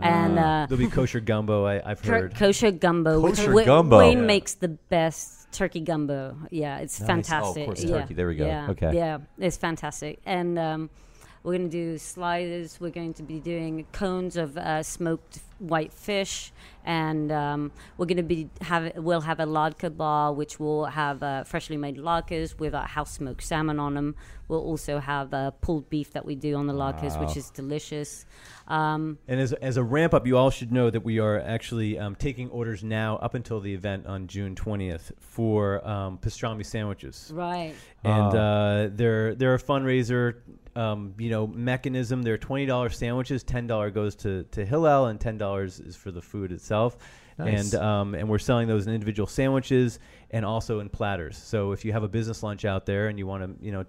And 0.00 0.38
uh, 0.38 0.66
There'll 0.68 0.78
be 0.84 0.88
kosher 0.90 1.20
gumbo. 1.20 1.66
I, 1.66 1.82
I've 1.84 2.00
Tur- 2.02 2.12
heard. 2.12 2.34
kosher 2.36 2.70
gumbo. 2.70 3.20
which 3.20 3.36
Kosher 3.36 3.52
Wa- 3.52 3.64
gumbo. 3.64 3.98
Wayne 3.98 4.18
Yeah. 4.20 4.24
makes 4.24 4.54
the 4.54 4.68
best 4.68 5.41
turkey 5.52 5.80
gumbo. 5.80 6.36
Yeah, 6.50 6.78
it's 6.78 6.98
Nice. 7.00 7.06
fantastic. 7.06 7.58
Oh, 7.58 7.60
of 7.62 7.66
course, 7.66 7.84
yeah. 7.84 8.00
turkey. 8.00 8.14
There 8.14 8.26
we 8.26 8.34
go. 8.36 8.46
Yeah, 8.46 8.70
Okay. 8.70 8.94
Yeah, 8.94 9.18
it's 9.38 9.56
fantastic. 9.56 10.20
And 10.26 10.58
um, 10.58 10.90
we're 11.42 11.52
going 11.58 11.68
to 11.70 11.76
do 11.76 11.98
sliders. 11.98 12.78
We're 12.80 12.90
going 12.90 13.14
to 13.14 13.22
be 13.22 13.40
doing 13.40 13.86
cones 13.92 14.36
of 14.36 14.56
uh, 14.56 14.82
smoked 14.82 15.40
white 15.58 15.92
fish, 15.92 16.52
and 16.84 17.30
um, 17.32 17.72
we're 17.96 18.06
going 18.06 18.16
to 18.16 18.22
be 18.22 18.48
have 18.60 18.92
we'll 18.96 19.20
have 19.22 19.40
a 19.40 19.44
latka 19.46 19.96
bar, 19.96 20.32
which 20.32 20.58
will 20.60 20.86
have 20.86 21.22
uh, 21.22 21.44
freshly 21.44 21.76
made 21.76 21.96
latkas 21.98 22.58
with 22.58 22.74
our 22.74 22.86
house 22.86 23.12
smoked 23.12 23.42
salmon 23.42 23.78
on 23.80 23.94
them. 23.94 24.14
We'll 24.48 24.60
also 24.60 24.98
have 24.98 25.32
uh, 25.32 25.50
pulled 25.62 25.88
beef 25.88 26.12
that 26.12 26.24
we 26.26 26.34
do 26.34 26.54
on 26.56 26.66
the 26.66 26.74
latkas, 26.74 27.18
which 27.18 27.36
is 27.36 27.48
delicious. 27.50 28.26
Um, 28.68 29.18
And 29.26 29.40
as, 29.40 29.52
as 29.54 29.76
a 29.78 29.82
ramp 29.82 30.12
up, 30.14 30.26
you 30.26 30.36
all 30.36 30.50
should 30.50 30.70
know 30.72 30.90
that 30.90 31.02
we 31.02 31.18
are 31.20 31.40
actually 31.40 31.98
um, 31.98 32.14
taking 32.16 32.50
orders 32.50 32.84
now 32.84 33.16
up 33.16 33.34
until 33.34 33.60
the 33.60 33.72
event 33.72 34.06
on 34.06 34.26
June 34.26 34.54
20th 34.54 35.12
for 35.20 35.86
um, 35.88 36.18
pastrami 36.18 36.66
sandwiches. 36.66 37.30
right. 37.34 37.74
and 38.04 38.34
Ah. 38.34 38.36
uh, 38.36 38.88
they're 38.92 39.34
they're 39.34 39.54
a 39.54 39.58
fundraiser, 39.58 40.34
um, 40.76 41.14
you 41.18 41.30
know, 41.30 41.46
mechanism. 41.46 42.22
They're 42.22 42.38
twenty 42.38 42.66
dollars 42.66 42.96
sandwiches. 42.96 43.42
Ten 43.42 43.66
dollar 43.66 43.90
goes 43.90 44.14
to 44.16 44.44
to 44.52 44.64
Hillel, 44.64 45.06
and 45.06 45.20
ten 45.20 45.38
dollars 45.38 45.80
is 45.80 45.96
for 45.96 46.10
the 46.10 46.22
food 46.22 46.52
itself. 46.52 46.96
Nice. 47.38 47.72
And 47.72 47.82
um, 47.82 48.14
and 48.14 48.28
we're 48.28 48.38
selling 48.38 48.68
those 48.68 48.86
in 48.86 48.92
individual 48.94 49.26
sandwiches 49.26 49.98
and 50.30 50.44
also 50.44 50.80
in 50.80 50.88
platters. 50.88 51.36
So 51.36 51.72
if 51.72 51.84
you 51.84 51.92
have 51.92 52.02
a 52.02 52.08
business 52.08 52.42
lunch 52.42 52.64
out 52.64 52.86
there 52.86 53.08
and 53.08 53.18
you 53.18 53.26
want 53.26 53.42
to, 53.60 53.64
you 53.64 53.72
know, 53.72 53.84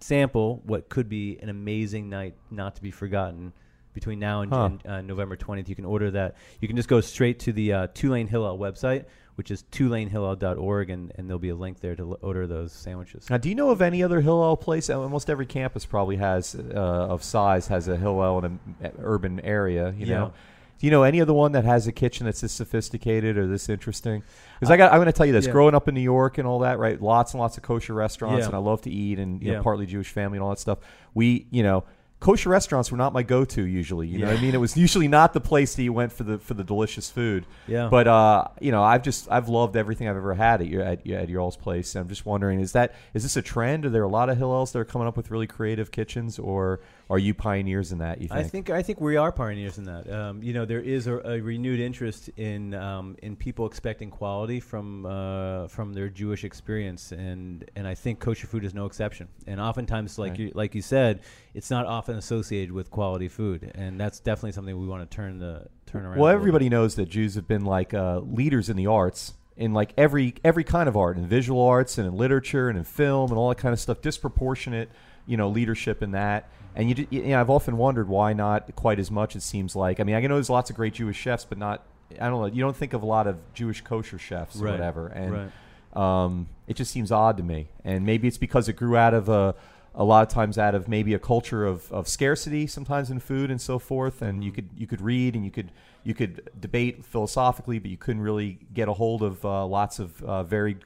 sample 0.00 0.60
what 0.64 0.88
could 0.88 1.08
be 1.08 1.38
an 1.42 1.48
amazing 1.48 2.08
night 2.08 2.34
not 2.50 2.76
to 2.76 2.82
be 2.82 2.90
forgotten. 2.90 3.52
Between 3.94 4.18
now 4.18 4.40
and, 4.40 4.50
Huh. 4.50 4.64
and, 4.64 4.86
uh, 4.86 5.02
November 5.02 5.36
20th, 5.36 5.68
you 5.68 5.74
can 5.76 5.84
order 5.84 6.10
that. 6.12 6.36
You 6.62 6.66
can 6.68 6.78
just 6.78 6.88
go 6.88 7.02
straight 7.02 7.38
to 7.40 7.52
the 7.52 7.72
uh, 7.74 7.86
Tulane 7.92 8.26
Hillel 8.26 8.58
website, 8.58 9.04
which 9.36 9.50
is 9.50 9.62
tulanehillel.org, 9.72 10.90
and, 10.90 11.12
and 11.16 11.28
there'll 11.28 11.38
be 11.38 11.48
a 11.48 11.54
link 11.54 11.80
there 11.80 11.96
to 11.96 12.02
l- 12.12 12.18
order 12.22 12.46
those 12.46 12.72
sandwiches. 12.72 13.28
Now, 13.30 13.38
do 13.38 13.48
you 13.48 13.54
know 13.54 13.70
of 13.70 13.80
any 13.82 14.02
other 14.02 14.20
Hillel 14.20 14.56
place? 14.56 14.90
Uh, 14.90 15.00
Almost 15.00 15.30
every 15.30 15.46
campus 15.46 15.86
probably 15.86 16.16
has 16.16 16.54
uh, 16.54 16.74
of 16.78 17.22
size 17.22 17.68
has 17.68 17.88
a 17.88 17.96
Hillel 17.96 18.44
in 18.44 18.60
an 18.80 18.92
urban 18.98 19.40
area. 19.40 19.94
You 19.96 20.06
Yeah. 20.06 20.18
know, 20.18 20.32
do 20.78 20.86
you 20.86 20.90
know 20.90 21.04
any 21.04 21.20
other 21.20 21.32
one 21.32 21.52
that 21.52 21.64
has 21.64 21.86
a 21.86 21.92
kitchen 21.92 22.26
that's 22.26 22.40
this 22.40 22.52
sophisticated 22.52 23.38
or 23.38 23.46
this 23.46 23.68
interesting? 23.68 24.22
Because 24.58 24.70
I 24.70 24.76
got, 24.76 24.90
I'm 24.92 24.98
going 24.98 25.06
to 25.06 25.12
tell 25.12 25.26
you 25.26 25.32
this: 25.32 25.46
yeah. 25.46 25.52
growing 25.52 25.74
up 25.74 25.86
in 25.88 25.94
New 25.94 26.00
York 26.00 26.38
and 26.38 26.46
all 26.46 26.58
that, 26.60 26.78
right? 26.78 27.00
Lots 27.00 27.32
and 27.34 27.40
lots 27.40 27.56
of 27.56 27.62
kosher 27.62 27.94
restaurants, 27.94 28.40
Yeah. 28.40 28.46
and 28.46 28.54
I 28.54 28.58
love 28.58 28.82
to 28.82 28.90
eat, 28.90 29.18
and 29.18 29.40
you 29.42 29.52
know, 29.52 29.62
partly 29.62 29.86
Jewish 29.86 30.08
family 30.10 30.38
and 30.38 30.42
all 30.44 30.50
that 30.50 30.58
stuff. 30.58 30.78
We, 31.14 31.46
you 31.50 31.62
know. 31.62 31.84
Kosher 32.22 32.50
restaurants 32.50 32.92
were 32.92 32.96
not 32.96 33.12
my 33.12 33.24
go-to 33.24 33.66
usually. 33.66 34.06
You 34.06 34.18
know 34.18 34.28
what 34.28 34.38
I 34.38 34.40
mean? 34.40 34.54
It 34.54 34.60
was 34.60 34.76
usually 34.76 35.08
not 35.08 35.32
the 35.32 35.40
place 35.40 35.74
that 35.74 35.82
you 35.82 35.92
went 35.92 36.12
for 36.12 36.22
the 36.22 36.38
for 36.38 36.54
the 36.54 36.62
delicious 36.62 37.10
food. 37.10 37.46
Yeah. 37.66 37.88
But 37.90 38.06
uh, 38.06 38.46
you 38.60 38.70
know, 38.70 38.80
I've 38.80 39.02
just 39.02 39.28
I've 39.28 39.48
loved 39.48 39.76
everything 39.76 40.08
I've 40.08 40.16
ever 40.16 40.32
had 40.34 40.60
at 40.60 40.68
your 40.68 40.82
at, 40.82 41.04
at 41.10 41.28
your 41.28 41.40
all's 41.40 41.56
place. 41.56 41.96
I'm 41.96 42.08
just 42.08 42.24
wondering, 42.24 42.60
is 42.60 42.72
that 42.72 42.94
is 43.12 43.24
this 43.24 43.36
a 43.36 43.42
trend? 43.42 43.84
Are 43.86 43.90
there 43.90 44.04
a 44.04 44.08
lot 44.08 44.30
of 44.30 44.38
Hillels 44.38 44.70
that 44.70 44.78
are 44.78 44.84
coming 44.84 45.08
up 45.08 45.16
with 45.16 45.32
really 45.32 45.48
creative 45.48 45.90
kitchens, 45.90 46.38
or 46.38 46.78
are 47.12 47.18
you 47.18 47.34
pioneers 47.34 47.92
in 47.92 47.98
that? 47.98 48.22
You 48.22 48.28
think? 48.28 48.40
I 48.40 48.42
think 48.42 48.70
I 48.70 48.82
think 48.82 48.98
we 48.98 49.18
are 49.18 49.30
pioneers 49.30 49.76
in 49.76 49.84
that. 49.84 50.10
Um, 50.10 50.42
you 50.42 50.54
know, 50.54 50.64
there 50.64 50.80
is 50.80 51.06
a, 51.06 51.18
a 51.28 51.40
renewed 51.42 51.78
interest 51.78 52.30
in 52.38 52.72
um, 52.72 53.16
in 53.22 53.36
people 53.36 53.66
expecting 53.66 54.10
quality 54.10 54.60
from 54.60 55.04
uh, 55.04 55.68
from 55.68 55.92
their 55.92 56.08
Jewish 56.08 56.42
experience, 56.42 57.12
and 57.12 57.70
and 57.76 57.86
I 57.86 57.94
think 57.94 58.18
kosher 58.18 58.46
food 58.46 58.64
is 58.64 58.72
no 58.72 58.86
exception. 58.86 59.28
And 59.46 59.60
oftentimes, 59.60 60.18
like 60.18 60.30
Right. 60.30 60.40
you 60.40 60.52
like 60.54 60.74
you 60.74 60.80
said, 60.80 61.20
it's 61.52 61.70
not 61.70 61.84
often 61.84 62.16
associated 62.16 62.72
with 62.72 62.90
quality 62.90 63.28
food, 63.28 63.70
and 63.74 64.00
that's 64.00 64.18
definitely 64.18 64.52
something 64.52 64.74
we 64.80 64.86
want 64.86 65.08
to 65.08 65.14
turn 65.14 65.38
the 65.38 65.66
turn 65.84 66.06
around. 66.06 66.18
Well, 66.18 66.32
everybody 66.32 66.70
knows 66.70 66.94
that 66.94 67.10
Jews 67.10 67.34
have 67.34 67.46
been 67.46 67.66
like 67.66 67.92
uh, 67.92 68.20
leaders 68.20 68.70
in 68.70 68.76
the 68.78 68.86
arts, 68.86 69.34
in 69.58 69.74
like 69.74 69.92
every 69.98 70.36
every 70.42 70.64
kind 70.64 70.88
of 70.88 70.96
art, 70.96 71.18
in 71.18 71.26
visual 71.26 71.60
arts 71.60 71.98
and 71.98 72.06
in 72.08 72.16
literature 72.16 72.70
and 72.70 72.78
in 72.78 72.84
film 72.84 73.30
and 73.30 73.38
all 73.38 73.50
that 73.50 73.58
kind 73.58 73.74
of 73.74 73.80
stuff. 73.80 74.00
Disproportionate, 74.00 74.90
you 75.26 75.36
know, 75.36 75.48
leadership 75.48 76.02
in 76.02 76.12
that. 76.12 76.48
And 76.74 76.88
you, 76.88 77.06
you 77.10 77.22
know, 77.22 77.40
I've 77.40 77.50
often 77.50 77.76
wondered 77.76 78.08
why 78.08 78.32
not 78.32 78.74
quite 78.76 78.98
as 78.98 79.10
much. 79.10 79.36
It 79.36 79.42
seems 79.42 79.76
like. 79.76 80.00
I 80.00 80.04
mean, 80.04 80.14
I 80.14 80.20
know 80.20 80.34
there's 80.34 80.50
lots 80.50 80.70
of 80.70 80.76
great 80.76 80.94
Jewish 80.94 81.16
chefs, 81.16 81.44
but 81.44 81.58
not. 81.58 81.84
I 82.20 82.28
don't 82.28 82.40
know. 82.40 82.46
You 82.46 82.62
don't 82.62 82.76
think 82.76 82.92
of 82.92 83.02
a 83.02 83.06
lot 83.06 83.26
of 83.26 83.36
Jewish 83.54 83.80
kosher 83.82 84.18
chefs 84.18 84.60
or 84.60 84.66
whatever, 84.66 85.08
and 85.08 85.50
right. 85.94 86.24
um, 86.24 86.48
it 86.66 86.74
just 86.74 86.90
seems 86.90 87.10
odd 87.10 87.36
to 87.38 87.42
me. 87.42 87.68
And 87.84 88.04
maybe 88.04 88.28
it's 88.28 88.38
because 88.38 88.68
it 88.68 88.74
grew 88.74 88.96
out 88.96 89.14
of 89.14 89.28
a, 89.28 89.54
a 89.94 90.04
lot 90.04 90.22
of 90.22 90.28
times 90.28 90.58
out 90.58 90.74
of 90.74 90.88
maybe 90.88 91.14
a 91.14 91.18
culture 91.18 91.64
of, 91.64 91.90
of 91.92 92.08
scarcity, 92.08 92.66
sometimes 92.66 93.10
in 93.10 93.18
food 93.20 93.50
and 93.50 93.60
so 93.60 93.78
forth. 93.78 94.22
And 94.22 94.44
you 94.44 94.52
could 94.52 94.68
you 94.76 94.86
could 94.86 95.00
read 95.00 95.34
and 95.34 95.44
you 95.44 95.50
could 95.50 95.70
you 96.04 96.14
could 96.14 96.50
debate 96.58 97.04
philosophically, 97.04 97.78
but 97.78 97.90
you 97.90 97.96
couldn't 97.96 98.22
really 98.22 98.58
get 98.74 98.88
a 98.88 98.92
hold 98.94 99.22
of 99.22 99.44
uh, 99.44 99.66
lots 99.66 99.98
of 99.98 100.22
uh, 100.22 100.42
very 100.42 100.76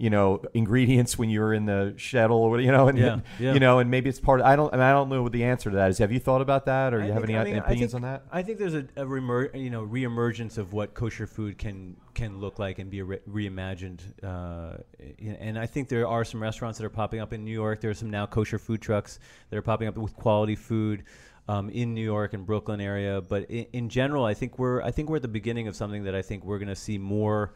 you 0.00 0.08
know 0.08 0.40
ingredients 0.54 1.18
when 1.18 1.28
you 1.28 1.40
were 1.40 1.52
in 1.52 1.66
the 1.66 1.92
shtetl 1.98 2.30
or 2.30 2.58
you 2.58 2.72
know 2.72 2.88
and 2.88 2.96
Yeah, 2.98 3.20
yeah. 3.38 3.52
you 3.52 3.60
know 3.60 3.80
and 3.80 3.90
maybe 3.90 4.08
it's 4.08 4.18
part 4.18 4.40
of, 4.40 4.46
I 4.46 4.56
don't 4.56 4.72
I, 4.72 4.76
mean, 4.78 4.86
I 4.86 4.92
don't 4.92 5.10
know 5.10 5.22
what 5.22 5.32
the 5.32 5.44
answer 5.44 5.68
to 5.68 5.76
that 5.76 5.90
is 5.90 5.98
have 5.98 6.10
you 6.10 6.18
thought 6.18 6.40
about 6.40 6.64
that 6.64 6.94
or 6.94 7.02
I 7.02 7.06
you 7.06 7.12
have 7.12 7.22
any 7.22 7.36
I 7.36 7.44
mean, 7.44 7.56
opinions 7.58 7.92
think- 7.92 8.02
on 8.04 8.10
that 8.10 8.24
I 8.32 8.42
think 8.42 8.58
there's 8.58 8.72
a, 8.74 8.86
a 8.96 9.04
remer- 9.04 9.54
you 9.54 9.68
know 9.68 9.86
reemergence 9.86 10.56
of 10.56 10.72
what 10.72 10.94
kosher 10.94 11.26
food 11.26 11.58
can 11.58 11.96
can 12.14 12.40
look 12.40 12.58
like 12.58 12.78
and 12.78 12.90
be 12.90 13.02
re- 13.02 13.20
reimagined. 13.30 14.00
Uh, 14.22 14.78
and 15.40 15.58
I 15.58 15.66
think 15.66 15.88
there 15.88 16.08
are 16.08 16.24
some 16.24 16.42
restaurants 16.42 16.78
that 16.78 16.84
are 16.84 16.90
popping 16.90 17.20
up 17.20 17.32
in 17.32 17.44
New 17.44 17.52
York. 17.52 17.80
There 17.80 17.90
are 17.90 17.94
some 17.94 18.10
now 18.10 18.26
kosher 18.26 18.58
food 18.58 18.80
trucks 18.82 19.20
that 19.48 19.56
are 19.56 19.62
popping 19.62 19.86
up 19.88 19.96
with 19.96 20.14
quality 20.16 20.56
food. 20.56 21.04
Um, 21.48 21.68
in 21.70 21.94
New 21.94 22.04
York 22.04 22.32
and 22.32 22.46
Brooklyn 22.46 22.80
area, 22.80 23.20
but 23.20 23.50
in, 23.50 23.66
in 23.72 23.88
general, 23.88 24.24
I 24.24 24.34
think 24.34 24.56
we're 24.56 24.82
I 24.82 24.92
think 24.92 25.08
we're 25.10 25.16
at 25.16 25.22
the 25.22 25.28
beginning 25.40 25.66
of 25.66 25.74
something 25.74 26.04
that 26.04 26.14
I 26.14 26.22
think 26.22 26.44
we're 26.44 26.58
going 26.58 26.68
to 26.68 26.76
see 26.76 26.96
more 26.96 27.54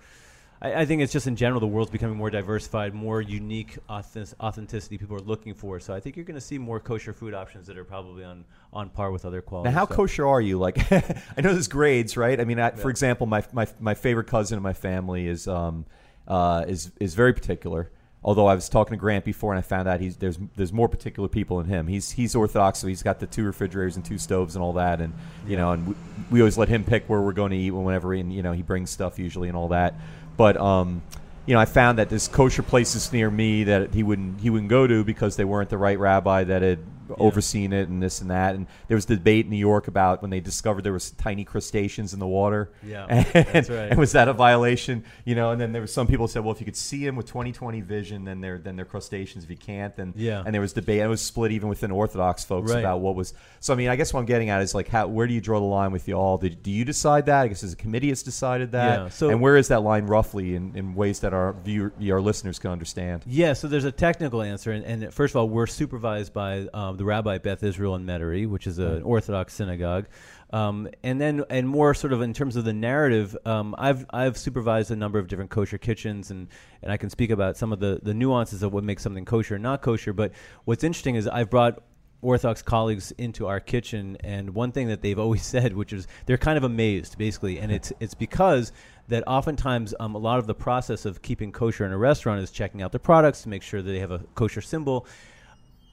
I, 0.60 0.82
I 0.82 0.86
think 0.86 1.02
it's 1.02 1.12
just 1.12 1.26
in 1.26 1.36
general 1.36 1.60
the 1.60 1.66
world's 1.66 1.90
becoming 1.90 2.16
more 2.16 2.30
diversified, 2.30 2.94
more 2.94 3.20
unique 3.20 3.78
authentic- 3.88 4.40
authenticity 4.40 4.98
people 4.98 5.16
are 5.16 5.20
looking 5.20 5.54
for. 5.54 5.80
So 5.80 5.94
I 5.94 6.00
think 6.00 6.16
you're 6.16 6.24
going 6.24 6.34
to 6.36 6.40
see 6.40 6.58
more 6.58 6.80
kosher 6.80 7.12
food 7.12 7.34
options 7.34 7.66
that 7.66 7.76
are 7.76 7.84
probably 7.84 8.24
on 8.24 8.44
on 8.72 8.90
par 8.90 9.12
with 9.12 9.24
other 9.24 9.40
quality. 9.40 9.70
Now, 9.70 9.74
how 9.74 9.84
stuff. 9.84 9.96
kosher 9.96 10.26
are 10.26 10.40
you? 10.40 10.58
Like, 10.58 10.92
I 10.92 11.40
know 11.40 11.52
there's 11.52 11.68
grades, 11.68 12.16
right? 12.16 12.40
I 12.40 12.44
mean, 12.44 12.58
I, 12.58 12.70
for 12.70 12.90
example, 12.90 13.26
my, 13.26 13.44
my 13.52 13.66
my 13.80 13.94
favorite 13.94 14.26
cousin 14.26 14.56
in 14.56 14.62
my 14.62 14.72
family 14.72 15.26
is 15.26 15.46
um 15.46 15.86
uh 16.26 16.64
is 16.66 16.92
is 17.00 17.14
very 17.14 17.32
particular. 17.32 17.90
Although 18.26 18.46
I 18.46 18.54
was 18.54 18.70
talking 18.70 18.92
to 18.92 18.96
Grant 18.96 19.26
before, 19.26 19.52
and 19.52 19.58
I 19.58 19.62
found 19.62 19.86
out 19.86 20.00
he's 20.00 20.16
there's 20.16 20.38
there's 20.56 20.72
more 20.72 20.88
particular 20.88 21.28
people 21.28 21.60
in 21.60 21.66
him. 21.66 21.86
He's 21.86 22.10
he's 22.10 22.34
Orthodox, 22.34 22.78
so 22.78 22.86
he's 22.86 23.02
got 23.02 23.20
the 23.20 23.26
two 23.26 23.44
refrigerators 23.44 23.96
and 23.96 24.04
two 24.04 24.16
stoves 24.16 24.56
and 24.56 24.64
all 24.64 24.72
that, 24.74 25.02
and 25.02 25.12
you 25.46 25.58
know, 25.58 25.72
and 25.72 25.88
we, 25.88 25.94
we 26.30 26.40
always 26.40 26.56
let 26.56 26.70
him 26.70 26.84
pick 26.84 27.06
where 27.06 27.20
we're 27.20 27.34
going 27.34 27.50
to 27.50 27.56
eat 27.58 27.70
whenever, 27.70 28.14
and 28.14 28.32
you 28.32 28.42
know, 28.42 28.52
he 28.52 28.62
brings 28.62 28.88
stuff 28.88 29.18
usually 29.18 29.48
and 29.48 29.56
all 29.58 29.68
that. 29.68 29.94
But 30.36 30.56
um, 30.56 31.02
you 31.46 31.54
know, 31.54 31.60
I 31.60 31.66
found 31.66 31.98
that 31.98 32.08
there's 32.08 32.28
kosher 32.28 32.62
places 32.62 33.12
near 33.12 33.30
me 33.30 33.64
that 33.64 33.94
he 33.94 34.02
wouldn't 34.02 34.40
he 34.40 34.50
wouldn't 34.50 34.70
go 34.70 34.86
to 34.86 35.04
because 35.04 35.36
they 35.36 35.44
weren't 35.44 35.70
the 35.70 35.78
right 35.78 35.98
rabbi 35.98 36.44
that 36.44 36.62
had 36.62 36.78
overseen 37.10 37.72
it 37.72 37.88
and 37.88 38.02
this 38.02 38.20
and 38.20 38.30
that. 38.30 38.54
And 38.54 38.66
there 38.88 38.96
was 38.96 39.04
debate 39.04 39.44
in 39.46 39.50
New 39.50 39.56
York 39.56 39.88
about 39.88 40.22
when 40.22 40.30
they 40.30 40.40
discovered 40.40 40.82
there 40.82 40.92
was 40.92 41.10
tiny 41.12 41.44
crustaceans 41.44 42.12
in 42.12 42.18
the 42.20 42.26
water. 42.26 42.72
Yeah, 42.82 43.06
and, 43.08 43.26
that's 43.26 43.70
right. 43.70 43.90
And 43.90 43.98
was 43.98 44.12
that 44.12 44.28
a 44.28 44.32
violation? 44.32 45.04
You 45.24 45.34
know, 45.34 45.50
and 45.50 45.60
then 45.60 45.72
there 45.72 45.82
was 45.82 45.92
some 45.92 46.06
people 46.06 46.28
said, 46.28 46.44
well, 46.44 46.52
if 46.54 46.60
you 46.60 46.64
could 46.66 46.76
see 46.76 47.04
them 47.04 47.16
with 47.16 47.30
20/20 47.32 47.82
vision, 47.84 48.24
then 48.24 48.40
they're 48.40 48.58
then 48.58 48.76
they're 48.76 48.84
crustaceans. 48.84 49.44
If 49.44 49.50
you 49.50 49.56
can't, 49.56 49.94
then 49.96 50.12
Yeah. 50.16 50.42
And 50.44 50.54
there 50.54 50.60
was 50.62 50.72
debate. 50.72 51.00
It 51.00 51.08
was 51.08 51.20
split 51.22 51.52
even 51.52 51.68
within 51.68 51.90
Orthodox 51.90 52.44
folks 52.44 52.70
Right. 52.72 52.80
about 52.80 53.00
what 53.00 53.14
was. 53.14 53.34
So 53.60 53.72
I 53.72 53.76
mean, 53.76 53.88
I 53.88 53.96
guess 53.96 54.12
what 54.12 54.20
I'm 54.20 54.26
getting 54.26 54.50
at 54.50 54.62
is 54.62 54.74
like, 54.74 54.88
how 54.88 55.06
where 55.06 55.26
do 55.26 55.34
you 55.34 55.40
draw 55.40 55.58
the 55.58 55.66
line 55.66 55.92
with 55.92 56.08
y'all? 56.08 56.38
Did, 56.38 56.62
do 56.62 56.70
you 56.70 56.84
decide 56.84 57.26
that? 57.26 57.42
I 57.42 57.48
guess 57.48 57.62
as 57.62 57.72
a 57.72 57.76
committee 57.76 58.08
has 58.08 58.22
decided 58.22 58.72
that. 58.72 58.98
Yeah, 58.98 59.08
so- 59.08 59.30
and 59.30 59.40
where 59.40 59.56
is 59.56 59.68
that 59.68 59.82
line 59.82 60.06
roughly 60.06 60.54
in, 60.54 60.76
in 60.76 60.94
ways 60.94 61.20
that 61.20 61.32
our 61.34 61.52
viewer, 61.64 61.92
our 62.10 62.20
listeners 62.20 62.58
can 62.58 62.70
understand? 62.70 63.22
Yeah, 63.26 63.52
so 63.52 63.68
there's 63.68 63.84
a 63.84 63.92
technical 63.92 64.42
answer, 64.42 64.72
and, 64.72 64.84
and 64.84 65.12
first 65.14 65.32
of 65.32 65.36
all, 65.36 65.48
we're 65.48 65.66
supervised 65.66 66.32
by 66.32 66.66
um, 66.72 66.96
the 66.96 67.03
Rabbi 67.04 67.38
Beth 67.38 67.62
Israel 67.62 67.94
in 67.94 68.04
Metairie, 68.04 68.48
which 68.48 68.66
is 68.66 68.78
an 68.78 69.02
Orthodox 69.02 69.54
synagogue, 69.54 70.06
um, 70.54 70.88
and 71.02 71.20
then 71.20 71.44
and 71.50 71.68
more 71.68 71.94
sort 71.94 72.12
of 72.12 72.22
in 72.22 72.32
terms 72.32 72.54
of 72.54 72.64
the 72.64 72.72
narrative, 72.72 73.36
um, 73.44 73.74
I've 73.76 74.06
I've 74.10 74.38
supervised 74.38 74.90
a 74.90 74.96
number 74.96 75.18
of 75.18 75.26
different 75.26 75.50
kosher 75.50 75.78
kitchens, 75.78 76.30
and 76.30 76.48
and 76.82 76.92
I 76.92 76.96
can 76.96 77.10
speak 77.10 77.30
about 77.30 77.56
some 77.56 77.72
of 77.72 77.80
the 77.80 77.98
the 78.02 78.14
nuances 78.14 78.62
of 78.62 78.72
what 78.72 78.84
makes 78.84 79.02
something 79.02 79.24
kosher 79.24 79.54
and 79.54 79.62
not 79.62 79.82
kosher. 79.82 80.12
But 80.12 80.32
what's 80.64 80.84
interesting 80.84 81.16
is 81.16 81.26
I've 81.26 81.50
brought 81.50 81.82
Orthodox 82.22 82.62
colleagues 82.62 83.12
into 83.18 83.46
our 83.46 83.60
kitchen, 83.60 84.16
and 84.20 84.54
one 84.54 84.72
thing 84.72 84.88
that 84.88 85.02
they've 85.02 85.18
always 85.24 85.44
said, 85.44 85.74
which 85.74 85.92
is 85.92 86.06
they're 86.26 86.38
kind 86.38 86.56
of 86.56 86.64
amazed, 86.64 87.18
basically, 87.18 87.58
and 87.58 87.72
it's 87.72 87.92
it's 88.00 88.14
because 88.14 88.72
that 89.08 89.24
oftentimes 89.26 89.94
um, 90.00 90.14
a 90.14 90.18
lot 90.18 90.38
of 90.38 90.46
the 90.46 90.54
process 90.54 91.04
of 91.04 91.20
keeping 91.20 91.52
kosher 91.52 91.84
in 91.84 91.92
a 91.92 91.98
restaurant 91.98 92.40
is 92.40 92.50
checking 92.50 92.80
out 92.80 92.92
the 92.92 92.98
products 92.98 93.42
to 93.42 93.48
make 93.48 93.62
sure 93.62 93.82
that 93.82 93.90
they 93.90 93.98
have 93.98 94.10
a 94.10 94.20
kosher 94.34 94.60
symbol. 94.62 95.06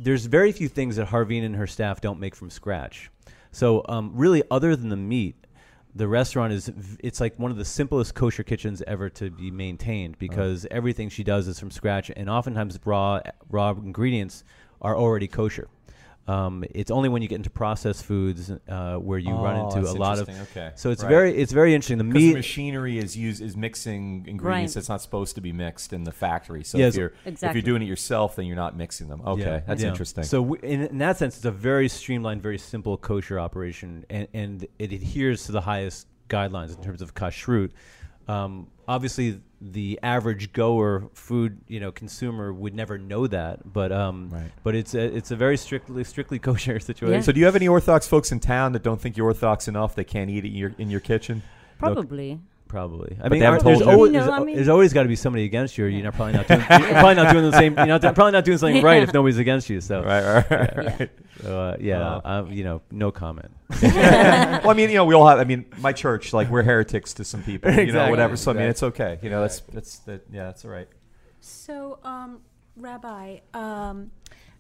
There's 0.04 0.26
very 0.26 0.52
few 0.52 0.68
things 0.68 0.96
that 0.96 1.10
Harveen 1.10 1.46
and 1.46 1.56
her 1.56 1.68
staff 1.68 2.02
don't 2.02 2.20
make 2.20 2.36
from 2.36 2.50
scratch. 2.50 3.12
So 3.52 3.86
um, 3.88 4.12
really, 4.16 4.42
other 4.50 4.76
than 4.76 4.90
the 4.90 4.96
meat, 4.96 5.36
the 5.94 6.08
restaurant 6.08 6.54
is 6.54 6.72
it's 7.04 7.20
like 7.20 7.38
one 7.38 7.52
of 7.52 7.58
the 7.58 7.66
simplest 7.66 8.16
kosher 8.16 8.44
kitchens 8.44 8.82
ever 8.88 9.10
to 9.10 9.30
be 9.30 9.52
maintained 9.52 10.18
because 10.18 10.66
everything 10.72 11.10
she 11.10 11.24
does 11.24 11.48
is 11.48 11.60
from 11.60 11.70
scratch, 11.70 12.10
and 12.16 12.30
oftentimes 12.30 12.80
raw 12.86 13.20
raw 13.50 13.72
ingredients 13.72 14.44
are 14.82 14.98
already 14.98 15.28
kosher. 15.28 15.68
Um, 16.32 16.64
it's 16.74 16.92
only 16.92 17.10
when 17.10 17.22
you 17.22 17.28
get 17.28 17.36
into 17.36 17.50
processed 17.50 18.06
foods 18.06 18.52
uh, 18.70 18.96
where 18.96 19.20
you 19.20 19.32
run 19.34 19.58
Oh, 19.58 19.68
into 19.68 19.82
that's 19.82 19.94
a 19.96 19.98
lot 19.98 20.20
of. 20.20 20.30
Okay. 20.30 20.72
So 20.76 20.90
it's 20.92 21.04
Right. 21.04 21.10
very 21.10 21.36
it's 21.38 21.52
very 21.52 21.74
interesting. 21.76 21.98
The 21.98 22.04
meat 22.06 22.34
machinery 22.34 22.98
is 22.98 23.18
used 23.18 23.42
is 23.42 23.58
mixing 23.58 24.26
ingredients 24.28 24.72
Right. 24.72 24.80
that's 24.80 24.90
not 24.90 25.02
supposed 25.02 25.36
to 25.36 25.42
be 25.42 25.52
mixed 25.52 25.94
in 25.94 26.04
the 26.04 26.12
factory. 26.12 26.64
So 26.64 26.78
Yes. 26.78 26.94
if 26.94 27.00
you're 27.00 27.14
if 27.26 27.42
you're 27.42 27.62
doing 27.62 27.82
it 27.82 27.88
yourself, 27.88 28.36
then 28.36 28.46
you're 28.46 28.56
not 28.56 28.78
mixing 28.78 29.08
them. 29.10 29.22
Okay, 29.26 29.42
Yeah, 29.42 29.60
that's 29.68 29.82
yeah. 29.84 29.90
interesting. 29.90 30.24
So 30.24 30.42
w- 30.44 30.62
in, 30.64 30.82
in 30.84 30.98
that 31.00 31.18
sense, 31.18 31.36
it's 31.38 31.46
a 31.46 31.52
very 31.52 31.90
streamlined, 31.90 32.42
very 32.42 32.58
simple 32.58 32.98
kosher 32.98 33.40
operation, 33.40 34.06
and, 34.10 34.28
and 34.34 34.68
it 34.80 34.92
adheres 34.94 35.46
to 35.48 35.52
the 35.52 35.62
highest 35.62 36.08
guidelines 36.30 36.76
in 36.78 36.82
terms 36.82 37.02
of 37.02 37.14
kashrut. 37.14 37.72
Um, 38.28 38.68
obviously, 38.88 39.42
the 39.60 40.00
average 40.02 40.54
goer, 40.54 41.10
food 41.14 41.60
you 41.68 41.80
know 41.80 41.92
consumer 41.92 42.52
would 42.52 42.74
never 42.74 42.98
know 42.98 43.28
that, 43.28 43.72
but 43.72 43.92
um, 43.92 44.30
Right. 44.32 44.52
but 44.64 44.76
it's 44.76 44.94
a, 44.96 45.02
it's 45.16 45.32
a 45.32 45.36
very 45.36 45.58
strictly 45.58 46.04
strictly 46.04 46.40
kosher 46.48 46.80
situation. 46.80 47.24
So 47.24 47.32
do 47.32 47.40
you 47.40 47.46
have 47.46 47.56
any 47.56 47.68
Orthodox 47.68 48.08
folks 48.08 48.32
in 48.32 48.40
town 48.40 48.74
that 48.74 48.84
don't 48.84 49.00
think 49.00 49.18
you're 49.18 49.28
Orthodox 49.28 49.68
enough? 49.68 49.96
They 49.96 50.04
can't 50.04 50.30
eat 50.30 50.46
it 50.46 50.50
in 50.50 50.56
your 50.56 50.76
in 50.78 50.90
your 50.90 51.00
kitchen. 51.02 51.44
Probably. 51.78 52.40
Probably. 52.72 53.18
I 53.20 53.24
But 53.24 53.32
mean, 53.34 53.40
they 53.42 53.46
haven't 53.46 53.66
there's, 53.66 53.80
told 53.80 53.90
you. 53.90 53.92
always, 53.94 54.14
You 54.14 54.20
know, 54.20 54.26
there's, 54.28 54.40
I 54.40 54.44
mean- 54.46 54.56
there's 54.56 54.68
always 54.70 54.94
got 54.94 55.04
to 55.04 55.10
be 55.10 55.18
somebody 55.18 55.44
against 55.44 55.78
you. 55.78 55.84
Or 55.84 55.88
you're 55.90 56.04
not 56.06 56.14
probably 56.14 56.32
not 56.36 56.48
doing. 56.48 56.60
you're 56.62 56.68
probably 57.04 57.16
not 57.16 57.34
doing 57.34 57.52
the 57.52 57.58
same. 57.58 57.76
You're 57.76 57.86
not 57.86 58.02
probably 58.16 58.32
not 58.32 58.46
doing 58.46 58.58
something 58.60 58.82
right 58.82 59.04
if 59.04 59.14
nobody's 59.14 59.40
against 59.40 59.70
you. 59.70 59.82
So 59.82 60.02
Right, 60.02 60.24
right, 60.24 60.50
right. 60.50 60.70
Yeah. 60.74 60.96
right. 61.00 61.10
So, 61.42 61.60
uh, 61.60 61.78
yeah, 61.82 62.00
Uh, 62.16 62.22
um, 62.24 62.52
you 62.54 62.64
know, 62.64 62.82
no 62.92 63.12
comment. 63.12 63.52
well, 63.82 64.70
I 64.70 64.74
mean, 64.74 64.90
you 64.90 64.96
know, 64.96 65.04
we 65.04 65.14
all 65.16 65.28
have. 65.28 65.40
I 65.40 65.44
mean, 65.44 65.66
my 65.80 65.92
church, 65.92 66.32
like, 66.32 66.50
we're 66.50 66.64
heretics 66.64 67.14
to 67.16 67.26
some 67.26 67.44
people, 67.44 67.72
you 67.74 67.92
know, 67.92 68.10
whatever. 68.10 68.38
So 68.38 68.52
I 68.52 68.54
mean, 68.54 68.68
it's 68.70 68.84
okay. 68.84 69.20
You 69.22 69.30
know, 69.30 69.42
that's 69.42 69.60
that's 69.60 70.00
that. 70.08 70.22
Yeah, 70.32 70.46
that's 70.46 70.64
all 70.64 70.72
right. 70.72 70.88
So, 71.42 72.00
um, 72.06 72.40
Rabbi, 72.78 73.40
um, 73.54 74.12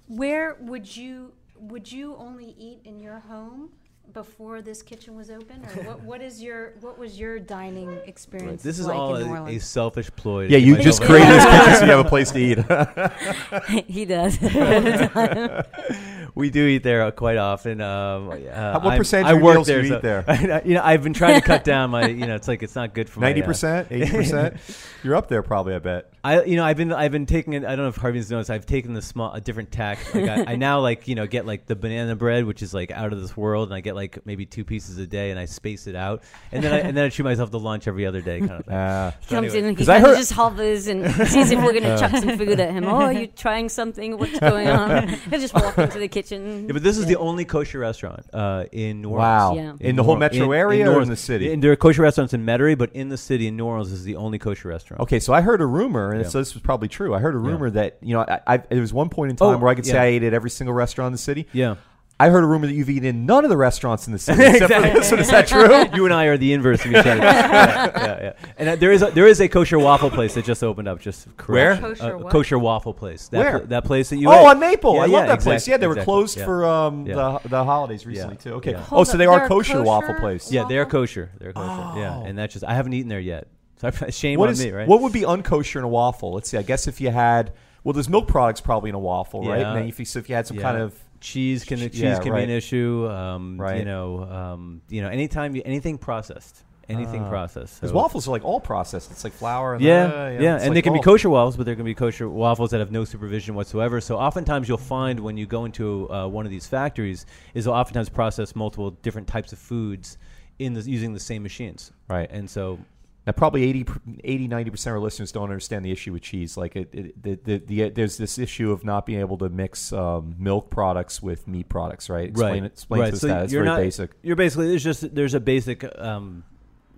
where 0.07 0.57
would 0.59 0.97
you 0.97 1.32
would 1.59 1.89
you 1.89 2.16
only 2.18 2.55
eat 2.59 2.80
in 2.84 2.99
your 2.99 3.20
home 3.20 3.70
before 4.14 4.62
this 4.62 4.82
kitchen 4.82 5.16
was 5.16 5.30
open, 5.30 5.64
or 5.64 5.84
what, 5.84 6.03
what 6.03 6.22
is 6.22 6.41
your 6.41 6.74
what 6.82 6.97
was 6.97 7.20
your 7.20 7.39
dining 7.39 7.91
experience 8.05 8.62
This 8.64 8.80
is 8.80 8.88
like 8.88 8.97
all 8.97 9.16
in 9.16 9.28
New 9.28 9.36
a, 9.36 9.55
a 9.55 9.59
selfish 9.59 10.09
ploy. 10.16 10.47
Yeah, 10.47 10.57
you 10.57 10.78
just 10.78 11.01
out. 11.01 11.07
created 11.07 11.30
this 11.30 11.45
kitchen 11.45 11.76
so 11.76 11.86
you 11.86 11.91
have 11.91 12.05
a 12.05 12.09
place 12.09 12.32
to 12.32 12.39
eat. 12.39 13.86
he 13.88 14.05
does. 14.05 14.39
we 16.36 16.49
do 16.49 16.68
eat 16.68 16.84
there 16.84 17.03
uh, 17.03 17.12
quite 17.12 17.38
often. 17.38 17.82
Um, 17.82 18.30
uh, 18.30 18.32
what 18.34 18.45
I'm- 18.47 18.97
percentage 18.97 19.28
I 19.28 19.34
of 19.34 19.41
work 19.41 19.55
meals 19.55 19.68
do 19.68 19.82
you 19.82 19.88
so- 19.89 19.95
eat 19.97 20.01
there? 20.01 20.24
I- 20.28 20.62
you 20.66 20.74
know, 20.76 20.82
I've 20.84 21.03
been 21.03 21.14
trying 21.14 21.39
to 21.39 21.45
cut 21.45 21.64
down 21.64 21.89
my. 21.91 22.07
You 22.07 22.28
know, 22.28 22.36
it's 22.36 22.47
like 22.47 22.64
it's 22.64 22.76
not 22.76 22.93
good 22.93 23.09
for 23.09 23.20
my, 23.20 23.28
uh, 23.28 23.30
Ninety 23.30 23.41
percent, 23.41 23.88
eighty 23.91 24.09
percent. 24.12 24.57
You're 25.03 25.16
up 25.16 25.28
there, 25.28 25.43
probably. 25.43 25.76
I 25.76 25.80
bet. 25.80 26.12
I 26.24 26.43
you 26.43 26.55
know 26.55 26.63
I've 26.63 26.78
been 26.78 26.93
I've 26.93 27.11
been 27.11 27.26
taking 27.26 27.53
it. 27.53 27.63
I 27.65 27.69
don't 27.76 27.80
know 27.86 27.88
if 27.88 27.95
Harvey's 27.95 28.30
noticed. 28.30 28.51
I've 28.51 28.65
taken 28.67 28.93
the 28.93 29.01
small 29.01 29.34
a 29.34 29.41
different 29.41 29.72
tack. 29.72 30.13
Like 30.13 30.30
I, 30.30 30.53
I 30.53 30.55
now 30.55 30.80
like 30.89 31.07
you 31.07 31.15
know 31.15 31.26
get 31.26 31.47
like 31.47 31.65
the 31.65 31.76
banana 31.76 32.15
bread, 32.15 32.45
which 32.45 32.61
is 32.61 32.74
like 32.76 32.91
out 32.91 33.11
of 33.11 33.19
this 33.19 33.36
world, 33.36 33.69
and 33.69 33.76
I 33.76 33.82
get 33.82 33.95
like 33.95 34.24
maybe 34.26 34.45
two 34.45 34.63
pieces 34.63 34.97
a 34.99 35.07
day, 35.07 35.32
and 35.32 35.39
I 35.39 35.45
space 35.45 35.88
it 35.88 35.95
out, 35.95 36.22
and 36.51 36.63
then 36.63 36.74
I, 36.74 36.78
and 36.80 36.95
then 36.95 37.05
I 37.05 37.09
treat 37.09 37.24
myself 37.26 37.49
to 37.51 37.57
lunch 37.57 37.88
every 37.88 38.05
other 38.05 38.22
day, 38.22 38.39
kind 38.39 38.51
of 38.51 38.65
thing. 38.65 38.74
Uh, 38.76 39.11
He 39.22 39.28
comes 39.36 39.45
anyway, 39.53 39.57
in 39.59 39.65
and 39.65 39.78
he 39.78 39.82
'cause 39.84 39.89
I 39.89 39.93
kind 39.95 40.05
of 40.05 40.11
heard- 40.11 40.17
just 40.19 40.34
hovers 40.34 40.88
and 40.88 41.11
sees 41.28 41.49
if 41.51 41.57
we're 41.63 41.74
going 41.74 41.84
to 41.84 41.97
chuck 41.97 42.11
some 42.11 42.38
food 42.38 42.59
at 42.59 42.72
him. 42.72 42.86
Oh, 42.86 43.01
are 43.01 43.13
you 43.13 43.28
trying 43.36 43.67
something? 43.69 44.17
What's 44.19 44.39
going 44.39 44.67
on? 44.67 45.07
He'll 45.07 45.39
just 45.39 45.53
walk 45.55 45.78
into 45.80 45.97
the 45.97 46.07
kitchen. 46.07 46.67
Yeah, 46.67 46.74
but 46.74 46.84
this 46.84 46.97
is 46.99 47.07
the 47.07 47.15
only 47.15 47.45
kosher 47.45 47.80
restaurant 47.80 48.26
uh, 48.32 48.65
in 48.72 49.01
New 49.01 49.09
Orleans. 49.09 49.22
wow. 49.24 49.53
Yeah. 49.55 49.74
In 49.80 49.95
the 49.95 50.03
whole 50.03 50.15
New 50.15 50.19
metro 50.19 50.51
in- 50.51 50.59
area 50.59 50.86
New 50.86 50.91
or 50.91 51.01
in 51.01 51.09
the 51.09 51.15
city? 51.15 51.51
And 51.51 51.63
there 51.63 51.72
are 51.72 51.76
kosher 51.76 52.03
restaurants 52.03 52.34
in 52.36 52.45
Metairie, 52.45 52.78
but 52.78 52.91
in 52.93 53.09
the 53.09 53.17
city 53.17 53.47
in 53.47 53.57
New 53.57 53.65
Orleans 53.65 53.91
is 53.91 54.03
the 54.03 54.15
only 54.17 54.38
kosher 54.38 54.67
restaurant. 54.69 55.01
Okay, 55.01 55.19
so 55.19 55.34
I 55.34 55.41
heard 55.41 55.61
a 55.61 55.65
rumor, 55.65 56.11
and 56.12 56.24
Yeah. 56.24 56.30
so 56.30 56.39
this 56.39 56.53
was 56.53 56.62
probably 56.64 56.88
true. 56.88 57.14
I 57.16 57.20
heard 57.20 57.36
a 57.36 57.39
Yeah. 57.39 57.47
rumor 57.51 57.70
that 57.72 57.97
you 58.01 58.14
know, 58.16 58.22
I, 58.22 58.39
I, 58.47 58.57
there 58.57 58.82
was 58.82 58.93
one 58.93 59.09
point 59.09 59.32
in 59.32 59.36
time 59.38 59.55
Oh, 59.55 59.57
where 59.57 59.70
I 59.70 59.76
could 59.76 59.86
say. 59.86 59.97
I 59.97 60.05
ate 60.05 60.24
at 60.24 60.34
every 60.34 60.49
single 60.49 60.74
restaurant 60.74 61.07
in 61.07 61.14
the 61.14 61.18
city. 61.20 61.47
Yeah. 61.53 61.76
I 62.20 62.30
heard 62.30 62.43
a 62.43 62.47
rumor 62.47 62.68
that 62.68 62.74
you've 62.74 62.89
eaten 62.91 63.05
in 63.05 63.26
none 63.26 63.45
of 63.45 63.49
the 63.49 63.57
restaurants 63.57 64.05
in 64.05 64.14
the 64.14 64.20
city 64.20 64.43
except 64.45 64.72
for 64.72 64.82
this 64.82 65.09
one. 65.09 65.20
Is 65.22 65.32
that 65.32 65.47
true? 65.47 65.86
you 65.97 66.05
and 66.05 66.14
I 66.14 66.26
are 66.26 66.38
the 66.38 66.53
inverse 66.53 66.86
of 66.86 66.91
each 66.91 66.97
other. 66.97 67.16
yeah, 67.18 67.91
yeah, 67.95 68.22
yeah. 68.22 68.34
And 68.59 68.70
uh, 68.70 68.76
there 68.76 68.91
is 68.91 69.01
a, 69.01 69.09
there 69.09 69.26
is 69.26 69.41
a 69.41 69.47
kosher 69.49 69.80
waffle 69.80 70.12
place 70.12 70.36
that 70.36 70.45
just 70.45 70.64
opened 70.64 70.88
up. 70.88 70.99
Just 70.99 71.28
Where? 71.47 71.78
Kosher 71.78 72.18
Uh, 72.18 72.30
kosher 72.30 72.59
waffle 72.59 72.93
place. 72.93 73.28
That 73.30 73.39
Where? 73.39 73.59
pla- 73.59 73.68
that 73.70 73.86
place 73.86 74.09
that 74.12 74.18
you 74.18 74.30
oh, 74.30 74.34
ate. 74.34 74.45
on 74.51 74.59
Maple. 74.59 74.93
Yeah, 74.97 75.01
I 75.01 75.05
yeah, 75.07 75.18
love 75.18 75.28
that 75.30 75.39
place. 75.41 75.68
Yeah, 75.68 75.78
they 75.78 75.88
were 75.88 75.93
exactly. 75.93 76.14
closed 76.14 76.38
Yeah. 76.38 76.45
for 76.45 76.66
um, 76.66 77.07
Yeah. 77.07 77.16
the 77.41 77.49
the 77.49 77.64
holidays 77.64 78.05
recently 78.05 78.36
Yeah. 78.36 78.51
too. 78.51 78.53
Okay. 78.57 78.72
Yeah. 78.74 78.84
Oh, 78.91 79.03
so 79.03 79.18
they 79.18 79.26
are 79.26 79.39
they're 79.39 79.47
kosher, 79.47 79.82
waffle 79.82 80.09
kosher 80.09 80.20
place. 80.20 80.51
Yeah, 80.51 80.66
they're 80.70 80.86
kosher. 80.86 81.32
They're 81.39 81.53
kosher. 81.53 81.99
Yeah, 81.99 82.18
Oh. 82.20 82.26
and 82.26 82.38
that's 82.38 82.53
just 82.53 82.64
I 82.64 82.76
haven't 82.76 82.93
eaten 82.93 83.09
there 83.09 83.20
yet. 83.20 83.47
So 83.82 83.89
shame 84.09 84.39
What 84.39 84.47
on 84.47 84.53
is 84.53 84.63
me, 84.63 84.71
right? 84.71 84.88
what 84.88 85.01
would 85.01 85.13
be 85.13 85.21
unkosher 85.21 85.77
in 85.77 85.84
a 85.84 85.88
waffle? 85.88 86.34
Let's 86.34 86.49
see. 86.49 86.57
I 86.57 86.61
guess 86.61 86.88
if 86.88 87.01
you 87.01 87.09
had 87.09 87.53
well, 87.84 87.93
there's 87.93 88.09
milk 88.09 88.27
products 88.27 88.61
probably 88.61 88.89
in 88.89 88.95
a 88.95 88.99
waffle, 88.99 89.43
right? 89.43 89.61
Yeah. 89.61 89.73
And 89.75 89.89
if 89.89 89.97
you 89.99 90.05
so 90.05 90.19
if 90.19 90.29
you 90.29 90.36
had 90.36 90.45
some 90.47 90.57
Yeah. 90.57 90.63
kind 90.63 90.77
of 90.77 90.93
cheese 91.19 91.63
can 91.63 91.79
cheese 91.79 91.99
Yeah, 91.99 92.19
can 92.19 92.32
right. 92.32 92.39
be 92.39 92.43
an 92.45 92.49
issue. 92.57 93.07
Um, 93.09 93.59
You 93.75 93.86
know, 93.86 94.23
um, 94.23 94.82
you 94.89 95.01
know, 95.01 95.09
anytime 95.09 95.55
you, 95.55 95.61
anything 95.65 95.97
processed, 95.97 96.63
anything 96.89 97.23
Ah. 97.23 97.29
processed. 97.29 97.75
because 97.79 97.89
So- 97.91 97.95
waffles 97.95 98.27
are 98.27 98.32
like 98.32 98.43
all 98.43 98.59
processed. 98.59 99.11
It's 99.11 99.23
like 99.23 99.34
flour. 99.34 99.75
And 99.75 99.84
Yeah, 99.84 100.03
uh, 100.05 100.07
yeah, 100.39 100.55
it's 100.55 100.63
and 100.63 100.69
like 100.69 100.73
they 100.75 100.82
can 100.82 100.93
be 100.93 100.99
kosher 100.99 101.29
waffles, 101.29 101.57
but 101.57 101.65
there 101.65 101.75
can 101.75 101.86
be 101.86 101.93
kosher 101.95 102.27
waffles 102.29 102.69
that 102.71 102.79
have 102.79 102.91
no 102.91 103.03
supervision 103.03 103.55
whatsoever. 103.55 103.99
So 104.01 104.17
oftentimes 104.17 104.67
you'll 104.67 104.77
find 104.77 105.19
when 105.19 105.38
you 105.38 105.45
go 105.47 105.65
into 105.65 106.07
uh, 106.11 106.27
one 106.27 106.45
of 106.45 106.51
these 106.51 106.67
factories, 106.67 107.25
is 107.53 107.65
they'll 107.65 107.73
oftentimes 107.73 108.09
process 108.09 108.55
multiple 108.55 108.91
different 109.01 109.27
types 109.27 109.53
of 109.53 109.59
foods 109.59 110.17
in 110.59 110.73
the, 110.73 110.82
using 110.82 111.13
the 111.13 111.19
same 111.19 111.41
machines. 111.43 111.91
Right. 112.09 112.29
And 112.32 112.49
so 112.49 112.77
Now, 113.26 113.34
probably 113.34 113.63
80, 113.69 113.86
80 114.24 114.47
90% 114.47 114.88
of 114.88 114.93
our 114.93 114.99
listeners 114.99 115.32
don't 115.32 115.43
understand 115.43 115.86
the 115.86 115.91
issue 115.91 116.11
with 116.11 116.24
cheese. 116.24 116.57
Like, 116.57 116.76
it, 116.76 116.89
it, 116.91 117.24
the, 117.24 117.36
the, 117.36 117.57
the, 117.59 117.89
there's 117.89 118.17
this 118.17 118.39
issue 118.39 118.72
of 118.72 118.84
not 118.84 119.05
being 119.05 119.19
able 119.19 119.38
to 119.39 119.49
mix 119.49 119.93
um, 119.93 120.36
milk 120.39 120.72
products 120.72 121.22
with 121.22 121.47
meat 121.47 121.69
products, 121.69 122.09
right? 122.09 122.30
Explain, 122.30 122.51
right, 122.51 122.63
it, 122.63 122.74
explain 122.74 123.01
right. 123.01 123.07
to 123.09 123.13
us 123.13 123.22
so 123.22 123.28
that. 123.28 123.43
It's 123.43 123.53
very 123.53 123.65
not, 123.65 123.78
basic. 123.78 124.11
You're 124.24 124.36
basically 124.36 124.69
there's 124.69 124.84
just 124.84 125.13
there's 125.13 125.36
a 125.36 125.39
basic 125.39 125.86
um, 125.99 126.43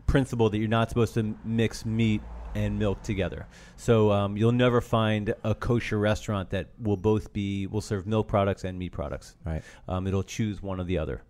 principle 0.08 0.50
that 0.50 0.58
you're 0.58 0.70
not 0.70 0.90
supposed 0.90 1.14
to 1.16 1.36
mix 1.44 1.86
meat 1.86 2.22
and 2.56 2.80
milk 2.80 3.02
together. 3.04 3.48
So 3.76 4.12
um, 4.12 4.38
you'll 4.38 4.52
never 4.52 4.80
find 4.80 5.34
a 5.44 5.56
kosher 5.56 6.00
restaurant 6.00 6.52
that 6.52 6.68
will 6.80 6.98
both 6.98 7.34
be 7.34 7.68
will 7.68 7.82
serve 7.82 8.08
milk 8.08 8.28
products 8.28 8.64
and 8.64 8.78
meat 8.78 8.92
products. 8.92 9.36
Right. 9.46 9.62
Um, 9.88 10.08
it'll 10.08 10.24
choose 10.24 10.62
one 10.62 10.80
or 10.80 10.84
the 10.84 10.98
other, 10.98 11.22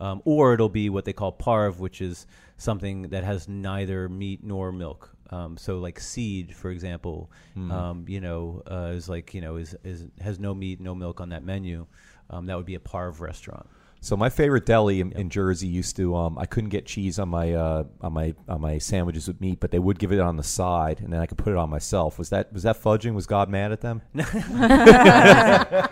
um, 0.00 0.22
or 0.24 0.54
it'll 0.54 0.68
be 0.68 0.88
what 0.88 1.04
they 1.04 1.12
call 1.12 1.32
parve, 1.32 1.78
which 1.78 2.00
is 2.00 2.26
something 2.62 3.02
that 3.08 3.24
has 3.24 3.48
neither 3.48 4.08
meat 4.08 4.42
nor 4.42 4.72
milk. 4.72 5.10
Um, 5.30 5.56
so 5.56 5.78
like 5.78 5.98
seed, 5.98 6.54
for 6.54 6.70
example, 6.70 7.30
um, 7.56 8.04
you 8.06 8.20
know, 8.20 8.62
uh, 8.70 8.92
is 8.94 9.08
like 9.08 9.34
you 9.34 9.40
know 9.40 9.56
is, 9.56 9.74
is 9.82 10.06
has 10.20 10.38
no 10.38 10.54
meat, 10.54 10.80
no 10.80 10.94
milk 10.94 11.20
on 11.20 11.30
that 11.30 11.44
menu. 11.44 11.86
Um, 12.30 12.46
that 12.46 12.56
would 12.56 12.66
be 12.66 12.74
a 12.74 12.80
parve 12.80 13.20
restaurant. 13.20 13.68
So 14.04 14.16
my 14.16 14.30
favorite 14.30 14.66
deli 14.66 15.00
in, 15.00 15.12
in 15.12 15.30
Jersey 15.30 15.68
used 15.68 15.94
to. 15.94 16.16
Um, 16.16 16.36
I 16.36 16.44
couldn't 16.44 16.70
get 16.70 16.86
cheese 16.86 17.20
on 17.20 17.28
my 17.28 17.52
uh, 17.52 17.84
on 18.00 18.12
my 18.12 18.34
on 18.48 18.60
my 18.60 18.78
sandwiches 18.78 19.28
with 19.28 19.40
meat, 19.40 19.60
but 19.60 19.70
they 19.70 19.78
would 19.78 20.00
give 20.00 20.10
it 20.10 20.18
on 20.18 20.36
the 20.36 20.42
side, 20.42 21.00
and 21.00 21.12
then 21.12 21.20
I 21.20 21.26
could 21.26 21.38
put 21.38 21.52
it 21.52 21.56
on 21.56 21.70
myself. 21.70 22.18
Was 22.18 22.30
that 22.30 22.52
was 22.52 22.64
that 22.64 22.82
fudging? 22.82 23.14
Was 23.14 23.26
God 23.26 23.48
mad 23.48 23.70
at 23.70 23.80
them? 23.80 24.02
I 24.18 25.88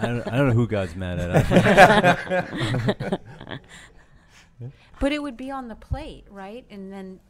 don't, 0.00 0.26
I 0.26 0.38
don't 0.38 0.48
know 0.48 0.54
who 0.54 0.66
God's 0.66 0.96
mad 0.96 1.20
at. 1.20 3.20
But 5.00 5.12
it 5.12 5.22
would 5.22 5.36
be 5.36 5.50
on 5.50 5.68
the 5.68 5.74
plate, 5.76 6.24
right? 6.30 6.64
And 6.70 6.92
then 6.92 7.20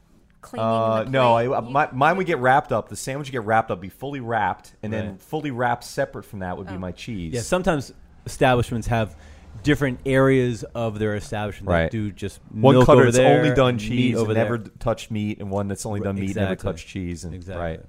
cleaning 0.41 0.67
Uh, 0.67 1.05
the 1.05 1.11
no, 1.11 1.35
I, 1.37 1.47
plate. 1.47 1.57
uh, 1.57 1.63
You- 1.63 1.71
my, 1.71 1.89
mine 1.93 2.17
would 2.17 2.27
get 2.27 2.39
wrapped 2.39 2.73
up. 2.73 2.89
The 2.89 2.97
sandwich 2.97 3.29
would 3.29 3.33
get 3.33 3.45
wrapped 3.45 3.71
up, 3.71 3.81
be 3.81 3.89
fully 3.89 4.21
wrapped, 4.21 4.75
and 4.83 4.93
then 4.93 5.17
fully 5.19 5.51
wrapped 5.51 5.85
separate 5.85 6.25
from 6.25 6.39
that 6.41 6.57
would 6.57 6.67
be 6.69 6.75
Oh. 6.75 6.79
my 6.79 6.93
cheese. 6.93 7.35
Yeah, 7.35 7.41
sometimes 7.43 7.93
establishments 8.25 8.87
have 8.89 9.17
different 9.63 9.99
areas 10.07 10.63
of 10.75 10.99
their 10.99 11.17
establishment 11.17 11.69
Right. 11.69 11.83
that 11.85 11.91
do 11.91 12.13
just 12.13 12.41
one 12.53 12.75
milk 12.77 12.87
cutter 12.87 12.99
over 13.01 13.07
that's 13.07 13.17
there, 13.17 13.41
only 13.43 13.55
done 13.55 13.79
cheese 13.79 14.17
over 14.17 14.31
and 14.31 14.39
never 14.39 14.59
touched 14.59 15.11
meat, 15.11 15.41
and 15.41 15.51
one 15.51 15.67
that's 15.69 15.85
only 15.85 16.01
done 16.01 16.15
meat, 16.15 16.37
never 16.37 16.55
touched 16.55 16.87
cheese. 16.87 17.25
And, 17.25 17.35
Exactly. 17.35 17.63
Right. 17.65 17.81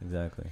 Exactly. 0.00 0.46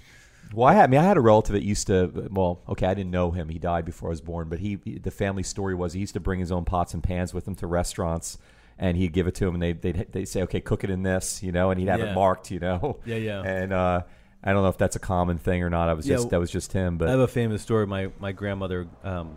Well, 0.53 0.67
I 0.69 0.75
had, 0.75 0.85
I 0.85 0.87
mean, 0.89 1.01
I 1.01 1.05
had 1.05 1.17
a 1.17 1.21
relative 1.21 1.53
that 1.55 1.63
used 1.63 1.87
to. 1.87 2.29
Well, 2.31 2.61
okay, 2.69 2.87
I 2.87 2.95
didn't 2.95 3.11
know 3.13 3.31
him. 3.31 3.49
He 3.49 3.59
died 3.59 3.85
before 3.85 4.09
I 4.09 4.11
was 4.11 4.21
born. 4.21 4.49
But 4.49 4.59
he, 4.59 4.77
the 4.77 5.11
family 5.11 5.43
story 5.43 5.75
was 5.75 5.93
he 5.93 6.01
used 6.01 6.15
to 6.15 6.21
bring 6.21 6.41
his 6.41 6.51
own 6.51 6.65
pots 6.65 6.93
and 6.95 7.03
pans 7.03 7.33
with 7.33 7.47
him 7.47 7.55
to 7.57 7.67
restaurants, 7.67 8.37
and 8.79 8.97
he'd 8.97 9.13
give 9.13 9.27
it 9.27 9.35
to 9.37 9.47
him, 9.47 9.55
and 9.55 9.63
they 9.63 9.73
they'd, 9.73 10.07
they'd 10.13 10.25
say, 10.27 10.43
"Okay, 10.43 10.61
cook 10.61 10.83
it 10.85 10.91
in 10.91 11.03
this," 11.03 11.43
you 11.43 11.53
know, 11.53 11.71
and 11.71 11.79
he'd 11.79 11.89
have 11.89 12.01
Yeah. 12.01 12.13
it 12.13 12.15
marked, 12.15 12.51
you 12.51 12.59
know. 12.59 12.99
Yeah, 13.05 13.17
yeah. 13.17 13.43
And 13.43 13.73
uh, 13.73 14.03
I 14.43 14.53
don't 14.53 14.63
know 14.63 14.69
if 14.71 14.79
that's 14.79 14.97
a 14.97 15.01
common 15.01 15.39
thing 15.39 15.63
or 15.63 15.71
not. 15.71 15.89
I 15.89 15.95
was 15.95 16.07
Yeah, 16.09 16.17
just 16.17 16.31
that 16.31 16.41
was 16.41 16.51
just 16.51 16.73
him. 16.73 16.99
But 16.99 17.09
I 17.09 17.11
have 17.13 17.21
a 17.21 17.29
famous 17.29 17.63
story. 17.63 17.87
My 17.87 18.11
my 18.19 18.33
grandmother, 18.33 18.89
um, 19.05 19.37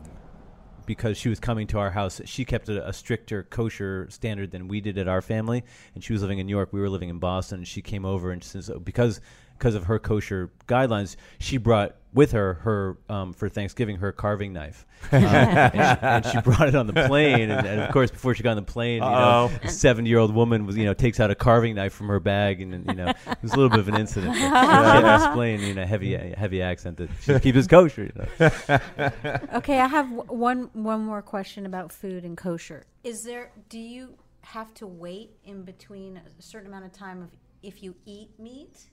because 0.85 1.17
she 1.17 1.29
was 1.29 1.39
coming 1.39 1.67
to 1.67 1.79
our 1.79 1.91
house, 1.91 2.21
she 2.25 2.43
kept 2.43 2.69
a, 2.69 2.87
a 2.87 2.91
stricter 2.93 3.43
kosher 3.43 4.07
standard 4.09 4.51
than 4.51 4.67
we 4.67 4.81
did 4.81 4.97
at 4.97 5.07
our 5.07 5.21
family. 5.21 5.63
And 5.93 6.03
she 6.03 6.11
was 6.13 6.21
living 6.21 6.39
in 6.39 6.47
New 6.47 6.55
York. 6.55 6.73
We 6.73 6.81
were 6.81 6.89
living 6.89 7.09
in 7.09 7.19
Boston. 7.19 7.59
And 7.59 7.67
she 7.67 7.81
came 7.81 8.03
over, 8.05 8.31
and 8.31 8.43
since 8.43 8.69
because 8.83 9.21
because 9.63 9.75
of 9.75 9.85
her 9.85 9.97
kosher 9.97 10.51
guidelines, 10.67 11.15
she 11.39 11.55
brought 11.55 11.95
with 12.13 12.33
her 12.33 12.55
her 12.55 12.97
um, 13.07 13.31
for 13.31 13.47
Thanksgiving 13.47 13.95
her 13.95 14.11
carving 14.11 14.51
knife, 14.51 14.85
um, 15.13 15.23
and, 15.23 15.73
she, 15.73 16.05
and 16.05 16.25
she 16.25 16.41
brought 16.41 16.67
it 16.67 16.75
on 16.75 16.85
the 16.85 16.91
plane. 17.07 17.49
And, 17.49 17.65
and 17.65 17.81
of 17.81 17.91
course, 17.93 18.11
before 18.11 18.35
she 18.35 18.43
got 18.43 18.51
on 18.51 18.55
the 18.57 18.61
plane, 18.61 18.95
you 18.95 18.99
know, 18.99 19.49
Uh-oh. 19.49 19.51
a 19.63 19.69
seventy 19.69 20.09
year 20.09 20.19
old 20.19 20.35
woman 20.35 20.65
was 20.65 20.75
you 20.75 20.83
know 20.83 20.93
takes 20.93 21.21
out 21.21 21.31
a 21.31 21.35
carving 21.35 21.75
knife 21.75 21.93
from 21.93 22.09
her 22.09 22.19
bag, 22.19 22.61
and 22.61 22.85
you 22.85 22.93
know 22.93 23.07
it 23.07 23.41
was 23.41 23.53
a 23.53 23.55
little 23.55 23.69
bit 23.69 23.79
of 23.79 23.87
an 23.87 23.95
incident. 23.95 24.33
But 24.33 24.37
she 24.37 24.41
had 24.43 25.01
to 25.01 25.25
explain 25.25 25.61
in 25.61 25.77
a 25.77 25.85
heavy 25.85 26.13
heavy 26.13 26.61
accent 26.61 26.97
that 26.97 27.09
she 27.21 27.39
keeps 27.39 27.65
it 27.65 27.69
kosher. 27.69 28.03
You 28.03 28.11
know? 28.15 28.79
Okay, 29.53 29.79
I 29.79 29.87
have 29.87 30.09
w- 30.09 30.23
one 30.23 30.69
one 30.73 31.05
more 31.05 31.21
question 31.21 31.65
about 31.65 31.93
food 31.93 32.25
and 32.25 32.35
kosher. 32.35 32.83
Is 33.05 33.23
there? 33.23 33.51
Do 33.69 33.79
you 33.79 34.15
have 34.41 34.73
to 34.73 34.87
wait 34.87 35.37
in 35.45 35.63
between 35.63 36.17
a 36.17 36.41
certain 36.41 36.67
amount 36.67 36.83
of 36.83 36.91
time 36.91 37.21
of 37.21 37.29
if 37.63 37.81
you 37.81 37.95
eat 38.05 38.29
meat, 38.37 38.89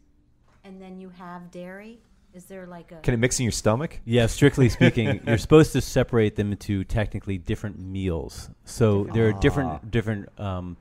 and 0.64 0.80
then 0.80 0.98
you 0.98 1.08
have 1.10 1.50
dairy? 1.50 2.00
Is 2.32 2.44
there 2.44 2.66
like 2.66 2.92
a? 2.92 2.96
can 2.96 3.14
it 3.14 3.16
mix 3.16 3.40
in 3.40 3.44
your 3.44 3.52
stomach? 3.52 3.98
Yeah, 4.04 4.26
strictly 4.26 4.68
speaking, 4.68 5.20
you're 5.26 5.38
supposed 5.38 5.72
to 5.72 5.80
separate 5.80 6.36
them 6.36 6.52
into 6.52 6.84
technically 6.84 7.38
different 7.38 7.80
meals. 7.80 8.50
So 8.64 9.08
there 9.12 9.28
are 9.28 9.32
different 9.32 9.90
different 9.90 10.28
um, 10.38 10.76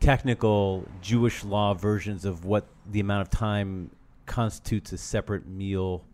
technical 0.00 0.86
Jewish 1.02 1.44
law 1.44 1.74
versions 1.74 2.24
of 2.24 2.44
what 2.44 2.66
the 2.90 3.00
amount 3.00 3.22
of 3.22 3.30
time 3.30 3.90
constitutes 4.24 4.92
a 4.92 4.98
separate 4.98 5.46
meal. 5.46 6.04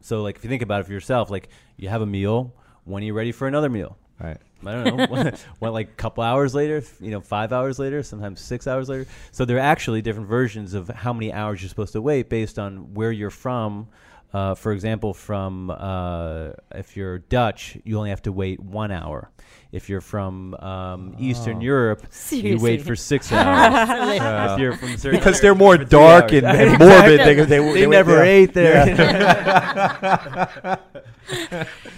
So, 0.00 0.22
like, 0.22 0.36
if 0.36 0.44
you 0.44 0.50
think 0.50 0.62
about 0.62 0.80
it 0.80 0.86
for 0.86 0.92
yourself, 0.92 1.30
like 1.30 1.48
you 1.76 1.88
have 1.88 2.02
a 2.02 2.06
meal, 2.06 2.52
when 2.84 3.02
are 3.02 3.06
you 3.06 3.14
ready 3.14 3.30
for 3.30 3.46
another 3.46 3.68
meal? 3.68 3.96
Right. 4.20 4.38
I 4.66 4.84
don't 4.84 4.96
know. 4.96 5.32
what, 5.58 5.72
like 5.72 5.88
a 5.88 5.94
couple 5.94 6.24
hours 6.24 6.54
later? 6.54 6.82
You 7.00 7.10
know, 7.10 7.20
five 7.20 7.52
hours 7.52 7.78
later, 7.78 8.02
sometimes 8.02 8.40
six 8.40 8.66
hours 8.66 8.88
later. 8.88 9.06
So 9.30 9.44
there 9.44 9.56
are 9.56 9.60
actually 9.60 10.02
different 10.02 10.28
versions 10.28 10.74
of 10.74 10.88
how 10.88 11.12
many 11.12 11.32
hours 11.32 11.62
you're 11.62 11.68
supposed 11.68 11.92
to 11.92 12.02
wait 12.02 12.28
based 12.28 12.58
on 12.58 12.94
where 12.94 13.12
you're 13.12 13.30
from. 13.30 13.88
Uh, 14.32 14.54
for 14.54 14.72
example, 14.72 15.12
from 15.12 15.70
uh, 15.70 16.50
if 16.74 16.96
you're 16.96 17.18
Dutch, 17.18 17.76
you 17.84 17.98
only 17.98 18.10
have 18.10 18.22
to 18.22 18.32
wait 18.32 18.60
one 18.60 18.90
hour. 18.90 19.30
If 19.72 19.88
you're 19.88 20.00
from 20.00 20.54
um, 20.54 21.16
Eastern 21.18 21.60
Europe, 21.60 22.06
you 22.30 22.58
wait 22.58 22.82
for 22.82 22.94
six 23.10 23.32
hours. 23.32 24.20
Uh, 24.20 24.52
if 24.52 24.60
you're 24.60 24.76
from 24.76 24.96
certain 24.96 25.18
Because 25.18 25.40
they're 25.40 25.54
more 25.54 25.78
dark 25.78 26.32
and, 26.32 26.46
and 26.46 26.78
morbid. 26.78 27.20
They, 27.20 27.34
they, 27.34 27.44
They, 27.44 27.72
they 27.72 27.86
never 27.86 28.24
yeah. 28.24 28.30
ate 28.30 28.54
there. 28.54 30.78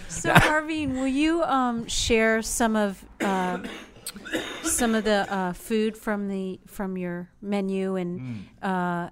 So, 0.08 0.32
Harveen, 0.32 0.94
will 0.94 1.08
you 1.08 1.42
um, 1.42 1.86
share 1.86 2.40
some 2.40 2.76
of 2.76 3.04
uh, 3.20 3.58
some 4.62 4.94
of 4.94 5.04
the 5.04 5.30
uh, 5.30 5.52
food 5.52 5.96
from 5.96 6.28
the 6.28 6.60
from 6.66 6.96
your 6.96 7.28
menu, 7.42 7.96
and 7.96 8.46
uh, 8.62 9.10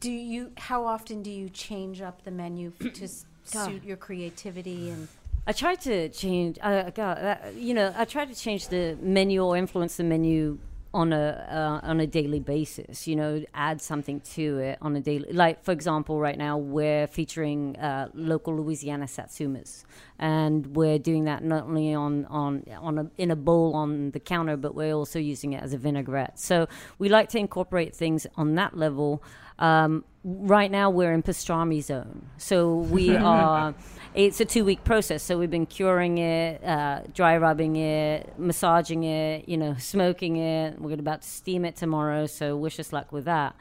do 0.00 0.10
you? 0.10 0.52
How 0.56 0.84
often 0.86 1.22
do 1.22 1.30
you 1.30 1.48
change 1.48 2.00
up 2.00 2.24
the 2.24 2.30
menu 2.30 2.72
to 2.80 3.08
suit 3.44 3.84
your 3.84 3.96
creativity? 3.96 4.90
And 4.90 5.08
I 5.46 5.52
try 5.52 5.74
to 5.76 6.08
change. 6.10 6.58
I 6.62 6.90
God, 6.90 7.18
that, 7.18 7.54
you 7.54 7.74
know, 7.74 7.92
I 7.96 8.04
try 8.04 8.24
to 8.24 8.34
change 8.34 8.68
the 8.68 8.96
menu 9.00 9.42
or 9.42 9.56
influence 9.56 9.96
the 9.96 10.04
menu 10.04 10.58
on 10.92 11.12
a 11.12 11.80
uh, 11.82 11.88
on 11.88 12.00
a 12.00 12.06
daily 12.06 12.40
basis. 12.40 13.06
You 13.06 13.16
know, 13.16 13.44
add 13.54 13.80
something 13.80 14.20
to 14.34 14.58
it 14.58 14.78
on 14.82 14.96
a 14.96 15.00
daily. 15.00 15.32
Like 15.32 15.64
for 15.64 15.72
example, 15.72 16.18
right 16.18 16.36
now 16.36 16.58
we're 16.58 17.06
featuring 17.06 17.76
uh, 17.76 18.08
local 18.14 18.56
Louisiana 18.56 19.06
satsumas, 19.06 19.84
and 20.18 20.66
we're 20.74 20.98
doing 20.98 21.24
that 21.24 21.44
not 21.44 21.64
only 21.64 21.94
on 21.94 22.26
on 22.26 22.64
on 22.78 22.98
a, 22.98 23.10
in 23.18 23.30
a 23.30 23.36
bowl 23.36 23.74
on 23.74 24.10
the 24.10 24.20
counter, 24.20 24.56
but 24.56 24.74
we're 24.74 24.94
also 24.94 25.18
using 25.18 25.52
it 25.52 25.62
as 25.62 25.72
a 25.72 25.78
vinaigrette. 25.78 26.38
So 26.38 26.68
we 26.98 27.08
like 27.08 27.28
to 27.30 27.38
incorporate 27.38 27.94
things 27.94 28.26
on 28.36 28.54
that 28.56 28.76
level. 28.76 29.22
Um, 29.60 30.04
right 30.24 30.70
now 30.70 30.90
we're 30.90 31.12
in 31.12 31.22
pastrami 31.22 31.82
zone, 31.82 32.26
so 32.38 32.76
we 32.76 33.16
are. 33.16 33.74
It's 34.12 34.40
a 34.40 34.44
two 34.44 34.64
week 34.64 34.82
process, 34.82 35.22
so 35.22 35.38
we've 35.38 35.50
been 35.50 35.66
curing 35.66 36.18
it, 36.18 36.64
uh, 36.64 37.02
dry 37.14 37.36
rubbing 37.36 37.76
it, 37.76 38.36
massaging 38.38 39.04
it, 39.04 39.48
you 39.48 39.56
know, 39.56 39.76
smoking 39.78 40.36
it. 40.36 40.80
We're 40.80 40.94
about 40.94 41.22
to 41.22 41.28
steam 41.28 41.64
it 41.64 41.76
tomorrow, 41.76 42.26
so 42.26 42.56
wish 42.56 42.80
us 42.80 42.92
luck 42.92 43.12
with 43.12 43.26
that. 43.26 43.54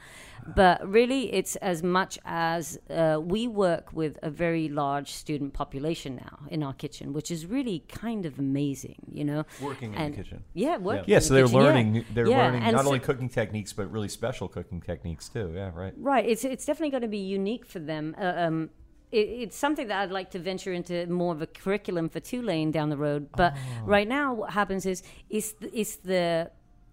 But 0.56 0.88
really, 0.88 1.34
it's 1.34 1.56
as 1.58 1.84
much 1.84 2.20
as 2.26 2.80
uh, 2.90 3.20
we 3.22 3.48
work 3.48 3.94
with 3.94 4.18
a 4.24 4.30
very 4.30 4.70
large 4.70 5.12
student 5.12 5.54
population 5.54 6.16
now 6.16 6.40
in 6.50 6.64
our 6.64 6.74
kitchen, 6.74 7.14
which 7.14 7.32
is 7.32 7.46
really 7.46 7.80
kind 7.88 8.26
of 8.26 8.40
amazing, 8.40 8.98
you 9.12 9.24
know. 9.26 9.46
Working 9.62 9.94
in 9.94 10.12
the 10.12 10.18
kitchen. 10.18 10.44
Yeah, 10.54 10.78
working. 10.78 11.06
Yeah, 11.08 11.18
in 11.18 11.22
so 11.22 11.28
the 11.30 11.34
they're 11.36 11.46
kitchen, 11.46 11.60
yeah. 11.60 11.66
learning. 11.68 12.06
They're 12.14 12.28
Yeah, 12.28 12.38
learning 12.38 12.64
and 12.64 12.74
not 12.76 12.84
so- 12.84 12.88
only 12.90 13.00
cooking 13.00 13.30
techniques, 13.30 13.74
but 13.74 13.92
really 13.92 14.10
special 14.10 14.48
cooking 14.48 14.82
techniques 14.82 15.30
too. 15.30 15.52
Yeah, 15.56 15.72
right. 15.74 15.94
Right. 15.98 16.26
It's 16.26 16.44
it's 16.44 16.66
definitely 16.66 16.92
going 16.92 17.04
to 17.04 17.08
be 17.10 17.18
unique 17.20 17.66
for 17.66 17.80
them. 17.80 18.16
Uh, 18.20 18.34
um, 18.38 18.70
it's 19.12 19.58
something 19.58 19.88
that 19.88 20.02
I'd 20.04 20.12
like 20.12 20.30
to 20.32 20.40
venture 20.40 20.72
into 20.72 21.08
more 21.08 21.34
of 21.34 21.42
a 21.42 21.48
curriculum 21.48 22.10
for 22.10 22.20
Tulane 22.20 22.70
down 22.70 22.90
the 22.90 22.98
road. 22.98 23.30
But 23.36 23.56
right 23.84 24.08
now, 24.08 24.36
what 24.36 24.52
happens 24.52 24.86
is 24.86 25.02
is 25.30 25.54
the, 25.54 25.80
is 25.80 25.96
the 25.98 26.52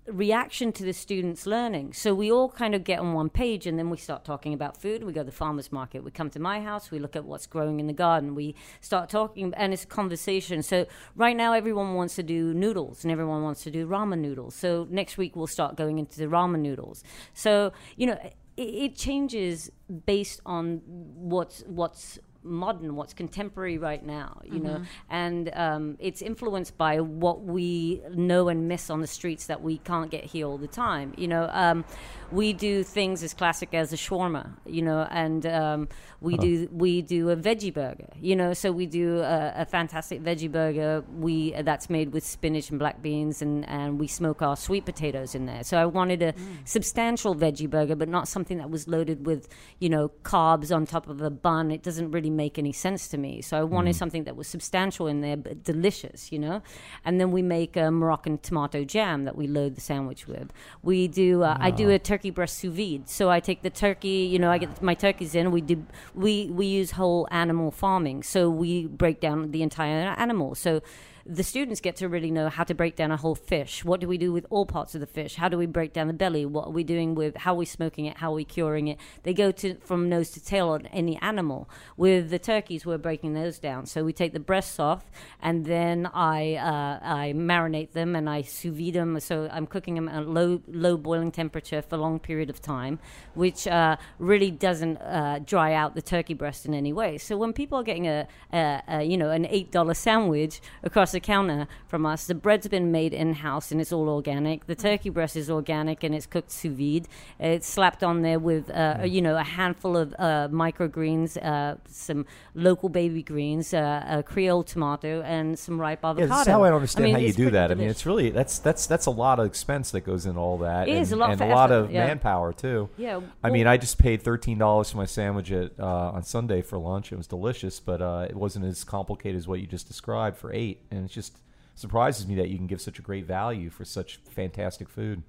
reaction 0.08 0.72
to 0.72 0.84
the 0.84 0.92
students 0.92 1.46
learning. 1.46 1.92
So 1.92 2.14
we 2.14 2.30
all 2.30 2.48
kind 2.48 2.74
of 2.74 2.84
get 2.84 2.98
on 2.98 3.12
one 3.12 3.28
page, 3.28 3.66
and 3.66 3.78
then 3.78 3.90
we 3.90 3.96
start 3.96 4.24
talking 4.24 4.54
about 4.54 4.76
food. 4.76 5.04
We 5.04 5.12
go 5.12 5.20
to 5.20 5.24
the 5.24 5.32
farmers 5.32 5.72
market. 5.72 6.04
We 6.04 6.10
come 6.10 6.30
to 6.30 6.40
my 6.40 6.60
house. 6.60 6.90
We 6.90 6.98
look 6.98 7.16
at 7.16 7.24
what's 7.24 7.46
growing 7.46 7.80
in 7.80 7.86
the 7.86 7.92
garden. 7.92 8.34
We 8.34 8.54
start 8.80 9.08
talking, 9.08 9.52
and 9.56 9.72
it's 9.72 9.84
conversation. 9.84 10.62
So 10.62 10.86
right 11.14 11.36
now, 11.36 11.52
everyone 11.52 11.94
wants 11.94 12.14
to 12.16 12.22
do 12.22 12.54
noodles, 12.54 13.04
and 13.04 13.10
everyone 13.10 13.42
wants 13.42 13.62
to 13.64 13.70
do 13.70 13.86
ramen 13.86 14.18
noodles. 14.18 14.54
So 14.54 14.86
next 14.90 15.16
week, 15.18 15.36
we'll 15.36 15.46
start 15.46 15.76
going 15.76 15.98
into 15.98 16.18
the 16.18 16.26
ramen 16.26 16.60
noodles. 16.60 17.02
So 17.34 17.72
you 17.96 18.06
know 18.06 18.18
it, 18.56 18.62
it 18.62 18.96
changes 18.96 19.70
based 20.06 20.40
on 20.46 20.82
what's 20.86 21.62
what's 21.66 22.18
modern, 22.46 22.96
what's 22.96 23.14
contemporary 23.14 23.78
right 23.78 24.04
now, 24.04 24.40
you 24.44 24.60
know, 24.60 24.82
and 25.10 25.50
um, 25.54 25.96
it's 25.98 26.22
influenced 26.22 26.78
by 26.78 27.00
what 27.00 27.42
we 27.42 28.02
know 28.14 28.48
and 28.48 28.68
miss 28.68 28.90
on 28.90 29.00
the 29.00 29.06
streets 29.06 29.46
that 29.46 29.62
we 29.62 29.78
can't 29.78 30.10
get 30.10 30.24
here 30.24 30.46
all 30.46 30.58
the 30.58 30.66
time. 30.66 31.12
You 31.16 31.28
know, 31.28 31.48
um, 31.52 31.84
we 32.32 32.52
do 32.52 32.82
things 32.82 33.22
as 33.22 33.34
classic 33.34 33.74
as 33.74 33.92
a 33.92 33.96
shawarma, 33.96 34.50
you 34.64 34.82
know, 34.82 35.06
and 35.10 35.46
um, 35.46 35.88
we 36.20 36.36
do 36.36 36.68
we 36.72 37.02
do 37.02 37.30
a 37.30 37.36
veggie 37.36 37.72
burger, 37.72 38.08
you 38.20 38.34
know, 38.34 38.52
so 38.52 38.72
we 38.72 38.86
do 38.86 39.20
a, 39.20 39.52
a 39.56 39.66
fantastic 39.66 40.22
veggie 40.22 40.50
burger. 40.50 41.04
We 41.18 41.52
that's 41.62 41.88
made 41.90 42.12
with 42.12 42.24
spinach 42.24 42.70
and 42.70 42.78
black 42.78 43.02
beans, 43.02 43.42
and 43.42 43.68
and 43.68 44.00
we 44.00 44.08
smoke 44.08 44.42
our 44.42 44.56
sweet 44.56 44.84
potatoes 44.84 45.34
in 45.34 45.46
there. 45.46 45.62
So 45.62 45.76
I 45.76 45.86
wanted 45.86 46.22
a 46.22 46.34
substantial 46.64 47.34
veggie 47.34 47.68
burger, 47.68 47.96
but 47.96 48.08
not 48.08 48.28
something 48.28 48.58
that 48.58 48.70
was 48.70 48.88
loaded 48.88 49.26
with, 49.26 49.48
you 49.78 49.88
know, 49.88 50.10
carbs 50.22 50.74
on 50.74 50.86
top 50.86 51.08
of 51.08 51.20
a 51.20 51.30
bun. 51.30 51.70
It 51.70 51.82
doesn't 51.82 52.10
really 52.10 52.30
make 52.36 52.58
any 52.58 52.72
sense 52.72 53.08
to 53.08 53.18
me. 53.18 53.40
So 53.40 53.58
I 53.58 53.64
wanted 53.64 53.96
something 53.96 54.24
that 54.24 54.36
was 54.36 54.46
substantial 54.46 55.06
in 55.06 55.20
there, 55.20 55.36
but 55.36 55.64
delicious, 55.64 56.30
you 56.30 56.38
know. 56.38 56.62
And 57.04 57.20
then 57.20 57.30
we 57.32 57.42
make 57.42 57.76
a 57.76 57.90
Moroccan 57.90 58.38
tomato 58.38 58.84
jam 58.84 59.24
that 59.24 59.36
we 59.36 59.46
load 59.46 59.74
the 59.74 59.80
sandwich 59.80 60.28
with. 60.28 60.52
We 60.82 61.08
do. 61.08 61.42
Uh, 61.42 61.56
I 61.58 61.70
do 61.70 61.90
a 61.90 61.98
turkey 61.98 62.30
breast 62.30 62.58
sous 62.58 62.72
vide. 62.72 63.08
So 63.08 63.30
I 63.30 63.40
take 63.40 63.62
the 63.62 63.70
turkey. 63.70 64.28
You 64.30 64.38
know, 64.38 64.50
I 64.50 64.58
get 64.58 64.82
my 64.82 64.94
turkeys 64.94 65.34
in. 65.34 65.50
We 65.50 65.60
do. 65.60 65.86
We 66.14 66.50
we 66.50 66.66
use 66.66 66.92
whole 66.92 67.26
animal 67.30 67.70
farming. 67.70 68.22
So 68.22 68.50
we 68.50 68.86
break 68.86 69.20
down 69.20 69.50
the 69.50 69.62
entire 69.62 70.14
animal. 70.18 70.54
So 70.54 70.82
the 71.28 71.42
students 71.42 71.80
get 71.80 71.96
to 71.96 72.08
really 72.08 72.30
know 72.30 72.48
how 72.48 72.62
to 72.64 72.74
break 72.74 72.94
down 72.94 73.10
a 73.10 73.16
whole 73.16 73.34
fish. 73.34 73.84
What 73.84 74.00
do 74.00 74.06
we 74.06 74.18
do 74.18 74.32
with 74.32 74.46
all 74.48 74.66
parts 74.66 74.94
of 74.94 75.00
the 75.00 75.06
fish? 75.06 75.36
How 75.36 75.48
do 75.48 75.58
we 75.58 75.66
break 75.66 75.92
down 75.92 76.06
the 76.06 76.12
belly? 76.12 76.46
What 76.46 76.68
are 76.68 76.70
we 76.70 76.84
doing 76.84 77.14
with 77.14 77.36
how 77.38 77.54
are 77.54 77.56
we 77.56 77.64
smoking 77.64 78.06
it? 78.06 78.18
How 78.18 78.30
are 78.30 78.36
we 78.36 78.44
curing 78.44 78.88
it? 78.88 78.98
They 79.24 79.34
go 79.34 79.50
to 79.52 79.74
from 79.76 80.08
nose 80.08 80.30
to 80.30 80.44
tail 80.44 80.68
on 80.68 80.86
any 80.86 81.16
animal. 81.18 81.68
With 81.96 82.30
the 82.30 82.38
turkeys, 82.38 82.86
we're 82.86 82.98
breaking 82.98 83.34
those 83.34 83.58
down. 83.58 83.86
So 83.86 84.04
we 84.04 84.12
take 84.12 84.32
the 84.32 84.40
breasts 84.40 84.78
off, 84.78 85.10
and 85.40 85.64
then 85.66 86.06
I 86.06 86.54
uh, 86.54 87.00
I 87.02 87.32
marinate 87.34 87.92
them 87.92 88.14
and 88.14 88.30
I 88.30 88.42
sous 88.42 88.76
vide 88.76 88.94
them. 88.94 89.18
So 89.20 89.48
I'm 89.50 89.66
cooking 89.66 89.96
them 89.96 90.08
at 90.08 90.28
low 90.28 90.60
low 90.68 90.96
boiling 90.96 91.32
temperature 91.32 91.82
for 91.82 91.96
a 91.96 91.98
long 91.98 92.20
period 92.20 92.50
of 92.50 92.62
time, 92.62 93.00
which 93.34 93.66
uh, 93.66 93.96
really 94.18 94.50
doesn't 94.50 94.98
uh, 94.98 95.40
dry 95.44 95.74
out 95.74 95.94
the 95.94 96.02
turkey 96.02 96.34
breast 96.34 96.66
in 96.66 96.74
any 96.74 96.92
way. 96.92 97.18
So 97.18 97.36
when 97.36 97.52
people 97.52 97.78
are 97.78 97.84
getting 97.84 98.06
a, 98.06 98.28
a, 98.52 98.82
a 98.88 99.02
you 99.02 99.16
know 99.16 99.30
an 99.30 99.46
eight 99.46 99.72
dollar 99.72 99.94
sandwich 99.94 100.60
across 100.84 101.15
the 101.16 101.20
counter 101.20 101.66
from 101.88 102.04
us, 102.04 102.26
the 102.26 102.34
bread's 102.34 102.68
been 102.68 102.92
made 102.92 103.12
in 103.14 103.32
house 103.34 103.72
and 103.72 103.80
it's 103.80 103.92
all 103.92 104.08
organic. 104.08 104.66
The 104.66 104.74
turkey 104.74 105.10
breast 105.10 105.34
is 105.34 105.50
organic 105.50 106.04
and 106.04 106.14
it's 106.14 106.26
cooked 106.26 106.50
sous 106.50 106.76
vide. 106.76 107.08
It's 107.40 107.66
slapped 107.66 108.02
on 108.04 108.22
there 108.22 108.38
with 108.38 108.70
uh, 108.70 108.98
you 109.04 109.22
know 109.22 109.36
a 109.36 109.42
handful 109.42 109.96
of 109.96 110.14
uh, 110.18 110.48
microgreens, 110.48 111.30
uh, 111.42 111.76
some 111.88 112.26
local 112.54 112.88
baby 112.88 113.22
greens, 113.22 113.72
uh, 113.72 114.04
a 114.06 114.22
Creole 114.22 114.62
tomato, 114.62 115.22
and 115.22 115.58
some 115.58 115.80
ripe 115.80 116.00
Yeah, 116.02 116.10
avocado. 116.10 116.28
that's 116.28 116.48
how 116.48 116.62
I 116.64 116.72
understand 116.72 117.04
mean, 117.04 117.14
how 117.14 117.20
you 117.20 117.32
do 117.32 117.50
that. 117.50 117.70
I 117.70 117.74
mean, 117.74 117.88
it's 117.88 118.04
really 118.04 118.30
that's 118.30 118.58
that's 118.58 118.86
that's 118.86 119.06
a 119.06 119.10
lot 119.10 119.40
of 119.40 119.46
expense 119.46 119.90
that 119.92 120.02
goes 120.02 120.26
into 120.26 120.40
all 120.40 120.58
that. 120.58 120.88
It 120.88 120.92
and, 120.92 121.00
is 121.00 121.12
a 121.12 121.16
lot 121.16 121.30
and 121.30 121.40
a 121.40 121.46
lot 121.46 121.72
of 121.72 121.90
yeah. 121.90 122.06
manpower 122.06 122.52
too. 122.52 122.90
Yeah, 122.98 123.20
I 123.42 123.48
mean, 123.50 123.66
I 123.66 123.78
just 123.78 123.98
paid 123.98 124.22
thirteen 124.22 124.58
dollars 124.58 124.90
for 124.90 124.98
my 124.98 125.06
sandwich 125.06 125.50
at 125.50 125.72
uh, 125.80 126.16
on 126.16 126.22
Sunday 126.22 126.60
for 126.60 126.76
lunch. 126.78 127.10
It 127.10 127.16
was 127.16 127.26
delicious, 127.26 127.80
but 127.80 128.02
uh, 128.02 128.26
it 128.28 128.36
wasn't 128.36 128.66
as 128.66 128.84
complicated 128.84 129.38
as 129.38 129.48
what 129.48 129.60
you 129.60 129.66
just 129.66 129.86
described 129.86 130.36
for 130.36 130.52
eight. 130.52 130.82
And 130.90 131.05
it 131.06 131.12
just 131.12 131.38
surprises 131.74 132.26
me 132.26 132.34
that 132.36 132.48
you 132.48 132.56
can 132.56 132.66
give 132.66 132.80
such 132.80 132.98
a 132.98 133.02
great 133.02 133.26
value 133.26 133.68
for 133.70 133.84
such 133.84 134.16
fantastic 134.30 134.88
food. 134.88 135.22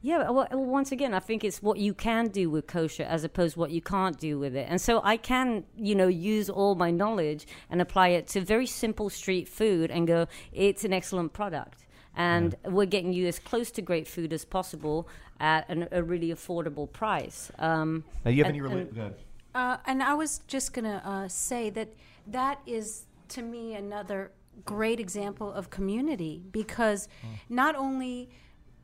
Yeah, 0.00 0.30
well, 0.30 0.48
well, 0.50 0.64
once 0.64 0.90
again, 0.92 1.12
I 1.14 1.20
think 1.20 1.44
it's 1.44 1.62
what 1.62 1.78
you 1.78 1.94
can 1.94 2.28
do 2.28 2.48
with 2.50 2.66
kosher 2.66 3.02
as 3.04 3.22
opposed 3.22 3.54
to 3.54 3.60
what 3.60 3.70
you 3.70 3.80
can't 3.82 4.18
do 4.18 4.38
with 4.38 4.56
it. 4.56 4.66
And 4.68 4.80
so 4.80 5.00
I 5.04 5.16
can, 5.16 5.64
you 5.76 5.94
know, 5.94 6.08
use 6.08 6.48
all 6.50 6.74
my 6.74 6.90
knowledge 6.90 7.46
and 7.70 7.80
apply 7.80 8.08
it 8.08 8.26
to 8.28 8.40
very 8.40 8.66
simple 8.66 9.10
street 9.10 9.46
food 9.48 9.90
and 9.90 10.06
go, 10.06 10.26
it's 10.52 10.84
an 10.84 10.92
excellent 10.92 11.32
product. 11.34 11.86
And 12.16 12.56
we're 12.64 12.86
getting 12.86 13.12
you 13.12 13.28
as 13.28 13.38
close 13.38 13.70
to 13.72 13.82
great 13.82 14.08
food 14.08 14.32
as 14.32 14.44
possible 14.44 15.06
at 15.38 15.68
an, 15.68 15.86
a 15.92 16.02
really 16.02 16.28
affordable 16.30 16.90
price. 16.90 17.52
Um, 17.58 18.04
Now, 18.24 18.30
you 18.32 18.42
have 18.42 18.52
And- 18.54 18.60
any 18.60 18.68
rela- 18.68 18.98
and- 18.98 19.14
Uh, 19.54 19.76
and 19.86 20.02
I 20.02 20.14
was 20.14 20.40
just 20.46 20.72
going 20.72 20.84
to 20.86 21.06
uh, 21.08 21.28
say 21.28 21.70
that 21.70 21.88
that 22.26 22.60
is, 22.66 23.06
to 23.28 23.42
me, 23.42 23.74
another 23.74 24.32
great 24.64 25.00
example 25.00 25.52
of 25.52 25.70
community 25.70 26.42
because 26.52 27.08
not 27.48 27.74
only 27.74 28.30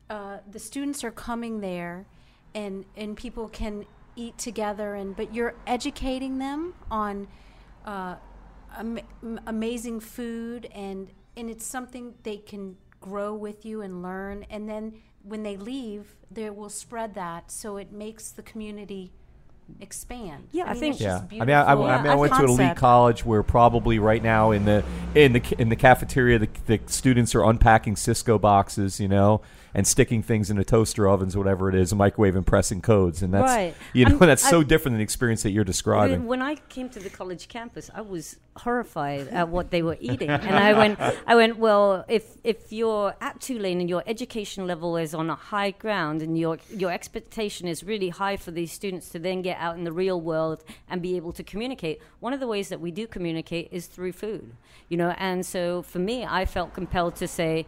uh, 0.09 0.37
the 0.49 0.59
students 0.59 1.03
are 1.03 1.11
coming 1.11 1.59
there 1.61 2.07
and, 2.55 2.85
and 2.95 3.15
people 3.15 3.47
can 3.49 3.85
eat 4.15 4.37
together, 4.37 4.95
and 4.95 5.15
but 5.15 5.33
you're 5.33 5.55
educating 5.67 6.39
them 6.39 6.73
on 6.89 7.27
uh, 7.85 8.15
am- 8.77 8.99
amazing 9.45 9.99
food, 9.99 10.67
and, 10.73 11.11
and 11.37 11.49
it's 11.49 11.65
something 11.65 12.15
they 12.23 12.37
can 12.37 12.75
grow 12.99 13.33
with 13.33 13.65
you 13.65 13.81
and 13.81 14.01
learn. 14.01 14.45
And 14.49 14.67
then 14.67 15.01
when 15.23 15.43
they 15.43 15.55
leave, 15.55 16.15
they 16.31 16.49
will 16.49 16.69
spread 16.69 17.13
that 17.13 17.51
so 17.51 17.77
it 17.77 17.91
makes 17.91 18.31
the 18.31 18.41
community 18.41 19.11
expand. 19.79 20.47
Yeah, 20.51 20.65
I 20.65 20.71
mean, 20.71 20.79
think- 20.79 20.95
it's 20.95 21.01
Yeah, 21.01 21.19
just 21.19 21.41
I 21.41 21.45
mean, 21.45 21.55
I, 21.55 21.61
I, 21.61 21.75
beautiful. 21.75 21.85
I, 21.85 21.97
mean, 22.01 22.11
I 22.11 22.15
went 22.15 22.33
to 22.33 22.43
an 22.43 22.49
elite 22.49 22.75
college 22.77 23.25
where 23.25 23.43
probably 23.43 23.99
right 23.99 24.23
now 24.23 24.51
in 24.51 24.65
the 24.65 24.83
in 25.15 25.33
the 25.33 25.55
in 25.57 25.69
the 25.69 25.75
cafeteria, 25.75 26.39
the, 26.39 26.49
the 26.65 26.79
students 26.87 27.35
are 27.35 27.43
unpacking 27.43 27.95
Cisco 27.95 28.37
boxes, 28.37 28.99
you 28.99 29.07
know, 29.07 29.41
and 29.77 29.85
sticking 29.85 30.23
things 30.23 30.49
in 30.49 30.57
into 30.57 30.67
toaster 30.67 31.07
ovens, 31.07 31.37
whatever 31.37 31.69
it 31.69 31.75
is, 31.75 31.91
a 31.91 31.95
microwave, 31.95 32.35
and 32.35 32.47
pressing 32.47 32.81
codes, 32.81 33.21
and 33.21 33.31
that's 33.31 33.43
Right. 33.43 33.75
you 33.93 34.05
know 34.05 34.17
I'm- 34.17 34.19
that's 34.31 34.49
so 34.49 34.63
different 34.63 34.93
than 34.93 34.97
the 34.97 35.03
experience 35.03 35.43
that 35.43 35.51
you're 35.51 35.63
describing. 35.63 36.25
When 36.25 36.41
I 36.41 36.55
came 36.55 36.89
to 36.89 36.99
the 36.99 37.11
college 37.11 37.47
campus, 37.47 37.91
I 37.93 38.01
was 38.01 38.37
horrified 38.55 39.27
at 39.27 39.49
what 39.49 39.69
they 39.69 39.83
were 39.83 39.97
eating, 40.01 40.31
and 40.31 40.55
I 40.57 40.73
went, 40.73 40.99
I 41.27 41.35
went, 41.35 41.57
well, 41.59 42.03
if 42.07 42.23
if 42.43 42.73
you're 42.73 43.13
at 43.21 43.39
Tulane 43.39 43.79
and 43.79 43.87
your 43.87 44.03
education 44.07 44.65
level 44.65 44.97
is 44.97 45.13
on 45.13 45.29
a 45.29 45.35
high 45.35 45.69
ground, 45.69 46.23
and 46.23 46.35
your 46.39 46.57
your 46.75 46.91
expectation 46.91 47.67
is 47.67 47.83
really 47.83 48.09
high 48.09 48.35
for 48.35 48.49
these 48.49 48.71
students 48.71 49.09
to 49.09 49.19
then 49.19 49.43
get 49.43 49.57
out 49.59 49.77
in 49.77 49.83
the 49.83 49.91
real 49.91 50.19
world 50.19 50.63
and 50.89 51.03
be 51.03 51.15
able 51.17 51.33
to 51.33 51.43
communicate, 51.43 52.01
one 52.19 52.33
of 52.33 52.39
the 52.39 52.47
ways 52.47 52.69
that 52.69 52.81
we 52.81 52.89
do 52.89 53.05
communicate 53.05 53.67
is 53.71 53.85
through 53.85 54.13
food, 54.13 54.53
you 54.89 54.97
know. 54.97 55.13
And 55.19 55.45
so 55.45 55.83
for 55.83 55.99
me, 55.99 56.25
I 56.25 56.45
felt 56.45 56.73
compelled 56.73 57.15
to 57.17 57.27
say 57.27 57.67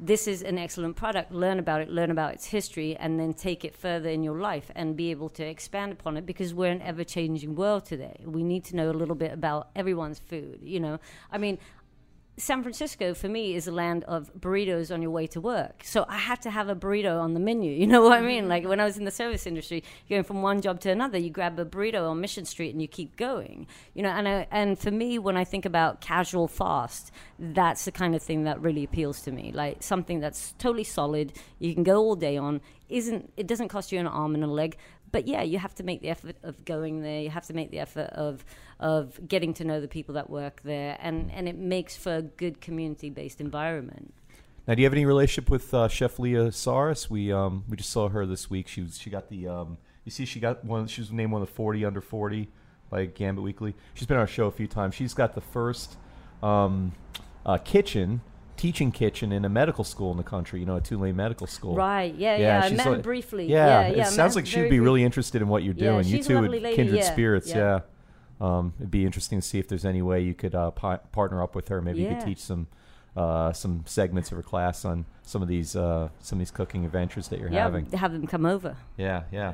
this 0.00 0.28
is 0.28 0.42
an 0.42 0.58
excellent 0.58 0.96
product. 0.96 1.32
Learn 1.32 1.58
about 1.58 1.80
it, 1.80 1.90
learn 1.90 2.10
about 2.10 2.32
its 2.32 2.46
history, 2.46 2.96
and 2.96 3.18
then 3.18 3.32
take 3.32 3.64
it 3.64 3.74
further 3.74 4.08
in 4.08 4.22
your 4.22 4.38
life 4.38 4.70
and 4.74 4.96
be 4.96 5.10
able 5.10 5.28
to 5.30 5.44
expand 5.44 5.92
upon 5.92 6.16
it 6.16 6.24
because 6.24 6.54
we're 6.54 6.70
an 6.70 6.82
ever 6.82 7.04
changing 7.04 7.54
world 7.54 7.84
today. 7.84 8.22
We 8.24 8.42
need 8.42 8.64
to 8.66 8.76
know 8.76 8.90
a 8.90 8.92
little 8.92 9.14
bit 9.14 9.32
about 9.32 9.70
everyone's 9.74 10.18
food. 10.18 10.60
You 10.62 10.80
know, 10.80 11.00
I 11.32 11.38
mean, 11.38 11.58
San 12.38 12.62
Francisco 12.62 13.14
for 13.14 13.28
me 13.28 13.54
is 13.56 13.66
a 13.66 13.72
land 13.72 14.04
of 14.04 14.32
burritos 14.38 14.94
on 14.94 15.02
your 15.02 15.10
way 15.10 15.26
to 15.26 15.40
work. 15.40 15.82
So 15.84 16.06
I 16.08 16.18
had 16.18 16.40
to 16.42 16.50
have 16.50 16.68
a 16.68 16.76
burrito 16.76 17.20
on 17.20 17.34
the 17.34 17.40
menu. 17.40 17.58
You 17.78 17.86
know 17.86 18.02
what 18.02 18.18
I 18.18 18.20
mean? 18.20 18.48
Like 18.48 18.64
when 18.64 18.80
I 18.80 18.84
was 18.84 18.98
in 18.98 19.04
the 19.04 19.10
service 19.10 19.46
industry, 19.46 19.82
going 20.10 20.24
from 20.24 20.42
one 20.42 20.60
job 20.60 20.80
to 20.80 20.90
another, 20.90 21.16
you 21.16 21.30
grab 21.30 21.58
a 21.58 21.64
burrito 21.64 22.10
on 22.10 22.20
Mission 22.20 22.44
Street 22.44 22.70
and 22.70 22.82
you 22.82 22.88
keep 22.88 23.16
going. 23.16 23.66
You 23.94 24.02
know, 24.02 24.10
and 24.10 24.28
I, 24.28 24.46
and 24.50 24.78
for 24.78 24.90
me, 24.90 25.18
when 25.18 25.36
I 25.36 25.44
think 25.44 25.64
about 25.64 26.00
casual 26.00 26.48
fast, 26.48 27.10
that's 27.38 27.84
the 27.84 27.92
kind 27.92 28.14
of 28.14 28.22
thing 28.22 28.44
that 28.44 28.60
really 28.60 28.84
appeals 28.84 29.22
to 29.22 29.32
me. 29.32 29.52
Like 29.52 29.82
something 29.82 30.20
that's 30.20 30.52
totally 30.58 30.84
solid, 30.84 31.32
you 31.58 31.72
can 31.72 31.82
go 31.82 31.98
all 31.98 32.16
day 32.16 32.36
on. 32.36 32.60
Isn't 32.88 33.32
it 33.36 33.46
doesn't 33.46 33.68
cost 33.68 33.92
you 33.92 34.00
an 34.00 34.06
arm 34.06 34.34
and 34.34 34.44
a 34.44 34.48
leg, 34.48 34.76
but 35.10 35.26
yeah, 35.26 35.42
you 35.42 35.58
have 35.58 35.74
to 35.76 35.82
make 35.82 36.02
the 36.02 36.08
effort 36.08 36.36
of 36.42 36.64
going 36.64 37.02
there. 37.02 37.20
You 37.20 37.30
have 37.30 37.46
to 37.46 37.54
make 37.54 37.70
the 37.70 37.78
effort 37.78 38.10
of 38.10 38.44
of 38.80 39.18
getting 39.26 39.52
to 39.54 39.64
know 39.64 39.80
the 39.80 39.88
people 39.88 40.14
that 40.14 40.30
work 40.30 40.60
there, 40.64 40.96
and 41.00 41.30
and 41.32 41.48
it 41.48 41.56
makes 41.56 41.96
for 41.96 42.16
a 42.16 42.22
good 42.22 42.60
community 42.60 43.10
based 43.10 43.40
environment. 43.40 44.14
Now, 44.66 44.74
do 44.74 44.82
you 44.82 44.86
have 44.86 44.92
any 44.92 45.06
relationship 45.06 45.50
with 45.50 45.72
uh, 45.72 45.88
Chef 45.88 46.18
Leah 46.18 46.48
Sarris? 46.48 47.08
We 47.08 47.32
um, 47.32 47.64
we 47.68 47.76
just 47.76 47.90
saw 47.90 48.08
her 48.08 48.26
this 48.26 48.50
week. 48.50 48.68
She 48.68 48.82
was 48.82 48.98
she 48.98 49.10
got 49.10 49.28
the 49.30 49.48
um, 49.48 49.78
you 50.04 50.10
see 50.10 50.24
she 50.24 50.40
got 50.40 50.64
one. 50.64 50.86
She 50.86 51.00
was 51.00 51.10
named 51.10 51.32
one 51.32 51.42
of 51.42 51.48
the 51.48 51.54
forty 51.54 51.84
under 51.84 52.00
forty 52.00 52.48
by 52.90 53.06
Gambit 53.06 53.42
Weekly. 53.42 53.74
She's 53.94 54.06
been 54.06 54.16
on 54.16 54.22
our 54.22 54.26
show 54.26 54.46
a 54.46 54.50
few 54.50 54.66
times. 54.66 54.94
She's 54.94 55.14
got 55.14 55.34
the 55.34 55.40
first 55.40 55.96
um, 56.42 56.92
uh, 57.44 57.58
kitchen 57.58 58.20
teaching 58.56 58.90
kitchen 58.90 59.30
in 59.30 59.44
a 59.44 59.48
medical 59.48 59.84
school 59.84 60.10
in 60.10 60.16
the 60.16 60.22
country. 60.22 60.58
You 60.60 60.66
know, 60.66 60.76
a 60.76 60.80
Tulane 60.80 61.14
Medical 61.16 61.46
School. 61.46 61.74
Right? 61.76 62.12
Yeah, 62.14 62.36
yeah. 62.36 62.60
I 62.64 62.68
she's 62.68 62.76
met 62.76 62.86
her 62.86 62.92
like- 62.94 63.02
briefly. 63.02 63.46
Yeah, 63.46 63.82
Yeah, 63.82 63.86
it 63.88 63.96
yeah, 63.98 64.04
sounds 64.04 64.34
like 64.36 64.46
she'd 64.46 64.62
be 64.62 64.68
brief- 64.68 64.82
really 64.82 65.04
interested 65.04 65.40
in 65.42 65.48
what 65.48 65.62
you're 65.62 65.74
Yeah, 65.74 65.92
doing. 65.92 66.06
you 66.06 66.16
she's 66.16 66.26
a 66.26 66.28
two 66.30 66.50
kindred 66.74 66.96
yeah, 66.98 67.02
spirits. 67.12 67.48
yeah. 67.48 67.80
Yeah. 68.40 68.46
Um, 68.58 68.72
it'd 68.78 68.90
be 68.90 69.04
interesting 69.04 69.40
to 69.40 69.46
see 69.46 69.58
if 69.58 69.68
there's 69.68 69.84
any 69.84 70.02
way 70.02 70.20
you 70.20 70.34
could 70.34 70.54
uh, 70.54 70.70
pi- 70.70 70.98
partner 71.12 71.42
up 71.42 71.54
with 71.54 71.68
her. 71.68 71.80
Maybe 71.80 72.02
you 72.02 72.08
could 72.08 72.20
teach 72.20 72.38
some 72.40 72.66
uh, 73.16 73.52
some 73.52 73.82
segments 73.86 74.30
of 74.30 74.36
her 74.36 74.42
class 74.42 74.84
on 74.84 75.04
some 75.22 75.42
of 75.42 75.48
these 75.48 75.74
uh, 75.74 76.08
some 76.20 76.36
of 76.36 76.40
these 76.40 76.50
cooking 76.52 76.84
adventures 76.84 77.28
that 77.28 77.40
you're 77.40 77.50
Yeah, 77.50 77.64
having. 77.64 77.86
have 77.92 78.12
them 78.12 78.26
come 78.26 78.46
over. 78.46 78.76
Yeah, 78.96 79.22
yeah, 79.32 79.52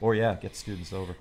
Or 0.00 0.14
yeah, 0.14 0.34
get 0.36 0.56
students 0.56 0.92
over. 0.92 1.14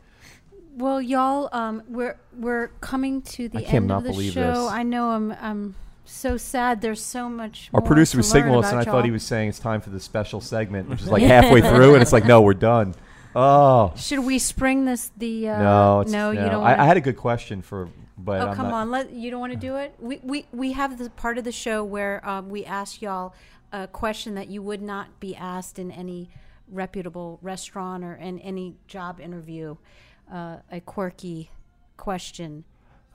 Well, 0.77 1.01
y'all, 1.01 1.49
um, 1.53 1.83
we're 1.87 2.17
we're 2.37 2.67
coming 2.81 3.21
to 3.23 3.47
the 3.49 3.59
I 3.59 3.61
end 3.61 3.91
of 3.91 4.03
the 4.03 4.09
believe 4.11 4.33
show. 4.33 4.63
this. 4.65 4.71
I 4.71 4.83
know 4.83 5.09
I'm 5.09 5.31
I'm 5.33 5.75
so 6.05 6.37
sad. 6.37 6.81
There's 6.81 7.01
so 7.01 7.29
much. 7.29 7.69
Our 7.73 7.79
more 7.81 7.87
producer 7.87 8.11
to 8.13 8.17
was 8.17 8.33
learn 8.33 8.43
signaling 8.43 8.63
us, 8.65 8.69
and 8.71 8.79
I 8.79 8.83
about 8.83 8.91
thought 8.91 9.05
he 9.05 9.11
was 9.11 9.23
saying 9.23 9.49
it's 9.49 9.59
time 9.59 9.81
for 9.81 9.89
the 9.89 9.99
special 9.99 10.39
segment, 10.41 10.87
which 10.89 11.01
is 11.01 11.07
like 11.09 11.23
halfway 11.35 11.61
through, 11.61 11.93
and 11.93 12.01
it's 12.01 12.13
like, 12.13 12.25
no, 12.25 12.41
we're 12.41 12.53
done. 12.53 12.93
Oh 13.35 13.93
Should 13.97 14.19
we 14.19 14.39
spring 14.39 14.85
this? 14.85 15.11
The 15.17 15.49
uh, 15.49 15.59
no, 15.61 16.03
no, 16.07 16.31
you 16.31 16.49
don't. 16.49 16.63
I, 16.63 16.83
I 16.83 16.85
had 16.85 16.97
a 16.97 17.01
good 17.01 17.17
question 17.17 17.61
for, 17.61 17.89
but 18.17 18.41
Oh 18.41 18.47
I'm 18.49 18.55
come 18.55 18.69
not- 18.69 18.73
on! 18.75 18.91
Let 18.91 19.11
you 19.11 19.29
don't 19.29 19.41
want 19.41 19.53
to 19.53 19.59
do 19.59 19.75
it. 19.75 19.93
We 19.99 20.19
we 20.23 20.45
we 20.53 20.71
have 20.71 20.97
the 20.97 21.09
part 21.09 21.37
of 21.37 21.43
the 21.43 21.51
show 21.51 21.83
where 21.83 22.27
um, 22.27 22.49
we 22.49 22.63
ask 22.65 23.01
y'all 23.01 23.33
a 23.73 23.87
question 23.87 24.35
that 24.35 24.47
you 24.47 24.61
would 24.61 24.81
not 24.81 25.19
be 25.19 25.35
asked 25.35 25.79
in 25.79 25.91
any 25.91 26.29
reputable 26.69 27.39
restaurant 27.41 28.03
or 28.03 28.15
in 28.15 28.39
any 28.39 28.75
job 28.87 29.19
interview. 29.19 29.75
Uh, 30.31 30.57
a 30.71 30.79
quirky 30.79 31.51
question. 31.97 32.63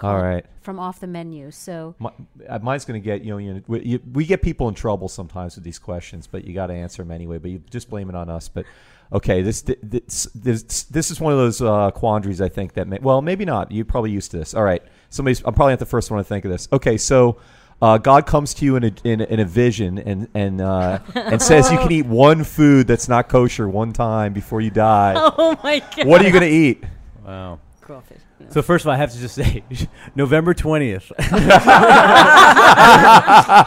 All 0.03 0.23
right. 0.23 0.47
From 0.62 0.79
off 0.79 1.01
the 1.01 1.07
menu. 1.07 1.51
So 1.51 1.95
My, 1.99 2.11
uh, 2.49 2.59
mine's 2.61 2.85
going 2.87 3.01
to 3.01 3.05
get 3.05 3.23
you 3.23 3.33
know, 3.33 3.39
you 3.39 3.62
we, 3.66 3.81
you, 3.83 4.01
we 4.12 4.25
get 4.25 4.41
people 4.43 4.68
in 4.68 4.75
trouble 4.75 5.09
sometimes 5.09 5.57
with 5.57 5.64
these 5.64 5.79
questions, 5.79 6.27
but 6.27 6.45
you 6.45 6.55
got 6.55 6.68
to 6.68 6.75
answer 6.75 7.03
them 7.03 7.11
anyway. 7.11 7.39
But 7.39 7.51
you 7.51 7.62
just 7.71 7.91
blame 7.91 8.09
it 8.09 8.14
on 8.14 8.31
us. 8.31 8.49
But 8.49 8.64
okay, 9.13 9.43
this 9.43 9.63
this 9.63 10.25
this, 10.35 10.85
this 10.85 11.11
is 11.11 11.21
one 11.21 11.33
of 11.33 11.39
those 11.39 11.61
uh, 11.63 11.91
quandaries 11.91 12.41
I 12.41 12.49
think 12.49 12.75
that 12.75 12.89
may, 12.89 12.99
well 13.01 13.23
maybe 13.23 13.45
not. 13.45 13.71
You're 13.73 13.85
probably 13.85 14.11
used 14.11 14.31
to 14.33 14.39
this. 14.39 14.55
All 14.55 14.63
right, 14.65 14.83
somebody's 15.09 15.43
I'm 15.45 15.55
probably 15.55 15.73
not 15.73 15.79
the 15.81 15.87
first 15.87 16.11
one 16.11 16.19
to 16.19 16.25
think 16.25 16.45
of 16.45 16.51
this. 16.51 16.69
Okay, 16.73 16.97
so. 16.97 17.39
Uh, 17.83 17.97
God 17.97 18.27
comes 18.27 18.53
to 18.53 18.67
you 18.67 18.77
in 18.77 18.85
a, 18.85 18.93
in, 19.05 19.23
a- 19.23 19.25
in 19.25 19.41
a 19.41 19.45
vision 19.47 19.99
and 19.99 20.29
and 20.35 20.61
uh, 20.61 20.99
and 21.15 21.41
says 21.41 21.73
you 21.73 21.79
can 21.79 21.91
eat 21.91 22.05
one 22.05 22.45
food 22.45 22.87
that's 22.87 23.09
not 23.09 23.31
kosher 23.31 23.67
one 23.71 23.95
time 23.95 24.35
before 24.35 24.61
you 24.61 24.69
die. 24.71 25.15
Oh 25.39 25.59
my 25.65 25.79
god! 25.97 26.07
What 26.07 26.21
are 26.21 26.25
you 26.27 26.31
going 26.31 26.43
to 26.43 26.47
eat? 26.55 26.85
Wow. 27.25 27.59
Crawfish. 27.81 28.21
No. 28.41 28.47
So 28.51 28.62
first 28.62 28.84
of 28.84 28.88
all, 28.88 28.95
I 28.95 28.97
have 28.97 29.12
to 29.12 29.18
just 29.18 29.34
say, 29.34 29.62
November 30.16 30.55
twentieth, 30.55 31.12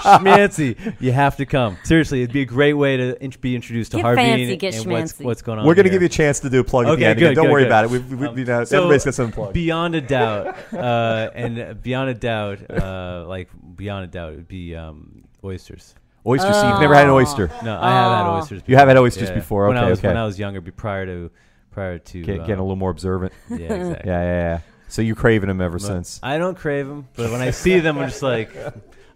Schmancy, 0.03 0.95
you 0.99 1.11
have 1.11 1.37
to 1.37 1.45
come. 1.45 1.77
Seriously, 1.83 2.21
it'd 2.23 2.33
be 2.33 2.41
a 2.41 2.45
great 2.45 2.73
way 2.73 2.97
to 2.97 3.23
int- 3.23 3.39
be 3.41 3.55
introduced 3.55 3.91
to 3.91 3.97
Get 3.97 4.03
Harvey 4.03 4.21
fancy, 4.21 4.51
and, 4.51 4.59
get 4.59 4.75
and 4.75 4.85
what's, 4.91 5.13
schmancy. 5.13 5.23
what's 5.25 5.41
going 5.41 5.59
on. 5.59 5.65
We're 5.65 5.75
going 5.75 5.85
to 5.85 5.89
here. 5.91 5.99
give 5.99 6.01
you 6.03 6.07
a 6.07 6.09
chance 6.09 6.39
to 6.41 6.49
do 6.49 6.59
a 6.59 6.63
plug 6.63 6.85
at 6.85 6.89
the 6.89 6.93
Okay, 6.95 7.05
end. 7.05 7.19
good, 7.19 7.25
again. 7.31 7.35
Don't 7.35 7.45
good, 7.45 7.51
worry 7.51 7.61
good. 7.63 7.67
about 7.67 7.85
it. 7.85 7.91
We, 7.91 7.99
we, 7.99 8.27
Um, 8.27 8.37
you 8.37 8.45
know, 8.45 8.63
so 8.63 8.77
everybody's 8.77 9.05
got 9.05 9.13
something 9.13 9.31
to 9.31 9.35
plug. 9.35 9.53
Beyond 9.53 9.95
a 9.95 10.01
doubt, 10.01 10.57
uh, 10.73 11.29
and 11.35 11.81
beyond 11.81 12.09
a 12.09 12.13
doubt, 12.15 12.69
uh, 12.71 13.25
like 13.27 13.49
beyond 13.75 14.05
a 14.05 14.07
doubt, 14.07 14.33
it 14.33 14.37
would 14.37 14.47
be 14.47 14.75
um, 14.75 15.23
oysters. 15.43 15.95
Oysters. 16.25 16.55
so 16.55 16.69
you've 16.69 16.79
never 16.79 16.95
had 16.95 17.03
an 17.05 17.09
Oh. 17.11 17.15
oyster. 17.17 17.47
No, 17.63 17.77
I 17.81 17.89
have 17.91 18.11
had 18.17 18.27
Oh. 18.27 18.37
oysters. 18.39 18.61
You 18.65 18.77
have 18.77 18.87
had 18.87 18.97
oysters 18.97 19.27
Yeah. 19.29 19.35
before. 19.35 19.67
When 19.67 19.77
Okay, 19.77 19.85
I 19.85 19.89
was 19.89 19.99
okay. 19.99 20.07
when 20.07 20.17
I 20.17 20.25
was 20.25 20.39
younger, 20.39 20.61
be 20.61 20.71
prior 20.71 21.05
to 21.05 21.31
prior 21.73 21.99
to 21.99 22.21
Get, 22.23 22.39
uh, 22.39 22.43
getting 22.43 22.59
a 22.59 22.63
little 22.63 22.75
more 22.75 22.89
observant. 22.91 23.33
yeah, 23.49 23.55
exactly. 23.57 24.09
Yeah, 24.09 24.21
yeah, 24.21 24.23
yeah. 24.23 24.59
So 24.87 25.01
you're 25.01 25.15
craving 25.15 25.47
them 25.47 25.59
ever 25.61 25.79
But 25.79 25.81
since. 25.87 26.19
I 26.23 26.37
don't 26.37 26.57
crave 26.57 26.87
them, 26.87 27.07
but 27.15 27.31
when 27.31 27.41
I 27.41 27.49
see 27.51 27.79
them, 27.79 27.97
I'm 27.97 28.09
just 28.09 28.21
like, 28.21 28.55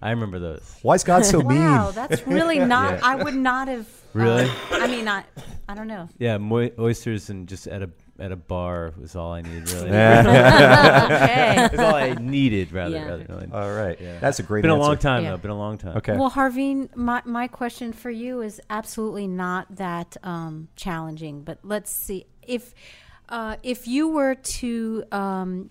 I 0.02 0.10
remember 0.12 0.40
those. 0.40 0.76
Why 0.82 0.96
is 0.96 1.04
God 1.04 1.24
so 1.26 1.40
mean? 1.42 1.60
wow, 1.60 1.92
that's 1.92 2.26
really 2.28 2.60
not. 2.76 2.94
Yeah. 2.96 3.00
I 3.04 3.16
would 3.16 3.36
not 3.36 3.68
have. 3.68 3.82
uh, 3.86 4.10
Really? 4.14 4.50
I 4.72 4.88
mean, 4.88 5.08
I 5.08 5.24
I 5.70 5.76
don't 5.76 5.88
know. 5.88 6.10
Yeah, 6.18 6.38
mo- 6.38 6.72
oysters 6.80 7.30
and 7.30 7.48
just 7.48 7.68
at 7.68 7.82
a 7.84 7.90
at 8.20 8.32
a 8.32 8.36
bar 8.36 8.94
was 9.00 9.16
all 9.16 9.32
I 9.34 9.42
needed. 9.42 9.70
Really, 9.72 9.86
okay. 9.90 9.92
That's 11.56 11.80
all 11.80 11.96
I 11.96 12.14
needed. 12.14 12.72
Rather, 12.72 12.96
Yeah. 12.96 13.06
rather 13.06 13.26
really. 13.30 13.48
All 13.52 13.72
right. 13.74 14.00
Yeah. 14.00 14.20
That's 14.20 14.40
a 14.40 14.44
great 14.44 14.62
been 14.64 14.72
a 14.72 14.76
answer. 14.76 14.88
long 14.88 14.98
time 14.98 15.24
Yeah. 15.24 15.32
though. 15.32 15.38
Been 15.38 15.52
a 15.52 15.58
long 15.58 15.78
time. 15.78 15.98
Okay. 15.98 16.16
Well, 16.18 16.32
Harveen, 16.32 16.96
my, 16.96 17.22
my 17.26 17.48
question 17.48 17.94
for 17.94 18.10
you 18.10 18.42
is 18.42 18.60
absolutely 18.70 19.28
not 19.28 19.76
that 19.76 20.18
um, 20.24 20.68
challenging. 20.76 21.42
But 21.44 21.60
let's 21.64 21.92
see 21.92 22.26
if 22.42 22.74
uh, 23.30 23.58
if 23.64 23.88
you 23.88 24.08
were 24.08 24.36
to 24.36 25.04
um, 25.12 25.70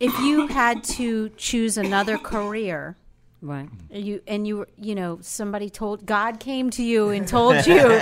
if 0.00 0.18
you 0.20 0.46
had 0.48 0.84
to 0.84 1.30
choose 1.30 1.76
another 1.78 2.18
career. 2.18 2.96
Right. 3.42 3.68
and 3.90 4.04
You 4.04 4.22
and 4.26 4.46
you 4.46 4.56
were- 4.58 4.68
you 4.76 4.94
know 4.94 5.18
somebody 5.20 5.68
told 5.70 6.06
God 6.06 6.40
came 6.40 6.70
to 6.70 6.82
you 6.82 7.10
and 7.10 7.28
told 7.28 7.66
you 7.66 8.00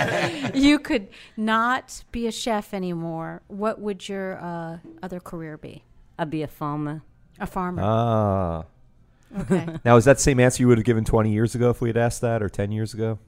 you 0.53 0.79
could 0.79 1.09
not 1.37 2.03
be 2.11 2.25
a 2.27 2.31
chef 2.31 2.73
anymore. 2.73 3.41
What 3.47 3.79
would 3.81 4.07
your 4.07 4.39
uh, 4.41 4.77
other 5.03 5.19
career 5.19 5.57
be? 5.57 5.83
I'd 6.17 6.29
be 6.29 6.41
a 6.41 6.47
farmer. 6.47 7.01
A 7.39 7.45
farmer. 7.45 7.81
Ah. 7.83 8.63
okay. 9.41 9.67
Now, 9.83 9.97
is 9.97 10.05
that 10.05 10.17
the 10.17 10.23
same 10.23 10.39
answer 10.39 10.63
you 10.63 10.67
would 10.69 10.77
have 10.77 10.85
given 10.85 11.03
20 11.03 11.29
years 11.31 11.53
ago 11.53 11.69
if 11.69 11.81
we 11.81 11.89
had 11.89 11.97
asked 11.97 12.21
that, 12.21 12.41
or 12.41 12.47
10 12.47 12.71
years 12.71 12.93
ago? 12.93 13.19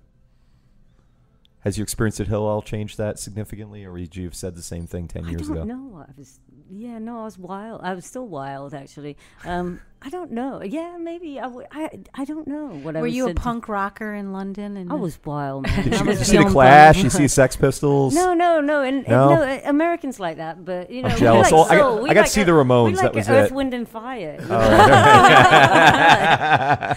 Has 1.68 1.78
your 1.78 1.84
experience 1.84 2.18
at 2.22 2.28
Hillel 2.28 2.62
changed 2.62 2.98
that 2.98 3.20
significantly, 3.20 3.84
or 3.84 3.92
would 3.92 4.16
you 4.16 4.24
have 4.24 4.36
said 4.36 4.56
the 4.56 4.62
same 4.62 4.88
thing 4.88 5.10
10 5.10 5.26
I 5.26 5.30
years 5.32 5.50
don't 5.50 5.58
ago? 5.58 5.64
know. 5.66 6.06
I 6.08 6.12
was 6.18 6.40
yeah, 6.70 7.00
no, 7.00 7.22
I 7.22 7.24
was 7.24 7.38
wild. 7.38 7.80
I 7.84 7.94
was 7.94 8.06
still 8.06 8.28
wild 8.28 8.74
actually. 8.74 9.16
Um, 9.46 9.80
I 10.02 10.10
don't 10.10 10.32
know. 10.32 10.62
Yeah, 10.62 10.98
maybe 11.00 11.40
I. 11.40 11.48
I 11.72 11.90
I 12.14 12.26
don't 12.26 12.48
know 12.48 12.68
what 12.68 12.96
I 12.96 13.02
Were 13.02 13.08
you 13.08 13.26
a 13.26 13.30
said 13.30 13.38
to- 13.38 13.42
punk 13.42 13.68
rocker 13.68 14.14
in 14.14 14.32
London? 14.32 14.78
And 14.78 14.92
I 14.92 14.96
was 14.96 15.18
wild, 15.26 15.64
man. 15.64 15.76
Did 15.84 16.00
you, 16.00 16.06
did 16.06 16.20
you 16.20 16.24
see 16.26 16.38
the 16.38 16.46
Clash? 16.46 16.96
punk. 16.96 17.04
You 17.06 17.10
see 17.10 17.28
Sex 17.28 17.56
Pistols? 17.56 18.14
No, 18.14 18.34
no, 18.36 18.62
no, 18.62 18.82
and, 18.84 18.98
and 19.00 19.08
No? 19.08 19.30
no, 19.36 19.42
uh, 19.42 19.60
Americans 19.66 20.20
like 20.20 20.38
that, 20.38 20.64
but 20.64 20.92
you 20.92 21.02
know, 21.02 21.08
I'm 21.10 21.16
we 21.16 21.20
jealous. 21.20 21.52
like 21.52 21.54
Well, 21.54 21.66
I 21.72 21.76
got- 21.78 22.04
We 22.04 22.10
I 22.12 22.14
got 22.14 22.26
to 22.28 22.32
see 22.32 22.42
Earth- 22.42 22.48
the 22.48 22.52
Ramones, 22.54 22.86
We 22.86 22.94
like 22.96 23.02
that 23.04 23.16
was 23.16 23.30
Earth, 23.30 23.52
it. 23.52 23.56
Wind, 23.56 23.74
and 23.74 23.90
Fire. 23.90 24.38
Oh, 24.42 24.48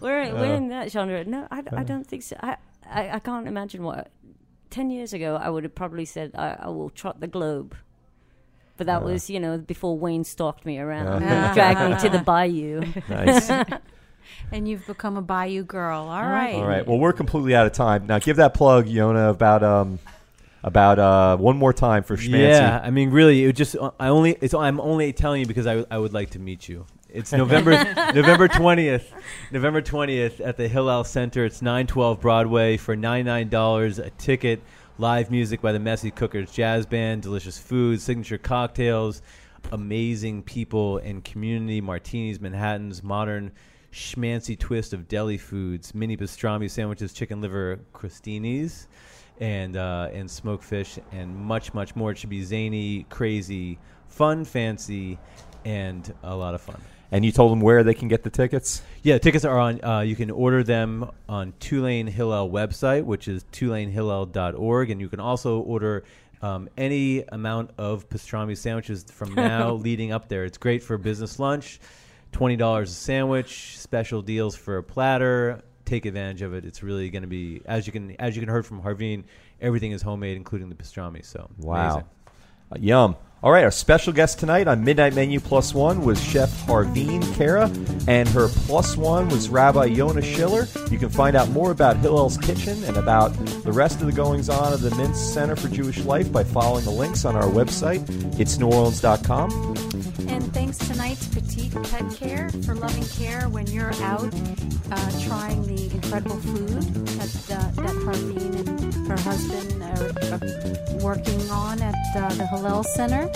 we're 0.00 0.32
we're 0.32 0.54
Uh. 0.54 0.56
in 0.56 0.68
that 0.68 0.90
genre. 0.90 1.24
No, 1.24 1.46
I, 1.50 1.62
I 1.72 1.82
don't 1.84 2.06
think 2.06 2.22
so. 2.22 2.36
I, 2.42 2.56
I 2.90 3.10
I 3.10 3.18
can't 3.18 3.46
imagine 3.48 3.82
what. 3.82 4.10
Ten 4.70 4.90
years 4.90 5.12
ago, 5.12 5.36
I 5.40 5.50
would 5.50 5.62
have 5.62 5.74
probably 5.74 6.04
said 6.04 6.32
I, 6.34 6.56
I 6.60 6.68
will 6.68 6.90
trot 6.90 7.20
the 7.20 7.28
globe, 7.28 7.76
but 8.76 8.86
that 8.88 9.02
Uh. 9.02 9.06
was 9.06 9.30
you 9.30 9.38
know 9.38 9.56
before 9.58 9.96
Wayne 9.98 10.24
stalked 10.24 10.66
me 10.66 10.78
around, 10.78 11.06
Uh. 11.22 11.26
and 11.26 11.54
dragged 11.54 11.80
me 11.90 12.08
to 12.10 12.18
the 12.18 12.22
bayou. 12.30 12.82
nice. 13.08 13.50
and 14.52 14.66
you've 14.68 14.86
become 14.86 15.16
a 15.16 15.22
Bayou 15.22 15.62
girl. 15.64 16.02
All 16.08 16.22
right. 16.22 16.54
All 16.56 16.66
right. 16.66 16.86
Well, 16.86 16.98
we're 16.98 17.12
completely 17.12 17.54
out 17.54 17.66
of 17.66 17.72
time. 17.72 18.06
Now, 18.06 18.18
give 18.18 18.36
that 18.38 18.54
plug, 18.54 18.88
Yonah, 18.88 19.28
about 19.30 19.62
um, 19.62 19.98
about 20.64 20.98
uh, 20.98 21.36
one 21.36 21.56
more 21.56 21.72
time 21.72 22.02
for 22.02 22.16
Schmancy. 22.16 22.48
Yeah, 22.48 22.80
I 22.82 22.90
mean, 22.90 23.10
really, 23.10 23.44
it 23.44 23.46
would 23.46 23.56
just 23.56 23.76
I 24.00 24.08
only 24.08 24.36
it's 24.40 24.54
I'm 24.54 24.80
only 24.80 25.12
telling 25.12 25.40
you 25.40 25.46
because 25.46 25.66
I, 25.66 25.84
I 25.90 25.98
would 25.98 26.12
like 26.14 26.30
to 26.30 26.38
meet 26.38 26.68
you. 26.68 26.86
It's 27.14 27.30
November 27.30 27.70
November 28.12 28.48
twentieth, 28.48 29.14
November 29.52 29.80
twentieth 29.80 30.40
at 30.40 30.56
the 30.56 30.66
Hillel 30.66 31.04
Center. 31.04 31.44
It's 31.44 31.62
nine 31.62 31.86
twelve 31.86 32.20
Broadway 32.20 32.76
for 32.76 32.96
ninety 32.96 33.22
nine 33.22 33.48
dollars 33.48 34.00
a 34.00 34.10
ticket. 34.10 34.60
Live 34.98 35.30
music 35.30 35.60
by 35.60 35.70
the 35.70 35.78
Messy 35.78 36.10
Cookers 36.10 36.50
Jazz 36.50 36.86
Band, 36.86 37.22
delicious 37.22 37.56
food, 37.56 38.00
signature 38.00 38.36
cocktails, 38.36 39.22
amazing 39.70 40.42
people 40.42 40.98
and 40.98 41.22
community, 41.22 41.80
martinis, 41.80 42.40
Manhattans, 42.40 43.04
modern 43.04 43.52
schmancy 43.92 44.58
twist 44.58 44.92
of 44.92 45.06
deli 45.06 45.38
foods, 45.38 45.94
mini 45.94 46.16
pastrami 46.16 46.68
sandwiches, 46.68 47.12
chicken 47.12 47.40
liver 47.40 47.78
crostinis 47.94 48.88
and 49.38 49.76
uh, 49.76 50.08
and 50.12 50.28
smoked 50.28 50.64
fish 50.64 50.98
and 51.12 51.32
much 51.36 51.74
much 51.74 51.94
more. 51.94 52.10
It 52.10 52.18
should 52.18 52.28
be 52.30 52.42
zany, 52.42 53.06
crazy, 53.08 53.78
fun, 54.08 54.44
fancy, 54.44 55.16
and 55.64 56.12
a 56.24 56.34
lot 56.34 56.56
of 56.56 56.60
fun. 56.60 56.80
And 57.14 57.24
you 57.24 57.30
told 57.30 57.52
them 57.52 57.60
where 57.60 57.84
they 57.84 57.94
can 57.94 58.08
get 58.08 58.24
the 58.24 58.28
tickets? 58.30 58.82
Yeah, 59.04 59.18
tickets 59.18 59.44
are 59.44 59.56
on. 59.56 59.84
Uh, 59.84 60.00
you 60.00 60.16
can 60.16 60.32
order 60.32 60.64
them 60.64 61.08
on 61.28 61.52
Tulane 61.60 62.08
Hillel 62.08 62.50
website, 62.50 63.04
which 63.04 63.28
is 63.28 63.44
tulanehillel.org, 63.52 64.90
and 64.90 65.00
you 65.00 65.08
can 65.08 65.20
also 65.20 65.60
order 65.60 66.02
um, 66.42 66.68
any 66.76 67.22
amount 67.22 67.70
of 67.78 68.08
pastrami 68.08 68.56
sandwiches 68.56 69.04
from 69.04 69.32
now 69.36 69.74
leading 69.74 70.10
up 70.10 70.28
there. 70.28 70.44
It's 70.44 70.58
great 70.58 70.82
for 70.82 70.98
business 70.98 71.38
lunch, 71.38 71.78
twenty 72.32 72.56
dollars 72.56 72.90
a 72.90 72.94
sandwich, 72.94 73.78
special 73.78 74.20
deals 74.20 74.56
for 74.56 74.78
a 74.78 74.82
platter. 74.82 75.62
Take 75.84 76.06
advantage 76.06 76.42
of 76.42 76.52
it. 76.52 76.64
It's 76.64 76.82
really 76.82 77.10
going 77.10 77.22
to 77.22 77.28
be 77.28 77.62
as 77.66 77.86
you 77.86 77.92
can 77.92 78.16
as 78.18 78.34
you 78.34 78.42
can 78.42 78.48
heard 78.48 78.66
from 78.66 78.82
Harveen. 78.82 79.22
Everything 79.60 79.92
is 79.92 80.02
homemade, 80.02 80.36
including 80.36 80.68
the 80.68 80.74
pastrami. 80.74 81.24
So 81.24 81.48
Wow. 81.58 82.06
Uh, 82.72 82.76
yum. 82.80 83.16
All 83.44 83.52
right, 83.52 83.62
our 83.62 83.70
special 83.70 84.14
guest 84.14 84.38
tonight 84.38 84.68
on 84.68 84.84
Midnight 84.84 85.14
Menu 85.14 85.38
Plus 85.38 85.74
One 85.74 86.00
was 86.00 86.18
Chef 86.18 86.48
Harveen 86.66 87.20
Kara, 87.34 87.70
and 88.08 88.26
her 88.30 88.48
plus 88.48 88.96
one 88.96 89.28
was 89.28 89.50
Rabbi 89.50 89.84
Yonah 89.84 90.22
Schiller. 90.22 90.66
You 90.90 90.98
can 90.98 91.10
find 91.10 91.36
out 91.36 91.50
more 91.50 91.70
about 91.70 91.98
Hillel's 91.98 92.38
Kitchen 92.38 92.82
and 92.84 92.96
about 92.96 93.34
the 93.62 93.70
rest 93.70 94.00
of 94.00 94.06
the 94.06 94.12
goings 94.12 94.48
on 94.48 94.72
of 94.72 94.80
the 94.80 94.88
Mintz 94.88 95.16
Center 95.16 95.56
for 95.56 95.68
Jewish 95.68 95.98
Life 96.06 96.32
by 96.32 96.42
following 96.42 96.86
the 96.86 96.90
links 96.90 97.26
on 97.26 97.36
our 97.36 97.50
website. 97.50 98.00
It's 98.40 98.56
neworleans.com. 98.56 99.50
And 100.26 100.54
thanks 100.54 100.78
tonight 100.78 101.18
to 101.18 101.28
Petite 101.28 101.74
Pet 101.90 102.14
Care 102.14 102.48
for 102.64 102.74
loving 102.74 103.04
care 103.04 103.50
when 103.50 103.66
you're 103.66 103.92
out 103.96 104.32
uh, 104.90 105.20
trying 105.20 105.62
the 105.66 105.90
incredible 105.94 106.36
food 106.36 106.82
that, 107.18 107.58
uh, 107.58 107.82
that 107.82 107.94
Harveen 108.04 108.68
and 108.68 109.06
her 109.06 109.18
husband 109.18 109.82
are, 109.82 110.32
are 110.32 110.98
working 111.04 111.50
on 111.50 111.80
at 111.82 111.94
uh, 112.16 112.28
the 112.34 112.46
Hillel 112.46 112.82
Center. 112.82 113.30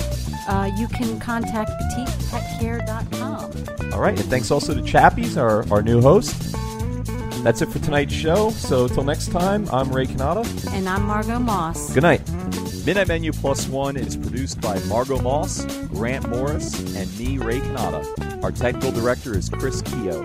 Uh, 0.49 0.71
you 0.77 0.89
can 0.89 1.21
contact 1.21 1.71
petitepetcare.com. 1.71 3.93
All 3.93 4.01
right, 4.01 4.19
and 4.19 4.31
thanks 4.31 4.51
also 4.51 4.75
to 4.75 4.81
Chappies, 4.81 5.37
our, 5.37 5.71
our 5.73 5.83
new 5.83 6.01
host. 6.01 6.35
That's 7.45 7.63
it 7.63 7.69
for 7.69 7.79
tonight's 7.79 8.13
show. 8.13 8.51
So 8.51 8.89
till 8.89 9.05
next 9.05 9.31
time, 9.31 9.69
I'm 9.71 9.93
Ray 9.93 10.07
Cannata. 10.07 10.45
And 10.73 10.89
I'm 10.89 11.05
Margot 11.05 11.39
Moss. 11.39 11.93
Good 11.95 12.03
night. 12.03 12.29
Midnight 12.85 13.09
Menu 13.09 13.33
Plus 13.33 13.69
One 13.69 13.97
is 13.97 14.17
produced 14.17 14.61
by 14.61 14.79
Margot 14.85 15.21
Moss, 15.21 15.65
Grant 15.89 16.29
Morris, 16.31 16.79
and 16.97 17.19
me, 17.19 17.39
Ray 17.39 17.61
Cannata. 17.61 18.43
Our 18.43 18.51
technical 18.51 18.91
director 18.93 19.37
is 19.37 19.49
Chris 19.51 19.83
Keogh. 19.83 20.25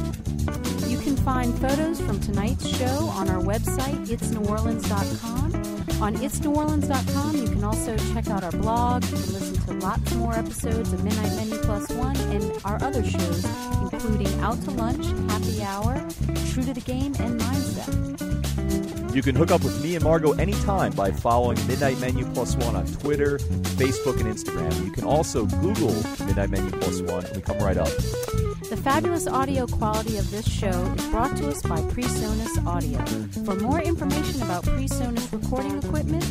You 0.87 0.97
can 0.99 1.17
find 1.17 1.53
photos 1.59 1.99
from 1.99 2.19
tonight's 2.21 2.67
show 2.77 3.05
on 3.07 3.29
our 3.29 3.41
website, 3.41 4.07
itsneworleans.com, 4.07 5.62
On 6.03 6.13
itsneworleans.com, 6.15 7.37
you 7.37 7.47
can 7.47 7.63
also 7.63 7.95
check 8.13 8.27
out 8.27 8.43
our 8.43 8.51
blog. 8.51 9.05
You 9.05 9.11
can 9.11 9.33
listen 9.35 9.55
to 9.67 9.73
lots 9.85 10.13
more 10.15 10.33
episodes 10.33 10.91
of 10.91 11.01
Midnight 11.01 11.31
Menu 11.37 11.57
Plus 11.59 11.89
One 11.93 12.17
and 12.17 12.51
our 12.65 12.75
other 12.83 13.05
shows, 13.05 13.45
including 13.83 14.27
Out 14.41 14.61
to 14.63 14.71
Lunch, 14.71 15.05
Happy 15.31 15.63
Hour, 15.63 16.05
True 16.51 16.63
to 16.63 16.73
the 16.73 16.83
Game, 16.83 17.15
and 17.19 17.39
Mindset. 17.39 19.15
You 19.15 19.21
can 19.21 19.33
hook 19.33 19.51
up 19.51 19.63
with 19.63 19.81
me 19.81 19.95
and 19.95 20.03
Margot 20.03 20.33
anytime 20.33 20.91
by 20.91 21.09
following 21.09 21.57
Midnight 21.67 21.97
Menu 22.01 22.25
Plus 22.33 22.57
One 22.57 22.75
on 22.75 22.85
Twitter, 22.85 23.37
Facebook, 23.77 24.19
and 24.19 24.25
Instagram. 24.25 24.83
You 24.83 24.91
can 24.91 25.05
also 25.05 25.45
Google 25.45 25.93
Midnight 26.25 26.49
Menu 26.49 26.69
Plus 26.81 27.01
One, 27.03 27.25
and 27.25 27.37
we 27.37 27.41
come 27.41 27.59
right 27.59 27.77
up. 27.77 28.52
The 28.73 28.81
fabulous 28.81 29.27
audio 29.27 29.67
quality 29.67 30.17
of 30.17 30.31
this 30.31 30.49
show 30.49 30.95
is 30.97 31.05
brought 31.09 31.37
to 31.37 31.47
us 31.47 31.61
by 31.61 31.77
PreSonus 31.77 32.65
Audio. 32.65 32.97
For 33.45 33.53
more 33.61 33.79
information 33.79 34.41
about 34.41 34.63
PreSonus 34.63 35.31
recording 35.31 35.77
equipment, 35.77 36.23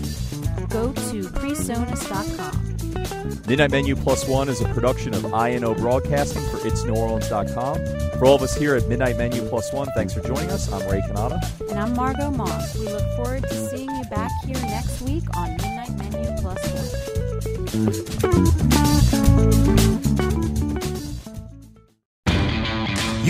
go 0.68 0.92
to 0.92 1.22
presonus.com. 1.38 3.46
Midnight 3.46 3.70
Menu 3.70 3.94
Plus 3.94 4.26
One 4.26 4.48
is 4.48 4.60
a 4.60 4.64
production 4.70 5.14
of 5.14 5.32
INO 5.32 5.76
Broadcasting 5.76 6.42
for 6.48 6.56
It'sNewOrleans.com. 6.68 8.18
For 8.18 8.26
all 8.26 8.34
of 8.34 8.42
us 8.42 8.56
here 8.56 8.74
at 8.74 8.88
Midnight 8.88 9.18
Menu 9.18 9.48
Plus 9.48 9.72
One, 9.72 9.86
thanks 9.94 10.12
for 10.12 10.18
joining 10.22 10.50
us. 10.50 10.68
I'm 10.72 10.84
Ray 10.90 11.00
Cannata. 11.02 11.38
And 11.70 11.78
I'm 11.78 11.94
Margot 11.94 12.32
Moss. 12.32 12.76
We 12.76 12.86
look 12.86 13.08
forward 13.14 13.44
to 13.44 13.54
seeing 13.54 13.88
you 13.88 14.04
back 14.06 14.32
here 14.44 14.60
next 14.62 15.00
week 15.02 15.22
on 15.36 15.50
Midnight 15.58 15.96
Menu 15.96 16.28
Plus 16.40 16.58
One. 19.84 19.91